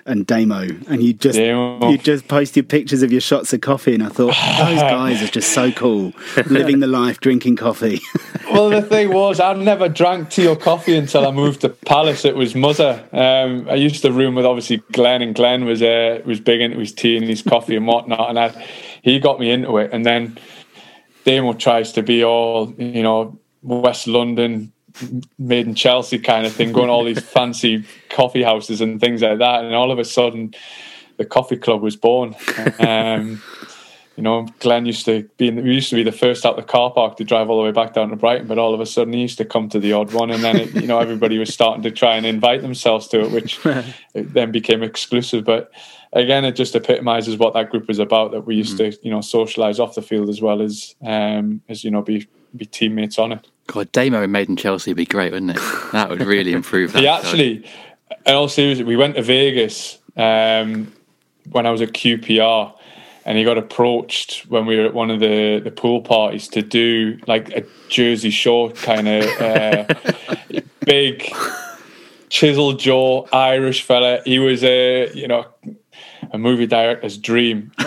and 0.06 0.26
Damo, 0.26 0.66
and 0.88 1.02
you 1.02 1.12
just 1.12 1.38
Damo. 1.38 1.90
you 1.90 1.98
just 1.98 2.28
posted 2.28 2.68
pictures 2.68 3.02
of 3.02 3.12
your 3.12 3.20
shots 3.20 3.52
of 3.52 3.60
coffee, 3.60 3.94
and 3.94 4.02
I 4.02 4.08
thought 4.08 4.34
those 4.58 4.80
guys 4.80 5.22
are 5.22 5.28
just 5.28 5.52
so 5.52 5.70
cool, 5.72 6.12
living 6.46 6.80
the 6.80 6.86
life, 6.86 7.20
drinking 7.20 7.56
coffee. 7.56 8.00
well, 8.52 8.70
the 8.70 8.82
thing 8.82 9.12
was, 9.12 9.40
I 9.40 9.52
never 9.54 9.88
drank 9.88 10.30
tea 10.30 10.46
or 10.46 10.56
coffee 10.56 10.96
until 10.96 11.26
I 11.26 11.30
moved 11.30 11.62
to 11.62 11.68
Palace. 11.68 12.24
It 12.24 12.36
was 12.36 12.54
Mother. 12.54 13.04
Um, 13.12 13.68
I 13.68 13.74
used 13.74 14.02
to 14.02 14.12
room 14.12 14.34
with 14.34 14.46
obviously 14.46 14.78
Glenn, 14.92 15.22
and 15.22 15.34
Glenn 15.34 15.64
was 15.64 15.82
uh, 15.82 16.20
was 16.24 16.40
big 16.40 16.60
into 16.60 16.78
his 16.78 16.92
tea 16.92 17.16
and 17.16 17.26
his 17.26 17.42
coffee 17.42 17.76
and 17.76 17.86
whatnot, 17.86 18.30
and 18.30 18.38
I, 18.38 18.66
he 19.02 19.18
got 19.18 19.38
me 19.38 19.50
into 19.50 19.76
it. 19.78 19.90
And 19.92 20.04
then 20.04 20.38
Damo 21.24 21.52
tries 21.54 21.92
to 21.92 22.02
be 22.02 22.24
all 22.24 22.72
you 22.78 23.02
know 23.02 23.38
West 23.62 24.06
London, 24.06 24.72
made 25.38 25.66
in 25.66 25.74
Chelsea 25.74 26.18
kind 26.18 26.46
of 26.46 26.52
thing, 26.52 26.72
going 26.72 26.90
all 26.90 27.04
these 27.04 27.20
fancy 27.20 27.84
coffee 28.10 28.42
houses 28.42 28.80
and 28.80 29.00
things 29.00 29.22
like 29.22 29.38
that, 29.38 29.64
and 29.64 29.74
all 29.74 29.90
of 29.90 29.98
a 29.98 30.04
sudden, 30.04 30.54
the 31.16 31.24
coffee 31.24 31.56
club 31.56 31.82
was 31.82 31.96
born. 31.96 32.34
Um, 32.78 33.42
you 34.16 34.22
know, 34.22 34.46
Glenn 34.58 34.84
used 34.84 35.04
to 35.06 35.28
be 35.38 35.48
in, 35.48 35.56
we 35.56 35.74
used 35.74 35.90
to 35.90 35.96
be 35.96 36.02
the 36.02 36.12
first 36.12 36.44
out 36.44 36.58
of 36.58 36.64
the 36.64 36.70
car 36.70 36.90
park 36.90 37.16
to 37.16 37.24
drive 37.24 37.48
all 37.48 37.58
the 37.58 37.64
way 37.64 37.72
back 37.72 37.94
down 37.94 38.10
to 38.10 38.16
Brighton, 38.16 38.46
but 38.46 38.58
all 38.58 38.74
of 38.74 38.80
a 38.80 38.86
sudden 38.86 39.12
he 39.12 39.20
used 39.20 39.38
to 39.38 39.44
come 39.44 39.68
to 39.70 39.80
the 39.80 39.92
odd 39.92 40.12
one, 40.12 40.30
and 40.30 40.44
then 40.44 40.56
it, 40.56 40.74
you 40.74 40.86
know 40.86 40.98
everybody 40.98 41.38
was 41.38 41.52
starting 41.52 41.82
to 41.82 41.90
try 41.90 42.16
and 42.16 42.26
invite 42.26 42.62
themselves 42.62 43.08
to 43.08 43.20
it, 43.22 43.30
which 43.30 43.58
it 44.14 44.32
then 44.34 44.52
became 44.52 44.82
exclusive. 44.82 45.44
But 45.44 45.72
again, 46.12 46.44
it 46.44 46.52
just 46.52 46.74
epitomises 46.74 47.38
what 47.38 47.54
that 47.54 47.70
group 47.70 47.88
is 47.88 47.98
about. 47.98 48.32
That 48.32 48.42
we 48.42 48.54
used 48.54 48.76
to 48.78 48.96
you 49.02 49.10
know 49.10 49.20
socialise 49.20 49.78
off 49.78 49.94
the 49.94 50.02
field 50.02 50.28
as 50.28 50.42
well 50.42 50.60
as 50.60 50.94
um, 51.02 51.62
as 51.68 51.82
you 51.82 51.90
know 51.90 52.02
be 52.02 52.28
be 52.54 52.66
teammates 52.66 53.18
on 53.18 53.32
it. 53.32 53.48
God, 53.66 53.90
Damo 53.92 54.22
in 54.22 54.30
Made 54.32 54.48
in 54.48 54.56
Chelsea 54.56 54.90
would 54.90 54.96
be 54.96 55.04
great, 55.04 55.32
wouldn't 55.32 55.52
it? 55.52 55.62
That 55.92 56.10
would 56.10 56.22
really 56.22 56.52
improve. 56.52 56.92
That 56.92 57.00
He 57.00 57.08
actually, 57.08 57.64
in 58.26 58.34
all 58.34 58.48
seriousness, 58.48 58.86
we 58.86 58.96
went 58.96 59.16
to 59.16 59.22
Vegas 59.22 59.98
um, 60.16 60.92
when 61.50 61.66
I 61.66 61.70
was 61.70 61.80
at 61.80 61.92
QPR, 61.92 62.74
and 63.24 63.38
he 63.38 63.44
got 63.44 63.58
approached 63.58 64.46
when 64.48 64.66
we 64.66 64.76
were 64.76 64.86
at 64.86 64.94
one 64.94 65.10
of 65.10 65.20
the, 65.20 65.60
the 65.62 65.70
pool 65.70 66.02
parties 66.02 66.48
to 66.48 66.62
do 66.62 67.18
like 67.26 67.50
a 67.50 67.64
Jersey 67.88 68.30
Shore 68.30 68.72
kind 68.72 69.08
of 69.08 69.24
uh, 69.40 69.84
big, 70.84 71.32
chisel 72.28 72.72
jaw 72.74 73.26
Irish 73.32 73.82
fella. 73.82 74.20
He 74.24 74.38
was 74.38 74.64
a 74.64 75.12
you 75.14 75.28
know 75.28 75.46
a 76.32 76.38
movie 76.38 76.66
director's 76.66 77.16
dream. 77.16 77.72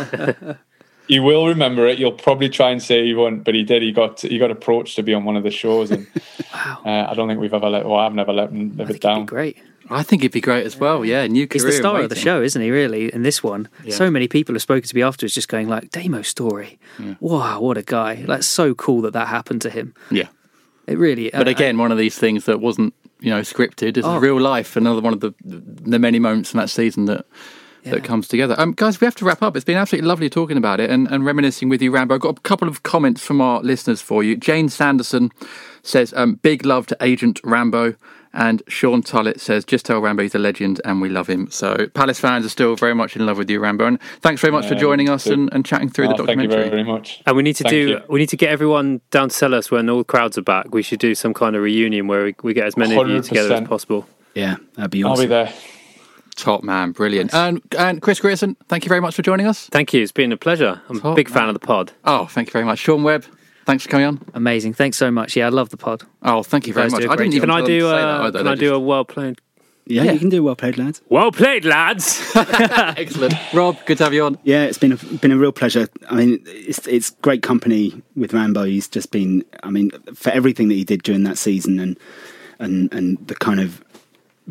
He 1.08 1.20
will 1.20 1.48
remember 1.48 1.86
it. 1.88 2.00
You'll 2.00 2.12
probably 2.12 2.50
try 2.50 2.72
and 2.72 2.82
say 2.82 3.06
he 3.06 3.14
won't, 3.14 3.44
but 3.44 3.54
he 3.54 3.64
did. 3.64 3.82
He 3.84 3.92
got 3.92 4.22
he 4.22 4.38
got 4.38 4.50
approached 4.52 4.96
to 4.96 5.04
be 5.04 5.14
on 5.14 5.24
one 5.24 5.36
of 5.36 5.44
the 5.44 5.52
shows, 5.52 5.92
and 5.92 6.08
uh, 6.54 7.08
I 7.10 7.14
don't 7.16 7.28
think 7.28 7.40
we've 7.40 7.54
ever 7.54 7.70
let. 7.70 7.86
Well, 7.86 7.96
I've 8.00 8.14
never 8.14 8.34
let 8.34 8.50
him 8.50 8.76
live 8.76 8.90
it 8.90 9.02
down. 9.02 9.26
Great. 9.26 9.58
I 9.88 10.02
think 10.02 10.24
he'd 10.24 10.32
be 10.32 10.42
great 10.42 10.66
as 10.66 10.78
well. 10.78 11.06
Yeah, 11.06 11.28
new 11.28 11.48
career. 11.48 11.64
He's 11.64 11.76
the 11.76 11.80
star 11.80 12.02
of 12.02 12.10
the 12.10 12.16
show, 12.16 12.42
isn't 12.42 12.60
he? 12.60 12.72
Really, 12.72 13.14
in 13.14 13.22
this 13.22 13.44
one, 13.44 13.70
Yeah. 13.84 13.94
so 13.94 14.10
many 14.10 14.28
people 14.28 14.56
have 14.56 14.64
spoken 14.64 14.90
to 14.90 14.96
me 14.96 15.04
afterwards, 15.04 15.36
just 15.36 15.48
going 15.48 15.70
like, 15.70 15.92
"Demo 15.92 16.24
story, 16.24 16.80
wow, 17.20 17.60
what 17.62 17.78
a 17.78 17.84
guy! 17.84 18.24
That's 18.28 18.48
so 18.48 18.74
cool 18.74 19.02
that 19.02 19.14
that 19.14 19.28
happened 19.28 19.62
to 19.62 19.70
him." 19.70 19.94
Yeah. 20.10 20.30
It 20.88 20.98
really. 20.98 21.30
But 21.32 21.48
uh, 21.48 21.52
again, 21.52 21.78
one 21.78 21.92
of 21.92 21.98
these 22.00 22.18
things 22.18 22.46
that 22.46 22.62
wasn't, 22.62 22.94
you 23.20 23.30
know, 23.32 23.42
scripted. 23.42 23.94
This 23.96 24.06
Oh. 24.06 24.16
is 24.18 24.22
real 24.24 24.40
life. 24.42 24.76
Another 24.76 25.02
one 25.02 25.14
of 25.14 25.20
the 25.20 25.34
the 25.44 26.00
many 26.00 26.18
moments 26.18 26.52
in 26.54 26.60
that 26.60 26.70
season 26.72 27.06
that 27.06 27.26
that 27.92 28.04
comes 28.04 28.28
together. 28.28 28.56
Um, 28.58 28.74
guys, 28.74 29.00
we 29.00 29.06
have 29.06 29.16
to 29.16 29.26
wrap 29.26 29.42
up. 29.42 29.56
It's 29.56 29.66
been 29.66 29.78
absolutely 29.78 30.08
lovely 30.08 30.30
talking 30.30 30.58
about 30.58 30.80
it 30.80 30.90
and, 30.90 31.08
and 31.10 31.26
reminiscing 31.26 31.70
with 31.70 31.82
you, 31.82 31.92
Rambo. 31.92 32.16
I've 32.16 32.22
got 32.22 32.38
a 32.38 32.42
couple 32.42 32.68
of 32.68 32.84
comments 32.84 33.22
from 33.26 33.42
our 33.42 33.62
listeners 33.62 34.02
for 34.02 34.24
you. 34.24 34.36
Jane 34.36 34.70
Sanderson 34.70 35.32
says, 35.84 36.14
um, 36.16 36.36
"Big 36.36 36.66
love 36.66 36.88
to 36.88 36.98
Agent 37.02 37.40
Rambo." 37.44 37.96
And 38.38 38.62
Sean 38.68 39.02
Tullett 39.02 39.40
says, 39.40 39.64
just 39.64 39.86
tell 39.86 40.02
Rambo 40.02 40.24
he's 40.24 40.36
a 40.36 40.40
legend 40.40 40.82
and 40.84 41.00
we 41.02 41.08
love 41.08 41.28
him. 41.28 41.50
So 41.50 41.88
Palace 41.94 42.20
fans 42.20 42.46
are 42.46 42.50
still 42.50 42.76
very 42.76 42.94
much 42.94 43.16
in 43.16 43.26
love 43.26 43.38
with 43.38 43.50
you, 43.50 43.62
Rambo. 43.62 43.88
And 43.88 44.02
thanks 44.20 44.42
very 44.42 44.52
much 44.52 44.68
for 44.68 44.76
joining 44.76 45.08
us 45.08 45.26
and, 45.26 45.50
and 45.54 45.66
chatting 45.66 45.90
through 45.90 46.10
the 46.10 46.16
documentary. 46.16 46.48
thank 46.48 46.52
you 46.52 46.58
very, 46.58 46.70
very 46.70 46.84
much. 46.84 47.24
And 47.26 47.38
we 47.38 47.44
need 47.44 47.56
to 47.56 47.64
Thank 47.64 47.72
do 47.72 47.88
you. 47.88 48.02
we 48.10 48.20
need 48.20 48.28
to 48.30 48.36
get 48.36 48.50
everyone 48.50 49.00
down 49.10 49.30
to 49.30 49.34
Selhurst 49.34 49.72
when 49.72 49.90
all 49.90 50.00
the 50.00 50.04
crowds 50.04 50.38
are 50.38 50.42
back. 50.42 50.74
We 50.74 50.82
should 50.82 51.00
do 51.00 51.16
some 51.16 51.34
kind 51.34 51.56
of 51.56 51.62
reunion 51.62 52.08
where 52.08 52.26
we, 52.26 52.36
we 52.44 52.54
get 52.54 52.68
as 52.68 52.76
many 52.76 52.98
of 52.98 53.08
you 53.08 53.22
together 53.22 53.54
as 53.54 53.68
possible. 53.70 54.06
Yeah, 54.34 54.58
that'd 54.74 54.92
be 54.92 55.06
I'll 55.06 55.14
awesome. 55.14 55.24
be 55.24 55.28
there. 55.30 55.54
Top 56.36 56.64
man, 56.64 56.92
brilliant. 56.92 57.34
And, 57.34 57.62
and 57.78 58.02
Chris 58.02 58.20
Grierson, 58.20 58.56
thank 58.68 58.84
you 58.86 58.90
very 58.90 59.00
much 59.02 59.16
for 59.16 59.22
joining 59.22 59.48
us. 59.48 59.68
Thank 59.68 59.94
you. 59.94 60.02
It's 60.04 60.12
been 60.12 60.32
a 60.32 60.38
pleasure. 60.38 60.82
I'm 60.90 60.98
a 60.98 61.00
Top 61.00 61.16
big 61.16 61.30
fan 61.30 61.48
of 61.48 61.54
the 61.54 61.60
pod. 61.66 61.94
Oh, 62.04 62.26
thank 62.26 62.50
you 62.50 62.52
very 62.52 62.66
much. 62.66 62.80
Sean 62.80 63.04
Webb, 63.04 63.26
thanks 63.66 63.84
for 63.84 63.90
coming 63.90 64.06
on. 64.06 64.22
Amazing. 64.34 64.74
Thanks 64.74 64.98
so 64.98 65.10
much. 65.12 65.36
Yeah, 65.36 65.46
I 65.46 65.50
love 65.50 65.70
the 65.70 65.78
pod. 65.78 66.04
Oh, 66.24 66.44
thank 66.44 66.66
you, 66.68 66.72
You 66.72 66.74
very 66.76 66.86
guys 66.86 66.92
much. 66.92 67.02
do 67.04 67.10
a 67.10 67.12
I 67.14 67.16
didn't 67.16 67.34
even 67.36 67.50
Can 67.50 67.58
I 67.58 67.66
do 67.66 67.80
to 67.80 67.86
that 67.88 67.96
uh, 67.96 68.32
can 68.32 68.48
I 68.48 68.56
They 68.56 68.60
do 68.60 68.66
just- 68.68 68.74
a 68.76 68.80
well 68.80 69.06
played 69.06 69.40
Yeah, 69.88 70.04
Yeah. 70.04 70.12
you 70.12 70.20
can 70.20 70.30
do 70.30 70.44
well 70.44 70.56
played, 70.58 70.78
lads. 70.78 71.02
Well 71.10 71.32
played, 71.32 71.64
lads. 71.64 72.22
Excellent. 72.36 73.34
Rob, 73.54 73.78
good 73.86 73.98
to 74.00 74.04
have 74.04 74.14
you 74.14 74.26
on. 74.26 74.38
Yeah, 74.44 74.64
it's 74.66 74.78
been 74.78 74.92
a, 74.92 74.98
been 74.98 75.32
a 75.32 75.38
real 75.38 75.52
pleasure. 75.54 75.88
I 76.10 76.16
mean, 76.16 76.42
it's 76.48 76.86
it's 76.88 77.12
great 77.22 77.44
company 77.44 78.02
with 78.16 78.34
Rambo. 78.34 78.64
He's 78.64 78.88
just 78.90 79.12
been, 79.12 79.46
I 79.64 79.70
mean, 79.70 79.92
for 80.16 80.32
everything 80.32 80.68
that 80.70 80.74
he 80.76 80.84
did 80.84 81.04
during 81.04 81.24
that 81.24 81.38
season 81.38 81.80
and 81.80 81.98
and 82.60 82.92
and 82.94 83.26
the 83.28 83.36
kind 83.36 83.60
of 83.60 83.84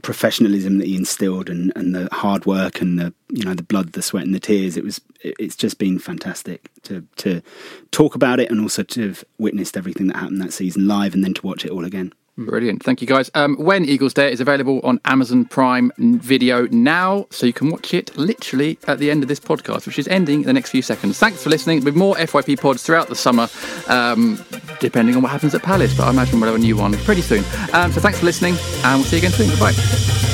professionalism 0.02 0.78
that 0.78 0.86
he 0.86 0.96
instilled 0.96 1.48
and, 1.48 1.72
and 1.76 1.94
the 1.94 2.08
hard 2.12 2.46
work 2.46 2.80
and 2.80 2.98
the 2.98 3.14
you 3.28 3.44
know 3.44 3.54
the 3.54 3.62
blood, 3.62 3.92
the 3.92 4.02
sweat 4.02 4.24
and 4.24 4.34
the 4.34 4.40
tears. 4.40 4.76
It 4.76 4.84
was 4.84 5.00
it's 5.20 5.56
just 5.56 5.78
been 5.78 5.98
fantastic 5.98 6.70
to 6.82 7.06
to 7.16 7.42
talk 7.90 8.14
about 8.14 8.40
it 8.40 8.50
and 8.50 8.60
also 8.60 8.82
to 8.82 9.08
have 9.08 9.24
witnessed 9.38 9.76
everything 9.76 10.08
that 10.08 10.16
happened 10.16 10.40
that 10.40 10.52
season 10.52 10.86
live 10.88 11.14
and 11.14 11.24
then 11.24 11.34
to 11.34 11.46
watch 11.46 11.64
it 11.64 11.70
all 11.70 11.84
again. 11.84 12.12
Brilliant. 12.36 12.82
Thank 12.82 13.00
you, 13.00 13.06
guys. 13.06 13.30
Um, 13.34 13.54
when 13.56 13.84
Eagles 13.84 14.12
Dare 14.12 14.28
is 14.28 14.40
available 14.40 14.80
on 14.82 15.00
Amazon 15.04 15.44
Prime 15.44 15.92
Video 15.98 16.66
now, 16.72 17.26
so 17.30 17.46
you 17.46 17.52
can 17.52 17.70
watch 17.70 17.94
it 17.94 18.16
literally 18.16 18.76
at 18.88 18.98
the 18.98 19.10
end 19.10 19.22
of 19.22 19.28
this 19.28 19.38
podcast, 19.38 19.86
which 19.86 20.00
is 20.00 20.08
ending 20.08 20.40
in 20.40 20.46
the 20.46 20.52
next 20.52 20.70
few 20.70 20.82
seconds. 20.82 21.16
Thanks 21.16 21.44
for 21.44 21.50
listening. 21.50 21.84
With 21.84 21.94
more 21.94 22.16
FYP 22.16 22.60
pods 22.60 22.82
throughout 22.82 23.06
the 23.08 23.14
summer, 23.14 23.48
um, 23.86 24.44
depending 24.80 25.14
on 25.14 25.22
what 25.22 25.30
happens 25.30 25.54
at 25.54 25.62
Palace, 25.62 25.96
but 25.96 26.08
I 26.08 26.10
imagine 26.10 26.40
we'll 26.40 26.50
have 26.50 26.60
a 26.60 26.62
new 26.62 26.76
one 26.76 26.94
pretty 26.98 27.22
soon. 27.22 27.44
Um, 27.72 27.92
so 27.92 28.00
thanks 28.00 28.18
for 28.18 28.24
listening, 28.24 28.56
and 28.82 28.96
we'll 29.00 29.04
see 29.04 29.16
you 29.16 29.20
again 29.20 29.30
soon. 29.30 29.50
Goodbye. 29.50 30.33